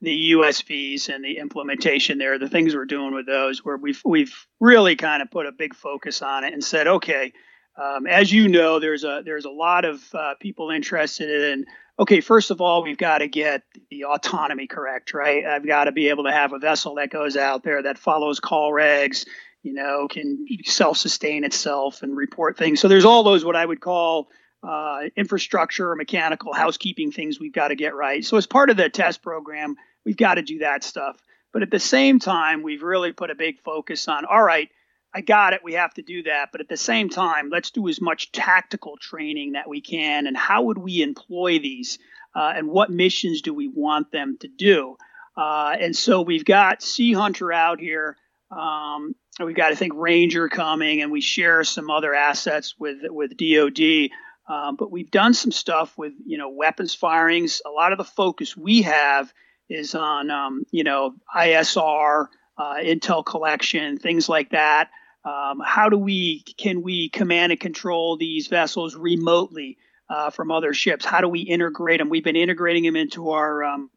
the 0.00 0.32
USVs 0.32 1.08
and 1.14 1.24
the 1.24 1.38
implementation 1.38 2.18
there, 2.18 2.38
the 2.38 2.48
things 2.48 2.74
we're 2.74 2.86
doing 2.86 3.14
with 3.14 3.26
those, 3.26 3.64
where 3.64 3.76
we've 3.76 4.00
we've 4.04 4.46
really 4.58 4.96
kind 4.96 5.22
of 5.22 5.30
put 5.30 5.46
a 5.46 5.52
big 5.52 5.74
focus 5.74 6.22
on 6.22 6.44
it 6.44 6.52
and 6.52 6.64
said, 6.64 6.86
okay, 6.86 7.32
um, 7.80 8.06
as 8.06 8.32
you 8.32 8.48
know, 8.48 8.78
there's 8.78 9.04
a 9.04 9.22
there's 9.24 9.44
a 9.44 9.50
lot 9.50 9.84
of 9.84 10.02
uh, 10.14 10.34
people 10.40 10.70
interested 10.70 11.52
in. 11.52 11.66
Okay, 11.98 12.20
first 12.20 12.50
of 12.50 12.62
all, 12.62 12.82
we've 12.82 12.96
got 12.96 13.18
to 13.18 13.28
get 13.28 13.62
the 13.90 14.04
autonomy 14.04 14.66
correct, 14.66 15.12
right? 15.12 15.44
I've 15.44 15.66
got 15.66 15.84
to 15.84 15.92
be 15.92 16.08
able 16.08 16.24
to 16.24 16.32
have 16.32 16.54
a 16.54 16.58
vessel 16.58 16.94
that 16.94 17.10
goes 17.10 17.36
out 17.36 17.62
there 17.62 17.82
that 17.82 17.98
follows 17.98 18.40
COLREGS, 18.40 19.26
you 19.62 19.74
know, 19.74 20.08
can 20.08 20.46
self-sustain 20.64 21.44
itself 21.44 22.02
and 22.02 22.16
report 22.16 22.56
things. 22.56 22.80
So 22.80 22.88
there's 22.88 23.04
all 23.04 23.22
those 23.22 23.44
what 23.44 23.54
I 23.54 23.66
would 23.66 23.82
call 23.82 24.28
uh, 24.62 25.02
infrastructure, 25.16 25.94
mechanical, 25.94 26.52
housekeeping 26.54 27.12
things 27.12 27.38
we've 27.38 27.52
got 27.52 27.68
to 27.68 27.76
get 27.76 27.94
right. 27.94 28.24
So 28.24 28.36
as 28.36 28.46
part 28.46 28.70
of 28.70 28.76
the 28.76 28.88
test 28.88 29.22
program, 29.22 29.76
We've 30.04 30.16
got 30.16 30.34
to 30.34 30.42
do 30.42 30.58
that 30.60 30.84
stuff. 30.84 31.16
But 31.52 31.62
at 31.62 31.70
the 31.70 31.80
same 31.80 32.18
time, 32.18 32.62
we've 32.62 32.82
really 32.82 33.12
put 33.12 33.30
a 33.30 33.34
big 33.34 33.60
focus 33.60 34.06
on 34.08 34.24
all 34.24 34.42
right, 34.42 34.68
I 35.12 35.20
got 35.20 35.52
it. 35.52 35.62
We 35.64 35.74
have 35.74 35.92
to 35.94 36.02
do 36.02 36.22
that. 36.24 36.50
But 36.52 36.60
at 36.60 36.68
the 36.68 36.76
same 36.76 37.08
time, 37.08 37.48
let's 37.50 37.70
do 37.70 37.88
as 37.88 38.00
much 38.00 38.32
tactical 38.32 38.96
training 39.00 39.52
that 39.52 39.68
we 39.68 39.80
can. 39.80 40.26
And 40.26 40.36
how 40.36 40.62
would 40.64 40.78
we 40.78 41.02
employ 41.02 41.58
these? 41.58 41.98
Uh, 42.34 42.52
and 42.54 42.68
what 42.68 42.90
missions 42.90 43.42
do 43.42 43.52
we 43.52 43.66
want 43.66 44.12
them 44.12 44.36
to 44.40 44.48
do? 44.48 44.96
Uh, 45.36 45.74
and 45.80 45.96
so 45.96 46.22
we've 46.22 46.44
got 46.44 46.82
Sea 46.82 47.12
Hunter 47.12 47.52
out 47.52 47.80
here. 47.80 48.16
Um, 48.50 49.14
we've 49.44 49.56
got 49.56 49.72
I 49.72 49.74
think 49.74 49.94
Ranger 49.96 50.48
coming, 50.48 51.02
and 51.02 51.10
we 51.10 51.20
share 51.20 51.64
some 51.64 51.90
other 51.90 52.14
assets 52.14 52.74
with 52.78 52.98
with 53.04 53.36
DoD. 53.36 54.10
Um, 54.48 54.76
but 54.76 54.90
we've 54.90 55.10
done 55.10 55.34
some 55.34 55.52
stuff 55.52 55.96
with 55.96 56.12
you 56.24 56.38
know 56.38 56.50
weapons 56.50 56.94
firings. 56.94 57.62
A 57.64 57.70
lot 57.70 57.92
of 57.92 57.98
the 57.98 58.04
focus 58.04 58.56
we 58.56 58.82
have 58.82 59.32
is 59.70 59.94
on 59.94 60.30
um, 60.30 60.64
you 60.70 60.84
know 60.84 61.14
ISR, 61.34 62.26
uh, 62.58 62.74
intel 62.74 63.24
collection, 63.24 63.98
things 63.98 64.28
like 64.28 64.50
that. 64.50 64.90
Um, 65.24 65.60
how 65.64 65.88
do 65.88 65.96
we 65.96 66.40
can 66.58 66.82
we 66.82 67.08
command 67.08 67.52
and 67.52 67.60
control 67.60 68.16
these 68.16 68.48
vessels 68.48 68.96
remotely 68.96 69.78
uh, 70.10 70.30
from 70.30 70.50
other 70.50 70.74
ships? 70.74 71.04
How 71.04 71.20
do 71.20 71.28
we 71.28 71.40
integrate 71.40 72.00
them? 72.00 72.08
We've 72.08 72.24
been 72.24 72.36
integrating 72.36 72.82
them 72.84 72.96
into 72.96 73.30
our, 73.30 73.62
um, 73.62 73.90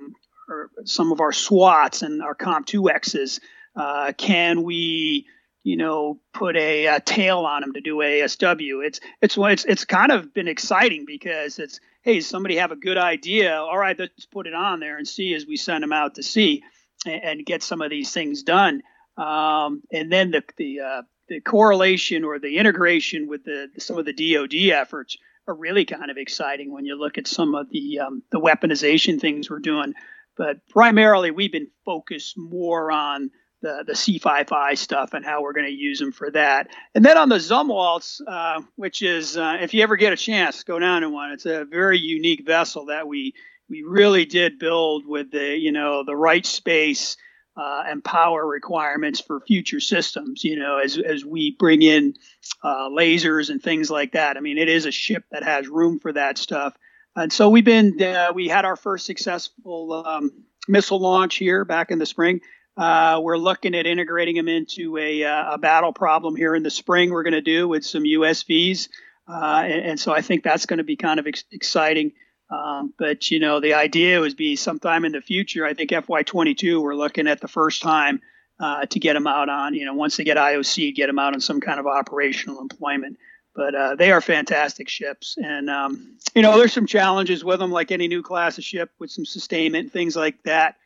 some 0.86 1.12
of 1.12 1.22
our 1.22 1.32
SWATs 1.32 2.04
and 2.04 2.22
our 2.22 2.36
COMPTUEXs. 2.36 3.40
Uh, 3.76 4.14
can 4.16 4.64
we 4.64 5.26
you 5.64 5.78
know 5.78 6.20
put 6.34 6.56
a, 6.58 6.88
a, 6.88 7.00
tail 7.00 7.40
on 7.40 7.62
them 7.62 7.74
to 7.74 7.82
do 7.82 7.98
ASW? 7.98 8.86
It's 8.86 9.00
it's 9.22 9.38
it's 9.38 9.66
it's 9.66 9.86
kind 9.86 10.12
of 10.12 10.34
been 10.34 10.48
exciting 10.48 11.06
because 11.08 11.58
it's 11.58 11.80
hey 12.04 12.20
somebody 12.20 12.58
have 12.58 12.72
a 12.72 12.76
good 12.76 12.98
idea. 12.98 13.56
All 13.56 13.78
right, 13.78 13.98
let's 13.98 14.26
put 14.26 14.46
it 14.46 14.54
on 14.54 14.80
there 14.80 14.98
and 14.98 15.08
see 15.08 15.34
as 15.34 15.48
we 15.48 15.56
send 15.56 15.84
them 15.84 15.94
out 15.94 16.16
to 16.16 16.24
sea 16.24 16.64
and, 17.06 17.24
and 17.24 17.46
get 17.46 17.64
some 17.64 17.82
of 17.82 17.90
these 17.90 18.12
things 18.12 18.44
done. 18.44 18.84
Um, 19.18 19.82
and 19.92 20.12
then 20.12 20.32
the 20.32 20.44
the 20.58 20.80
uh, 20.82 21.02
the 21.30 21.40
correlation 21.42 22.24
or 22.24 22.40
the 22.40 22.58
integration 22.58 23.28
with 23.28 23.44
the 23.46 23.70
some 23.80 23.98
of 23.98 24.06
the 24.06 24.14
DoD 24.14 24.72
efforts 24.72 25.18
are 25.48 25.56
really 25.56 25.86
kind 25.86 26.12
of 26.12 26.18
exciting 26.18 26.72
when 26.72 26.86
you 26.86 26.96
look 26.96 27.18
at 27.18 27.28
some 27.28 27.56
of 27.56 27.70
the 27.72 28.00
um, 28.00 28.24
the 28.32 28.40
weaponization 28.40 29.20
things 29.20 29.50
we're 29.50 29.60
doing. 29.60 29.94
But 30.36 30.68
primarily, 30.70 31.32
we've 31.32 31.52
been 31.52 31.70
focused 31.86 32.38
more 32.38 32.92
on 32.92 33.30
the 33.64 33.84
the 33.88 33.94
C5I 33.94 34.78
stuff 34.78 35.14
and 35.14 35.26
how 35.26 35.42
we're 35.42 35.54
going 35.54 35.66
to 35.66 35.72
use 35.72 35.98
them 35.98 36.12
for 36.12 36.30
that. 36.32 36.68
And 36.94 37.04
then 37.04 37.18
on 37.18 37.30
the 37.30 37.38
Zumwalts, 37.38 38.22
uh, 38.28 38.62
which 38.76 39.02
is 39.02 39.36
uh, 39.36 39.58
if 39.62 39.74
you 39.74 39.82
ever 39.82 39.96
get 39.96 40.14
a 40.14 40.18
chance, 40.18 40.64
go 40.64 40.78
down 40.78 41.02
to 41.02 41.10
one. 41.10 41.32
It's 41.32 41.48
a 41.48 41.66
very 41.66 41.98
unique 41.98 42.46
vessel 42.46 42.88
that 42.88 43.08
we 43.08 43.34
we 43.70 43.82
really 43.82 44.26
did 44.26 44.60
build 44.60 45.08
with 45.08 45.32
the 45.32 45.58
you 45.58 45.72
know 45.72 46.04
the 46.04 46.16
right 46.16 46.46
space 46.46 47.18
uh, 47.56 47.84
and 47.88 48.04
power 48.04 48.46
requirements 48.46 49.22
for 49.22 49.40
future 49.40 49.80
systems. 49.80 50.44
You 50.44 50.60
know, 50.60 50.78
as 50.78 51.00
as 51.00 51.26
we 51.26 51.56
bring 51.58 51.82
in 51.82 52.14
uh, 52.62 52.90
lasers 52.90 53.50
and 53.50 53.64
things 53.64 53.90
like 53.90 54.12
that. 54.12 54.38
I 54.38 54.42
mean, 54.42 54.58
it 54.58 54.70
is 54.70 54.86
a 54.86 54.92
ship 54.92 55.24
that 55.32 55.44
has 55.44 55.68
room 55.68 56.00
for 56.00 56.14
that 56.14 56.38
stuff. 56.38 56.78
And 57.16 57.32
so 57.32 57.50
we've 57.50 57.66
been 57.66 58.02
uh, 58.02 58.34
we 58.36 58.50
had 58.50 58.66
our 58.66 58.76
first 58.76 59.06
successful 59.06 60.04
um, 60.06 60.32
missile 60.68 61.00
launch 61.00 61.36
here 61.36 61.64
back 61.64 61.92
in 61.92 62.00
the 62.00 62.06
spring. 62.06 62.42
Uh, 62.76 63.20
we're 63.22 63.38
looking 63.38 63.76
at 63.76 63.86
integrating 63.86 64.36
them 64.36 64.48
into 64.48 64.98
a, 64.98 65.24
uh, 65.24 65.54
a 65.54 65.58
battle 65.58 65.94
problem 65.94 66.36
here 66.36 66.56
in 66.56 66.64
the 66.64 66.72
spring. 66.72 67.12
We're 67.12 67.24
going 67.24 67.34
to 67.34 67.42
do 67.42 67.68
with 67.68 67.86
some 67.86 68.04
USVs, 68.04 68.90
uh, 69.28 69.62
and, 69.66 69.86
and, 69.86 70.00
so 70.00 70.12
I 70.12 70.22
think 70.22 70.44
that's 70.44 70.66
going 70.66 70.80
to 70.80 70.84
be 70.84 70.96
kind 70.96 71.20
of 71.20 71.28
ex- 71.28 71.44
exciting. 71.52 72.14
Um, 72.50 72.94
but 72.98 73.30
you 73.30 73.40
know, 73.40 73.60
the 73.60 73.76
idea 73.76 74.20
would 74.20 74.36
be 74.36 74.56
sometime 74.56 75.06
in 75.06 75.12
the 75.12 75.22
future. 75.22 75.66
I 75.66 75.76
think 75.76 75.92
FY22, 75.92 76.82
we're 76.82 76.96
looking 76.96 77.28
at 77.28 77.42
the 77.42 77.48
first 77.48 77.82
time 77.82 78.22
uh, 78.60 78.86
to 78.88 79.00
get 79.00 79.14
them 79.14 79.28
out 79.28 79.50
on. 79.50 79.76
You 79.76 79.86
know, 79.86 79.94
once 79.94 80.18
they 80.18 80.24
get 80.24 80.38
IOC, 80.38 80.96
get 80.96 81.08
them 81.08 81.20
out 81.20 81.34
on 81.34 81.42
some 81.42 81.62
kind 81.62 81.80
of 81.80 81.86
operational 81.86 82.60
employment. 82.60 83.18
But 83.56 83.76
uh, 83.76 83.96
they 83.96 84.12
are 84.12 84.20
fantastic 84.20 84.90
ships, 84.90 85.38
and 85.38 85.70
um, 85.70 86.18
you 86.34 86.42
know, 86.42 86.58
there's 86.58 86.74
some 86.74 86.88
challenges 86.88 87.44
with 87.44 87.60
them, 87.60 87.72
like 87.72 87.92
any 87.92 88.08
new 88.08 88.24
class 88.24 88.58
of 88.58 88.64
ship, 88.64 88.90
with 88.98 89.12
some 89.12 89.26
sustainment 89.26 89.84
and 89.84 89.94
things 89.94 90.16
like 90.16 90.42
that. 90.44 90.78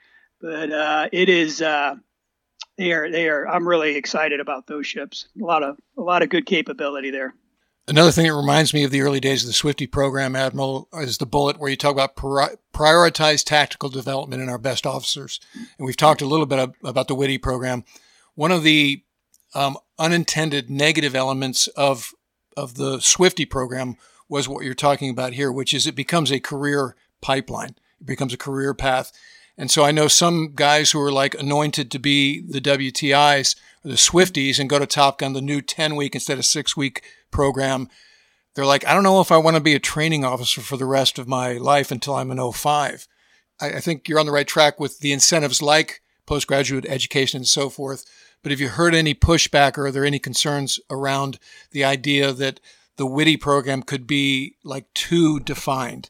But 0.41 0.71
uh, 0.71 1.10
it 1.12 1.30
is 1.30 1.62
uh, 1.62 1.95
they 2.78 2.91
are 2.91 3.10
they 3.10 3.28
are. 3.28 3.47
I'm 3.47 3.67
really 3.67 3.95
excited 3.95 4.39
about 4.39 4.67
those 4.67 4.86
ships. 4.86 5.28
A 5.41 5.43
lot 5.43 5.63
of 5.63 5.78
a 5.97 6.02
lot 6.02 6.21
of 6.21 6.30
good 6.30 6.45
capability 6.45 7.12
there. 7.12 7.34
Another 7.89 8.12
thing 8.12 8.28
that 8.28 8.36
reminds 8.36 8.73
me 8.73 8.84
of 8.84 8.91
the 8.91 9.02
early 9.02 9.21
days 9.21 9.43
of 9.43 9.47
the 9.47 9.54
Swifty 9.54 9.88
program, 9.88 10.36
Admiral, 10.36 10.89
is 10.95 11.19
the 11.19 11.26
bullet 11.26 11.58
where 11.58 11.69
you 11.69 11.78
talk 11.78 11.93
about 11.93 12.17
prioritize 12.17 13.45
tactical 13.45 13.88
development 13.88 14.41
in 14.41 14.50
our 14.50 14.58
best 14.58 14.86
officers. 14.86 15.39
And 15.78 15.86
we've 15.86 15.95
talked 15.95 16.21
a 16.21 16.26
little 16.26 16.45
bit 16.45 16.69
about 16.84 17.08
the 17.08 17.15
Witty 17.15 17.38
program. 17.38 17.86
One 18.36 18.52
of 18.52 18.63
the 18.63 19.04
um, 19.56 19.78
unintended 19.97 20.69
negative 20.69 21.15
elements 21.15 21.67
of 21.67 22.13
of 22.58 22.76
the 22.76 23.00
Swifty 23.00 23.45
program 23.45 23.95
was 24.28 24.50
what 24.50 24.65
you're 24.65 24.73
talking 24.73 25.10
about 25.10 25.34
here, 25.34 25.52
which 25.52 25.73
is 25.73 25.88
it 25.88 25.95
becomes 25.95 26.32
a 26.32 26.39
career 26.39 26.95
pipeline. 27.21 27.76
It 28.02 28.06
becomes 28.06 28.34
a 28.34 28.38
career 28.38 28.73
path. 28.73 29.12
And 29.58 29.72
so 29.72 29.84
I 29.84 29.91
know 29.91 30.08
some 30.08 30.52
guys 30.54 30.91
who 30.91 31.02
are 31.02 31.12
like 31.12 31.34
anointed 31.36 31.89
to 31.91 32.00
be 32.00 32.41
the 32.41 32.62
WTIs 32.62 33.56
or 33.84 33.89
the 33.89 33.96
Swifties 33.96 34.60
and 34.60 34.70
go 34.70 34.78
to 34.78 34.86
Top 34.86 35.20
Gun, 35.20 35.34
the 35.34 35.41
new 35.41 35.62
10 35.62 35.96
week 35.96 36.13
instead 36.13 36.38
of 36.38 36.46
six 36.46 36.78
week 36.78 37.04
program. 37.32 37.89
They're 38.54 38.65
like, 38.65 38.86
I 38.86 38.93
don't 38.93 39.04
know 39.04 39.22
if 39.22 39.32
I 39.32 39.38
want 39.38 39.56
to 39.56 39.62
be 39.62 39.74
a 39.74 39.80
training 39.80 40.24
officer 40.24 40.62
for 40.62 40.78
the 40.78 40.86
rest 40.86 41.17
of 41.17 41.28
my 41.28 41.54
life 41.54 41.91
until 41.91 42.15
I'm 42.15 42.32
an 42.32 42.52
05. 42.52 43.08
I, 43.60 43.70
I 43.70 43.80
think 43.80 44.08
you're 44.08 44.20
on 44.20 44.26
the 44.26 44.32
right 44.32 44.48
track 44.48 44.80
with 44.80 45.00
the 45.00 45.12
incentives 45.12 45.62
like 45.62 46.02
postgraduate 46.26 46.86
education 46.86 47.38
and 47.38 47.48
so 47.48 47.70
forth. 47.70 48.06
But 48.43 48.52
have 48.52 48.62
you 48.62 48.70
heard 48.70 48.93
any 48.93 49.15
pushback 49.15 49.78
or 49.78 49.88
are 49.88 49.91
there 49.91 50.06
any 50.06 50.20
concerns 50.20 50.80
around 50.89 51.39
the 51.72 51.84
idea 51.84 52.32
that 52.34 52.60
the 52.98 53.08
Witty 53.08 53.38
program 53.38 53.82
could 53.82 54.06
be 54.06 54.56
like 54.63 54.93
too 54.93 55.39
defined? 55.39 56.10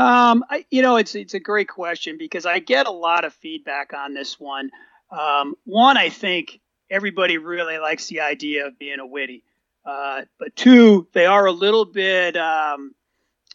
Um, 0.00 0.44
I, 0.48 0.64
you 0.70 0.80
know, 0.80 0.96
it's 0.96 1.14
it's 1.14 1.34
a 1.34 1.40
great 1.40 1.68
question 1.68 2.16
because 2.18 2.46
I 2.46 2.58
get 2.58 2.86
a 2.86 2.90
lot 2.90 3.26
of 3.26 3.34
feedback 3.34 3.92
on 3.92 4.14
this 4.14 4.40
one. 4.40 4.70
Um, 5.10 5.54
one, 5.64 5.98
I 5.98 6.08
think 6.08 6.58
everybody 6.90 7.36
really 7.36 7.78
likes 7.78 8.06
the 8.06 8.20
idea 8.20 8.66
of 8.66 8.78
being 8.78 8.98
a 8.98 9.06
Witty. 9.06 9.44
Uh, 9.84 10.22
but 10.38 10.56
two, 10.56 11.06
they 11.12 11.26
are 11.26 11.44
a 11.44 11.52
little 11.52 11.84
bit, 11.84 12.36
um, 12.36 12.94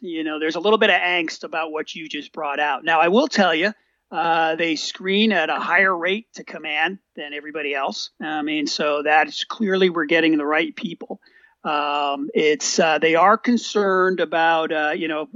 you 0.01 0.23
know, 0.23 0.39
there's 0.39 0.55
a 0.55 0.59
little 0.59 0.77
bit 0.77 0.89
of 0.91 1.01
angst 1.01 1.43
about 1.43 1.71
what 1.71 1.95
you 1.95 2.07
just 2.07 2.31
brought 2.31 2.59
out. 2.59 2.83
Now, 2.83 2.99
I 2.99 3.07
will 3.07 3.27
tell 3.27 3.53
you, 3.55 3.73
uh, 4.11 4.55
they 4.55 4.75
screen 4.75 5.31
at 5.31 5.49
a 5.49 5.59
higher 5.59 5.95
rate 5.95 6.27
to 6.33 6.43
command 6.43 6.99
than 7.15 7.33
everybody 7.33 7.73
else. 7.73 8.11
I 8.21 8.43
mean, 8.43 8.67
so 8.67 9.01
that's 9.03 9.45
clearly 9.45 9.89
we're 9.89 10.05
getting 10.05 10.37
the 10.37 10.45
right 10.45 10.75
people. 10.75 11.21
Um, 11.65 12.29
it's 12.33 12.79
uh, 12.79 12.99
they 12.99 13.15
are 13.15 13.37
concerned 13.37 14.19
about 14.19 14.71
uh, 14.71 14.91
you 14.95 15.07
know 15.07 15.27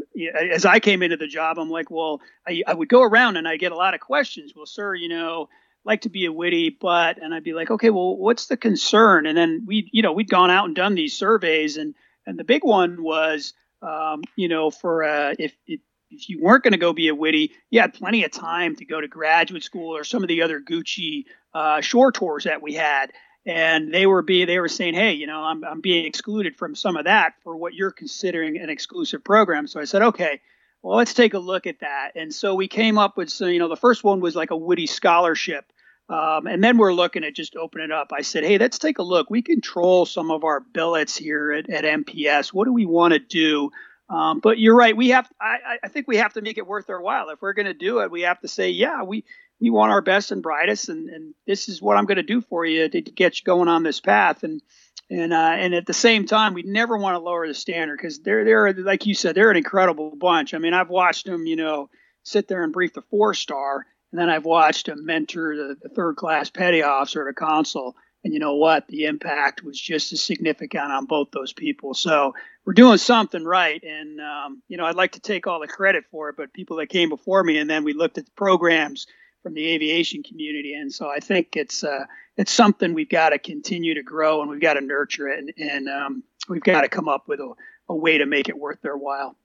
as 0.52 0.64
I 0.64 0.80
came 0.80 1.02
into 1.02 1.18
the 1.18 1.28
job 1.28 1.58
I'm 1.58 1.70
like 1.70 1.90
well 1.90 2.22
I, 2.48 2.62
I 2.68 2.74
would 2.76 2.88
go 2.88 3.02
around 3.02 3.38
and 3.38 3.48
I 3.48 3.58
get 3.58 3.72
a 3.72 3.76
lot 3.76 3.96
of 3.96 4.00
questions 4.00 4.54
well 4.56 4.68
sir 4.68 4.94
you 4.94 5.10
know 5.10 5.50
like 5.86 6.02
to 6.02 6.10
be 6.10 6.26
a 6.26 6.32
Witty, 6.32 6.78
but 6.80 7.22
and 7.22 7.34
I'd 7.34 7.44
be 7.44 7.54
like, 7.54 7.72
okay, 7.72 7.90
well, 7.90 8.16
what's 8.16 8.48
the 8.48 8.58
concern? 8.58 9.26
And 9.26 9.38
then 9.38 9.64
we, 9.66 9.90
you 9.92 10.02
know, 10.02 10.12
we'd 10.12 10.30
gone 10.30 10.52
out 10.52 10.66
and 10.66 10.76
done 10.76 10.96
these 10.96 11.18
surveys, 11.18 11.78
and 11.78 11.96
and 12.26 12.38
the 12.38 12.44
big 12.44 12.64
one 12.64 13.02
was, 13.02 13.54
um, 13.82 14.22
you 14.36 14.48
know, 14.48 14.70
for 14.70 15.04
uh, 15.04 15.34
if, 15.40 15.56
if 15.66 15.80
if 16.12 16.30
you 16.30 16.40
weren't 16.42 16.64
going 16.64 16.74
to 16.74 16.80
go 16.80 16.94
be 16.94 17.08
a 17.08 17.16
Witty, 17.16 17.52
you 17.70 17.82
had 17.82 17.94
plenty 17.94 18.24
of 18.24 18.32
time 18.32 18.76
to 18.76 18.86
go 18.86 19.00
to 19.00 19.08
graduate 19.08 19.64
school 19.64 19.96
or 19.96 20.04
some 20.04 20.24
of 20.24 20.28
the 20.28 20.42
other 20.42 20.60
Gucci 20.60 21.26
uh, 21.54 21.82
shore 21.82 22.12
tours 22.12 22.44
that 22.44 22.62
we 22.62 22.74
had. 22.74 23.12
And 23.46 23.94
they 23.94 24.06
were 24.06 24.22
be 24.22 24.46
they 24.46 24.60
were 24.60 24.68
saying, 24.68 24.94
hey, 24.94 25.14
you 25.14 25.26
know, 25.26 25.42
I'm 25.42 25.64
I'm 25.64 25.82
being 25.82 26.06
excluded 26.06 26.56
from 26.56 26.76
some 26.76 26.98
of 26.98 27.06
that 27.06 27.34
for 27.44 27.56
what 27.56 27.74
you're 27.74 27.92
considering 27.92 28.58
an 28.58 28.70
exclusive 28.70 29.24
program. 29.24 29.66
So 29.66 29.80
I 29.80 29.86
said, 29.86 30.02
okay, 30.02 30.42
well, 30.82 30.98
let's 30.98 31.14
take 31.14 31.34
a 31.34 31.40
look 31.40 31.68
at 31.68 31.80
that. 31.80 32.12
And 32.16 32.34
so 32.34 32.56
we 32.56 32.68
came 32.68 32.98
up 32.98 33.18
with, 33.18 33.30
so, 33.30 33.48
you 33.48 33.60
know, 33.60 33.68
the 33.68 33.76
first 33.76 34.04
one 34.04 34.22
was 34.22 34.36
like 34.36 34.52
a 34.52 34.58
Witty 34.58 34.88
scholarship. 34.88 35.72
Um, 36.08 36.48
and 36.48 36.64
then 36.64 36.78
we're 36.78 36.94
looking 36.94 37.24
at 37.24 37.36
just 37.36 37.56
opening 37.56 37.92
up. 37.92 38.12
I 38.12 38.22
said, 38.22 38.44
hey, 38.44 38.58
let's 38.58 38.80
take 38.80 38.98
a 38.98 39.04
look. 39.04 39.30
We 39.30 39.42
control 39.42 40.06
some 40.06 40.32
of 40.32 40.44
our 40.44 40.60
billets 40.60 41.16
here 41.16 41.52
at, 41.52 41.70
at 41.70 41.84
NPS. 41.84 42.48
What 42.48 42.66
do 42.66 42.74
we 42.74 42.86
want 42.86 43.14
to 43.14 43.20
do? 43.20 43.72
Um, 44.10 44.40
but 44.40 44.58
you're 44.58 44.76
right. 44.76 44.98
We 44.98 45.10
have. 45.10 45.30
I, 45.40 45.78
I 45.84 45.88
think 45.88 46.08
we 46.08 46.18
have 46.18 46.34
to 46.34 46.42
make 46.42 46.58
it 46.58 46.66
worth 46.66 46.90
our 46.90 47.00
while. 47.00 47.30
If 47.30 47.44
we're 47.44 47.54
going 47.54 47.68
to 47.68 47.76
do 47.76 48.00
it, 48.00 48.10
we 48.10 48.22
have 48.22 48.40
to 48.40 48.48
say, 48.48 48.72
yeah, 48.72 49.04
we 49.04 49.24
we 49.60 49.70
want 49.70 49.92
our 49.92 50.02
best 50.02 50.32
and 50.32 50.42
brightest, 50.42 50.90
and, 50.90 51.10
and 51.10 51.34
this 51.46 51.70
is 51.70 51.82
what 51.82 51.98
I'm 51.98 52.06
going 52.06 52.18
to 52.18 52.24
do 52.24 52.42
for 52.42 52.66
you 52.66 52.88
to, 52.88 53.02
to 53.02 53.12
get 53.12 53.40
you 53.40 53.44
going 53.44 53.68
on 53.68 53.84
this 53.84 54.00
path. 54.00 54.44
And 54.44 54.62
and 55.10 55.34
uh, 55.34 55.56
and 55.58 55.74
at 55.74 55.86
the 55.86 55.94
same 55.94 56.26
time, 56.26 56.54
we 56.54 56.64
never 56.64 56.98
want 56.98 57.16
to 57.16 57.20
lower 57.20 57.48
the 57.48 57.54
standard 57.54 57.98
because 57.98 58.20
they're 58.20 58.46
they're 58.46 58.74
like 58.74 59.06
you 59.06 59.16
said, 59.16 59.36
they're 59.36 59.52
an 59.52 59.58
incredible 59.58 60.16
bunch. 60.16 60.54
I 60.54 60.60
mean, 60.60 60.74
I've 60.74 60.90
watched 60.90 61.26
them, 61.26 61.46
you 61.46 61.56
know, 61.56 61.90
sit 62.24 62.48
there 62.48 62.64
and 62.64 62.74
brief 62.74 62.94
the 62.94 63.02
four 63.02 63.34
star 63.34 63.86
and 64.12 64.20
then 64.20 64.30
I've 64.30 64.46
watched 64.46 64.88
him 64.88 65.06
mentor 65.06 65.56
the, 65.56 65.76
the 65.82 65.90
third 65.90 66.16
class 66.16 66.50
petty 66.50 66.82
officer 66.82 67.28
at 67.28 67.32
a 67.32 67.34
consul. 67.34 67.96
And 68.24 68.34
you 68.34 68.40
know 68.40 68.56
what? 68.56 68.88
The 68.88 69.06
impact 69.06 69.64
was 69.64 69.80
just 69.80 70.12
as 70.12 70.22
significant 70.22 70.92
on 70.92 71.06
both 71.06 71.30
those 71.32 71.54
people. 71.54 71.94
So 71.94 72.34
we're 72.66 72.74
doing 72.74 72.98
something 72.98 73.46
right. 73.46 73.82
And, 73.82 74.20
um, 74.20 74.62
you 74.68 74.78
know, 74.78 74.86
I'd 74.86 74.96
like 74.96 75.14
to 75.14 75.22
take 75.22 75.48
all 75.48 75.62
the 75.62 75.68
credit 75.68 76.04
for 76.12 76.30
it, 76.30 76.36
but 76.36 76.52
people 76.52 76.78
that 76.78 76.90
came 76.90 77.08
before 77.08 77.44
me, 77.44 77.58
and 77.60 77.70
then 77.70 77.86
we 77.86 77.94
looked 77.94 78.18
at 78.18 78.26
the 78.26 78.32
programs 78.32 79.08
from 79.44 79.54
the 79.54 79.68
aviation 79.70 80.24
community. 80.24 80.74
And 80.74 80.92
so 80.92 81.10
I 81.10 81.20
think 81.20 81.56
it's, 81.56 81.84
uh, 81.84 82.06
it's 82.38 82.52
something 82.52 82.94
we've 82.94 83.10
got 83.10 83.30
to 83.30 83.40
continue 83.40 83.94
to 83.94 84.04
grow 84.04 84.42
and 84.42 84.50
we've 84.50 84.62
got 84.62 84.74
to 84.74 84.82
nurture 84.82 85.28
it. 85.28 85.40
And, 85.40 85.54
and 85.58 85.90
um, 85.90 86.24
we've 86.48 86.62
got 86.62 86.82
to 86.82 86.90
come 86.90 87.08
up 87.08 87.28
with 87.28 87.40
a, 87.40 87.54
a 87.88 87.96
way 87.96 88.18
to 88.18 88.26
make 88.26 88.50
it 88.50 88.58
worth 88.58 88.82
their 88.82 88.98
while. 88.98 89.36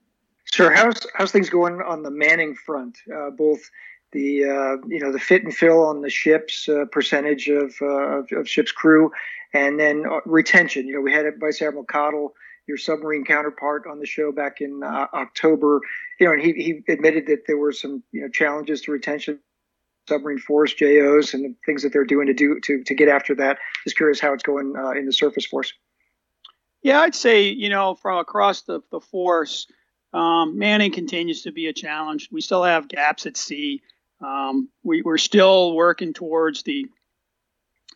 Sure. 0.45 0.71
How's, 0.71 1.07
how's 1.15 1.33
things 1.33 1.51
going 1.51 1.81
on 1.81 2.03
the 2.03 2.11
Manning 2.11 2.55
front, 2.55 2.99
uh, 3.15 3.31
both 3.31 3.71
the 4.15 4.45
uh, 4.45 4.87
you 4.89 5.01
know 5.01 5.13
the 5.13 5.19
fit 5.19 5.43
and 5.43 5.55
fill 5.55 5.85
on 5.85 6.01
the 6.01 6.09
ships 6.09 6.69
uh, 6.69 6.87
percentage 6.91 7.49
of, 7.49 7.75
uh, 7.83 7.87
of, 7.87 8.29
of 8.33 8.49
ships 8.49 8.73
crew, 8.73 9.11
and 9.53 9.79
then 9.79 10.05
uh, 10.11 10.21
retention. 10.25 10.87
You 10.87 10.95
know, 10.95 11.01
we 11.03 11.13
had 11.13 11.27
Vice 11.39 11.61
Admiral 11.61 11.85
Caudle, 11.85 12.33
your 12.67 12.79
submarine 12.79 13.25
counterpart, 13.25 13.83
on 13.91 13.99
the 13.99 14.07
show 14.07 14.33
back 14.33 14.63
in 14.63 14.83
uh, 14.83 15.09
October. 15.13 15.81
You 16.19 16.29
know, 16.29 16.33
and 16.33 16.43
he, 16.43 16.53
he 16.53 16.93
admitted 16.93 17.27
that 17.27 17.47
there 17.47 17.59
were 17.59 17.73
some 17.73 18.03
you 18.13 18.23
know 18.23 18.29
challenges 18.29 18.81
to 18.83 18.93
retention. 18.93 19.41
Submarine 20.09 20.39
Force, 20.39 20.75
JOs, 20.75 21.35
and 21.35 21.45
the 21.45 21.55
things 21.65 21.83
that 21.83 21.93
they're 21.93 22.05
doing 22.05 22.27
to 22.27 22.35
do 22.35 22.61
to, 22.61 22.83
to 22.85 22.95
get 22.95 23.09
after 23.09 23.35
that. 23.37 23.59
Just 23.85 23.97
curious 23.97 24.21
how 24.21 24.33
it's 24.33 24.43
going 24.43 24.75
uh, 24.77 24.91
in 24.91 25.07
the 25.07 25.13
surface 25.13 25.47
force. 25.47 25.73
Yeah, 26.83 27.01
I'd 27.01 27.15
say 27.15 27.49
you 27.49 27.71
know 27.71 27.95
from 27.95 28.19
across 28.19 28.63
the, 28.63 28.81
the 28.91 29.01
force, 29.01 29.67
um, 30.15 30.59
manning 30.59 30.93
continues 30.93 31.43
to 31.43 31.53
be 31.53 31.67
a 31.67 31.73
challenge. 31.73 32.29
We 32.31 32.41
still 32.41 32.63
have 32.63 32.89
gaps 32.89 33.27
at 33.27 33.37
sea. 33.37 33.83
Um, 34.25 34.69
we, 34.83 35.03
we're 35.03 35.19
still 35.19 35.75
working 35.75 36.13
towards 36.13 36.63
the, 36.63 36.87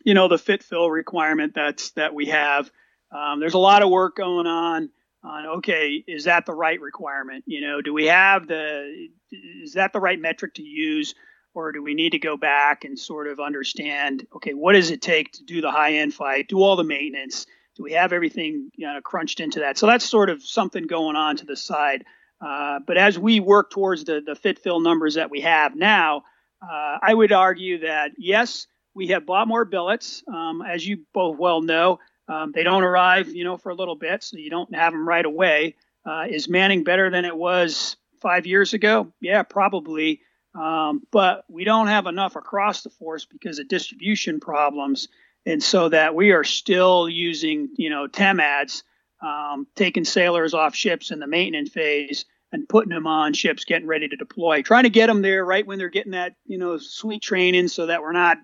you 0.03 0.13
know, 0.13 0.27
the 0.27 0.37
fit 0.37 0.61
fill 0.61 0.91
requirement 0.91 1.53
that's 1.55 1.91
that 1.91 2.13
we 2.13 2.25
have. 2.27 2.69
Um, 3.11 3.39
there's 3.39 3.53
a 3.53 3.59
lot 3.59 3.83
of 3.83 3.89
work 3.89 4.17
going 4.17 4.47
on 4.47 4.89
on 5.23 5.45
okay, 5.57 6.03
is 6.07 6.25
that 6.25 6.45
the 6.45 6.53
right 6.53 6.79
requirement? 6.79 7.45
You 7.47 7.61
know, 7.61 7.81
do 7.81 7.93
we 7.93 8.05
have 8.05 8.47
the 8.47 9.07
is 9.31 9.73
that 9.73 9.93
the 9.93 9.99
right 9.99 10.19
metric 10.19 10.55
to 10.55 10.63
use, 10.63 11.15
or 11.53 11.71
do 11.71 11.83
we 11.83 11.93
need 11.93 12.11
to 12.11 12.19
go 12.19 12.37
back 12.37 12.83
and 12.83 12.97
sort 12.97 13.27
of 13.27 13.39
understand 13.39 14.25
okay, 14.35 14.53
what 14.53 14.73
does 14.73 14.91
it 14.91 15.01
take 15.01 15.31
to 15.33 15.43
do 15.43 15.61
the 15.61 15.71
high 15.71 15.95
end 15.95 16.13
fight 16.13 16.47
do 16.47 16.61
all 16.61 16.75
the 16.75 16.83
maintenance? 16.83 17.45
Do 17.75 17.83
we 17.83 17.93
have 17.93 18.11
everything 18.13 18.71
you 18.75 18.87
know, 18.87 18.99
crunched 19.01 19.39
into 19.39 19.59
that? 19.59 19.77
So 19.77 19.87
that's 19.87 20.05
sort 20.07 20.29
of 20.29 20.43
something 20.43 20.85
going 20.85 21.15
on 21.15 21.37
to 21.37 21.45
the 21.45 21.55
side. 21.55 22.03
Uh, 22.41 22.79
but 22.85 22.97
as 22.97 23.17
we 23.17 23.39
work 23.39 23.69
towards 23.69 24.03
the, 24.05 24.21
the 24.25 24.35
fit 24.35 24.59
fill 24.59 24.79
numbers 24.79 25.15
that 25.15 25.29
we 25.29 25.41
have 25.41 25.75
now, 25.75 26.23
uh, 26.61 26.97
I 27.01 27.13
would 27.13 27.31
argue 27.31 27.79
that 27.79 28.11
yes, 28.17 28.67
we 28.93 29.07
have 29.07 29.25
bought 29.25 29.47
more 29.47 29.65
billets. 29.65 30.23
Um, 30.27 30.61
as 30.61 30.85
you 30.85 31.05
both 31.13 31.37
well 31.37 31.61
know, 31.61 31.99
um, 32.27 32.51
they 32.53 32.63
don't 32.63 32.83
arrive, 32.83 33.29
you 33.29 33.43
know, 33.43 33.57
for 33.57 33.69
a 33.69 33.75
little 33.75 33.95
bit, 33.95 34.23
so 34.23 34.37
you 34.37 34.49
don't 34.49 34.73
have 34.75 34.93
them 34.93 35.07
right 35.07 35.25
away. 35.25 35.75
Uh, 36.05 36.25
is 36.29 36.47
Manning 36.47 36.83
better 36.83 37.09
than 37.09 37.25
it 37.25 37.35
was 37.35 37.97
five 38.21 38.45
years 38.45 38.73
ago? 38.73 39.11
Yeah, 39.19 39.43
probably. 39.43 40.21
Um, 40.55 41.03
but 41.11 41.45
we 41.47 41.63
don't 41.63 41.87
have 41.87 42.07
enough 42.07 42.35
across 42.35 42.81
the 42.81 42.89
force 42.89 43.25
because 43.25 43.59
of 43.59 43.67
distribution 43.67 44.39
problems, 44.39 45.07
and 45.45 45.61
so 45.61 45.89
that 45.89 46.15
we 46.15 46.31
are 46.31 46.43
still 46.43 47.07
using, 47.07 47.69
you 47.77 47.89
know, 47.89 48.07
TEMADs 48.07 48.83
um, 49.21 49.67
taking 49.75 50.05
sailors 50.05 50.53
off 50.53 50.75
ships 50.75 51.11
in 51.11 51.19
the 51.19 51.27
maintenance 51.27 51.69
phase 51.69 52.25
and 52.51 52.67
putting 52.67 52.89
them 52.89 53.07
on 53.07 53.33
ships 53.33 53.65
getting 53.65 53.87
ready 53.87 54.07
to 54.07 54.15
deploy 54.15 54.61
trying 54.61 54.83
to 54.83 54.89
get 54.89 55.07
them 55.07 55.21
there 55.21 55.45
right 55.45 55.67
when 55.67 55.77
they're 55.77 55.89
getting 55.89 56.13
that 56.13 56.35
you 56.45 56.57
know 56.57 56.77
sweet 56.77 57.21
training 57.21 57.67
so 57.67 57.87
that 57.87 58.01
we're 58.01 58.11
not 58.11 58.37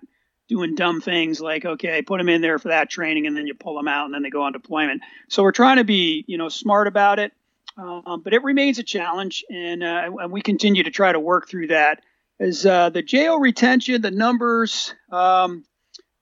doing 0.48 0.74
dumb 0.74 1.00
things 1.00 1.40
like 1.40 1.64
okay 1.64 2.02
put 2.02 2.18
them 2.18 2.28
in 2.28 2.40
there 2.40 2.58
for 2.58 2.68
that 2.68 2.90
training 2.90 3.26
and 3.26 3.36
then 3.36 3.46
you 3.46 3.54
pull 3.54 3.74
them 3.74 3.88
out 3.88 4.04
and 4.04 4.14
then 4.14 4.22
they 4.22 4.30
go 4.30 4.42
on 4.42 4.52
deployment. 4.52 5.02
So 5.28 5.42
we're 5.42 5.52
trying 5.52 5.78
to 5.78 5.84
be 5.84 6.24
you 6.28 6.38
know 6.38 6.48
smart 6.48 6.86
about 6.86 7.18
it 7.18 7.32
um, 7.76 8.22
but 8.22 8.32
it 8.32 8.42
remains 8.42 8.78
a 8.78 8.82
challenge 8.82 9.44
and, 9.50 9.82
uh, 9.82 10.10
and 10.20 10.32
we 10.32 10.40
continue 10.40 10.82
to 10.82 10.90
try 10.90 11.12
to 11.12 11.20
work 11.20 11.48
through 11.48 11.68
that 11.68 12.02
as 12.38 12.64
uh, 12.66 12.90
the 12.90 13.02
JO 13.02 13.36
retention 13.36 14.02
the 14.02 14.10
numbers 14.10 14.94
um, 15.10 15.64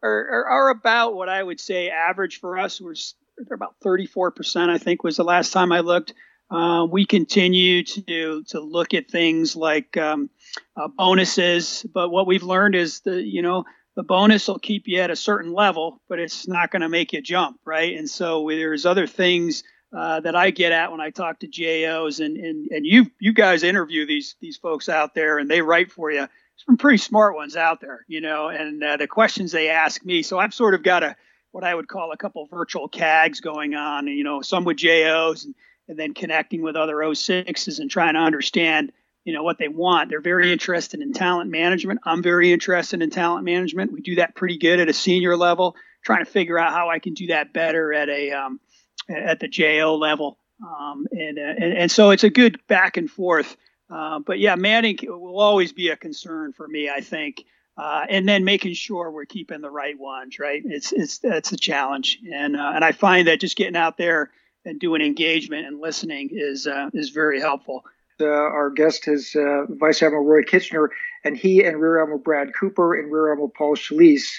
are, 0.03 0.29
are, 0.31 0.47
are, 0.47 0.69
about 0.71 1.15
what 1.15 1.29
i 1.29 1.43
would 1.43 1.61
say 1.61 1.91
average 1.91 2.41
for 2.41 2.59
us 2.59 2.81
we're 2.81 2.95
they're 3.37 3.55
about 3.55 3.77
34%, 3.85 4.69
I 4.69 4.79
think 4.79 5.03
was 5.03 5.17
the 5.17 5.25
last 5.25 5.53
time 5.53 5.73
I 5.73 5.81
looked. 5.81 6.15
Uh, 6.51 6.87
we 6.89 7.07
continue 7.07 7.83
to 7.83 8.43
to 8.45 8.61
look 8.61 8.95
at 8.95 9.11
things 9.11 9.57
like 9.57 9.97
um, 9.97 10.29
uh, 10.77 10.89
bonuses, 10.89 11.85
but 11.93 12.11
what 12.11 12.27
we've 12.27 12.43
learned 12.43 12.75
is 12.75 13.01
the 13.01 13.21
you 13.23 13.43
know 13.43 13.65
the 13.97 14.03
bonus 14.03 14.47
will 14.47 14.59
keep 14.59 14.87
you 14.87 15.01
at 15.01 15.11
a 15.11 15.17
certain 15.17 15.53
level, 15.53 16.03
but 16.09 16.19
it's 16.19 16.47
not 16.47 16.71
going 16.71 16.83
to 16.83 16.89
make 16.89 17.13
you 17.13 17.23
jump, 17.23 17.59
right? 17.65 17.97
And 17.97 18.09
so 18.09 18.47
there's 18.49 18.87
other 18.87 19.07
things 19.07 19.65
uh, 19.95 20.21
that 20.21 20.35
I 20.35 20.51
get 20.51 20.73
at 20.73 20.91
when 20.91 21.01
I 21.01 21.11
talk 21.11 21.41
to 21.41 21.47
JOs, 21.47 22.21
and 22.21 22.37
and 22.37 22.69
and 22.71 22.85
you 22.85 23.11
you 23.21 23.33
guys 23.33 23.63
interview 23.63 24.07
these 24.07 24.35
these 24.41 24.57
folks 24.57 24.89
out 24.89 25.15
there, 25.15 25.39
and 25.39 25.51
they 25.51 25.63
write 25.63 25.93
for 25.93 26.11
you. 26.11 26.29
Some 26.57 26.77
pretty 26.77 26.99
smart 26.99 27.35
ones 27.35 27.57
out 27.57 27.81
there, 27.81 28.05
you 28.07 28.21
know, 28.21 28.49
and 28.49 28.83
uh, 28.83 28.97
the 28.97 29.09
questions 29.09 29.51
they 29.53 29.69
ask 29.69 30.05
me. 30.05 30.23
So 30.23 30.39
I've 30.39 30.55
sort 30.55 30.75
of 30.75 30.83
got 30.83 31.03
a 31.03 31.17
what 31.55 31.63
I 31.63 31.73
would 31.73 31.87
call 31.87 32.11
a 32.11 32.17
couple 32.17 32.45
virtual 32.47 32.89
CAGs 32.89 33.41
going 33.41 33.77
on, 33.77 34.09
you 34.09 34.25
know, 34.25 34.41
some 34.41 34.65
with 34.65 34.79
JOs 34.79 35.45
and, 35.45 35.55
and 35.87 35.97
then 35.97 36.13
connecting 36.13 36.63
with 36.63 36.75
other 36.75 36.97
06s 36.97 37.79
and 37.79 37.89
trying 37.89 38.15
to 38.15 38.21
understand, 38.21 38.91
you 39.25 39.33
know, 39.33 39.45
what 39.45 39.59
they 39.59 39.69
want. 39.69 40.11
They're 40.11 40.21
very 40.21 40.53
interested 40.53 41.01
in 41.01 41.13
talent 41.13 41.53
management. 41.53 42.01
I'm 42.05 42.25
very 42.25 42.53
interested 42.53 43.03
in 43.03 43.11
talent 43.11 43.45
management. 43.45 43.93
We 43.93 44.01
do 44.01 44.17
that 44.17 44.35
pretty 44.35 44.59
good 44.59 44.81
at 44.81 44.89
a 44.89 44.93
senior 44.93 45.37
level, 45.37 45.77
trying 46.05 46.25
to 46.25 46.31
figure 46.31 46.59
out 46.59 46.73
how 46.73 46.91
I 46.91 46.99
can 46.99 47.15
do 47.15 47.29
that 47.29 47.53
better 47.53 47.93
at 47.93 48.09
a 48.09 48.33
um, 48.33 48.59
at 49.09 49.41
the 49.41 49.49
JO 49.49 49.97
level. 49.97 50.39
Um, 50.63 51.07
and, 51.11 51.39
uh, 51.39 51.43
and 51.43 51.73
and 51.75 51.91
so 51.91 52.11
it's 52.11 52.25
a 52.25 52.31
good 52.31 52.61
back 52.69 52.97
and 52.97 53.11
forth. 53.11 53.57
Uh, 53.91 54.21
but 54.21 54.39
yeah, 54.39 54.55
Manning 54.55 54.99
will 55.03 55.41
always 55.41 55.73
be 55.73 55.89
a 55.89 55.97
concern 55.97 56.53
for 56.53 56.67
me. 56.67 56.89
I 56.89 57.01
think 57.01 57.45
uh, 57.77 58.07
and 58.09 58.29
then 58.29 58.45
making 58.45 58.75
sure 58.75 59.11
we're 59.11 59.25
keeping 59.25 59.61
the 59.61 59.71
right 59.71 59.99
ones, 59.99 60.39
right? 60.39 60.63
It's 60.65 60.93
it's 60.93 61.19
that's 61.19 61.53
a 61.53 61.57
challenge, 61.57 62.21
and 62.33 62.57
uh, 62.57 62.73
and 62.75 62.85
I 62.85 62.93
find 62.93 63.27
that 63.27 63.41
just 63.41 63.57
getting 63.57 63.77
out 63.77 63.97
there 63.97 64.31
and 64.65 64.79
doing 64.79 65.03
engagement 65.03 65.67
and 65.67 65.81
listening 65.81 66.31
is 66.33 66.67
uh, 66.67 66.91
is 66.95 67.11
very 67.11 67.41
helpful. 67.41 67.85
Uh, 68.21 68.27
our 68.27 68.71
guest 68.71 69.09
is 69.09 69.35
Vice 69.35 70.03
Admiral 70.03 70.25
Roy 70.25 70.45
Kitchener, 70.45 70.91
and 71.25 71.37
he 71.37 71.65
and 71.65 71.81
Rear 71.81 72.01
Admiral 72.01 72.21
Brad 72.21 72.55
Cooper 72.55 72.95
and 72.95 73.11
Rear 73.11 73.33
Admiral 73.33 73.49
Paul 73.51 73.75
Schlise 73.75 74.37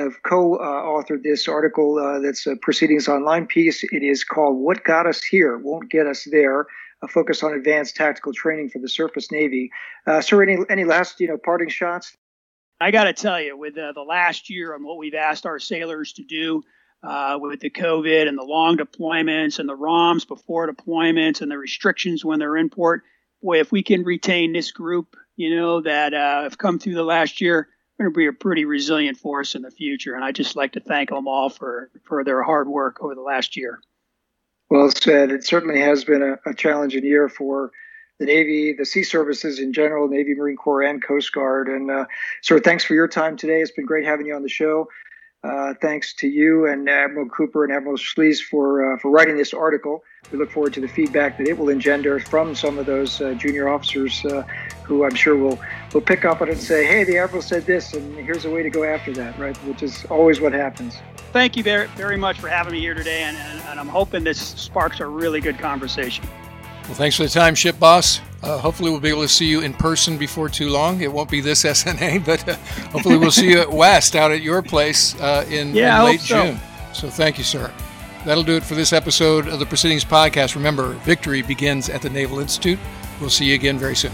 have 0.00 0.22
co-authored 0.22 1.22
this 1.22 1.48
article 1.48 2.20
that's 2.22 2.46
a 2.46 2.56
Proceedings 2.56 3.08
Online 3.08 3.46
piece. 3.46 3.84
It 3.84 4.02
is 4.02 4.24
called 4.24 4.58
"What 4.58 4.84
Got 4.84 5.06
Us 5.06 5.22
Here 5.22 5.58
Won't 5.58 5.90
Get 5.90 6.06
Us 6.06 6.26
There." 6.30 6.66
A 7.02 7.08
focus 7.08 7.42
on 7.42 7.52
advanced 7.52 7.94
tactical 7.94 8.32
training 8.32 8.70
for 8.70 8.78
the 8.78 8.88
Surface 8.88 9.30
Navy. 9.30 9.70
Uh, 10.06 10.20
sir, 10.20 10.42
any 10.42 10.58
any 10.70 10.84
last 10.84 11.20
you 11.20 11.28
know 11.28 11.36
parting 11.36 11.68
shots? 11.68 12.16
I 12.80 12.90
got 12.90 13.04
to 13.04 13.12
tell 13.12 13.40
you, 13.40 13.56
with 13.56 13.76
uh, 13.78 13.92
the 13.92 14.02
last 14.02 14.50
year 14.50 14.74
and 14.74 14.84
what 14.84 14.98
we've 14.98 15.14
asked 15.14 15.46
our 15.46 15.58
sailors 15.58 16.12
to 16.14 16.24
do 16.24 16.62
uh, 17.02 17.38
with 17.40 17.60
the 17.60 17.70
COVID 17.70 18.28
and 18.28 18.36
the 18.36 18.42
long 18.42 18.76
deployments 18.76 19.58
and 19.58 19.68
the 19.68 19.76
ROMs 19.76 20.26
before 20.26 20.70
deployments 20.70 21.40
and 21.40 21.50
the 21.50 21.58
restrictions 21.58 22.24
when 22.24 22.38
they're 22.38 22.56
in 22.56 22.68
port, 22.68 23.02
boy, 23.42 23.60
if 23.60 23.72
we 23.72 23.82
can 23.82 24.02
retain 24.02 24.52
this 24.52 24.72
group, 24.72 25.16
you 25.36 25.54
know, 25.54 25.80
that 25.80 26.12
uh, 26.12 26.42
have 26.42 26.58
come 26.58 26.78
through 26.78 26.94
the 26.94 27.04
last 27.04 27.40
year, 27.40 27.68
going 27.98 28.12
to 28.12 28.16
be 28.16 28.26
a 28.26 28.32
pretty 28.32 28.64
resilient 28.64 29.18
force 29.18 29.54
in 29.54 29.62
the 29.62 29.70
future. 29.70 30.14
And 30.14 30.24
I 30.24 30.32
just 30.32 30.56
like 30.56 30.72
to 30.72 30.80
thank 30.80 31.10
them 31.10 31.28
all 31.28 31.48
for, 31.48 31.90
for 32.04 32.24
their 32.24 32.42
hard 32.42 32.68
work 32.68 33.02
over 33.02 33.14
the 33.14 33.22
last 33.22 33.56
year. 33.56 33.80
Well 34.70 34.90
said. 34.90 35.30
It 35.30 35.44
certainly 35.44 35.80
has 35.80 36.04
been 36.04 36.22
a, 36.22 36.50
a 36.50 36.54
challenging 36.54 37.04
year 37.04 37.28
for 37.28 37.70
the 38.18 38.26
Navy, 38.26 38.72
the 38.72 38.84
sea 38.84 39.02
services 39.02 39.58
in 39.58 39.72
general, 39.72 40.08
Navy, 40.08 40.34
Marine 40.34 40.56
Corps, 40.56 40.82
and 40.82 41.02
Coast 41.02 41.32
Guard. 41.32 41.68
And 41.68 41.90
uh, 41.90 42.06
sir, 42.42 42.58
thanks 42.58 42.84
for 42.84 42.94
your 42.94 43.08
time 43.08 43.36
today. 43.36 43.60
It's 43.60 43.70
been 43.70 43.86
great 43.86 44.04
having 44.04 44.26
you 44.26 44.34
on 44.34 44.42
the 44.42 44.48
show. 44.48 44.88
Uh, 45.46 45.74
thanks 45.80 46.12
to 46.12 46.26
you 46.26 46.66
and 46.66 46.88
Admiral 46.88 47.28
Cooper 47.28 47.62
and 47.62 47.72
Admiral 47.72 47.96
Schlise 47.96 48.42
for 48.42 48.94
uh, 48.94 48.98
for 48.98 49.12
writing 49.12 49.36
this 49.36 49.54
article. 49.54 50.02
We 50.32 50.38
look 50.38 50.50
forward 50.50 50.74
to 50.74 50.80
the 50.80 50.88
feedback 50.88 51.38
that 51.38 51.46
it 51.46 51.56
will 51.56 51.68
engender 51.68 52.18
from 52.18 52.56
some 52.56 52.78
of 52.78 52.86
those 52.86 53.20
uh, 53.20 53.34
junior 53.34 53.68
officers 53.68 54.24
uh, 54.24 54.42
who 54.82 55.04
I'm 55.04 55.14
sure 55.14 55.36
will 55.36 55.56
will 55.94 56.00
pick 56.00 56.24
up 56.24 56.40
on 56.40 56.48
it 56.48 56.54
and 56.54 56.60
say, 56.60 56.84
"Hey, 56.84 57.04
the 57.04 57.18
Admiral 57.18 57.42
said 57.42 57.64
this, 57.64 57.94
and 57.94 58.16
here's 58.16 58.44
a 58.44 58.50
way 58.50 58.64
to 58.64 58.70
go 58.70 58.82
after 58.82 59.12
that." 59.12 59.38
Right, 59.38 59.56
which 59.58 59.84
is 59.84 60.04
always 60.06 60.40
what 60.40 60.52
happens. 60.52 60.96
Thank 61.32 61.56
you 61.56 61.62
very, 61.62 61.86
very 61.88 62.16
much 62.16 62.40
for 62.40 62.48
having 62.48 62.72
me 62.72 62.80
here 62.80 62.94
today, 62.94 63.22
and, 63.22 63.36
and, 63.36 63.60
and 63.68 63.78
I'm 63.78 63.88
hoping 63.88 64.24
this 64.24 64.40
sparks 64.40 64.98
a 64.98 65.06
really 65.06 65.40
good 65.40 65.58
conversation. 65.58 66.24
Well, 66.86 66.94
thanks 66.94 67.16
for 67.16 67.24
the 67.24 67.28
time, 67.28 67.54
Ship 67.54 67.78
Boss. 67.78 68.20
Uh, 68.42 68.58
hopefully, 68.58 68.90
we'll 68.90 69.00
be 69.00 69.08
able 69.08 69.22
to 69.22 69.28
see 69.28 69.46
you 69.46 69.60
in 69.60 69.74
person 69.74 70.16
before 70.16 70.48
too 70.48 70.68
long. 70.68 71.00
It 71.00 71.12
won't 71.12 71.30
be 71.30 71.40
this 71.40 71.64
SNA, 71.64 72.24
but 72.24 72.48
uh, 72.48 72.54
hopefully, 72.90 73.16
we'll 73.16 73.32
see 73.32 73.50
you 73.50 73.60
at 73.60 73.70
West 73.70 74.14
out 74.14 74.30
at 74.30 74.40
your 74.40 74.62
place 74.62 75.20
uh, 75.20 75.44
in, 75.50 75.74
yeah, 75.74 75.98
in 75.98 76.04
late 76.04 76.20
so. 76.20 76.44
June. 76.44 76.60
So, 76.92 77.10
thank 77.10 77.38
you, 77.38 77.44
sir. 77.44 77.72
That'll 78.24 78.44
do 78.44 78.56
it 78.56 78.62
for 78.62 78.74
this 78.74 78.92
episode 78.92 79.48
of 79.48 79.58
the 79.58 79.66
Proceedings 79.66 80.04
Podcast. 80.04 80.54
Remember, 80.54 80.92
victory 81.04 81.42
begins 81.42 81.88
at 81.88 82.02
the 82.02 82.10
Naval 82.10 82.38
Institute. 82.38 82.78
We'll 83.20 83.30
see 83.30 83.46
you 83.46 83.54
again 83.54 83.78
very 83.78 83.96
soon. 83.96 84.12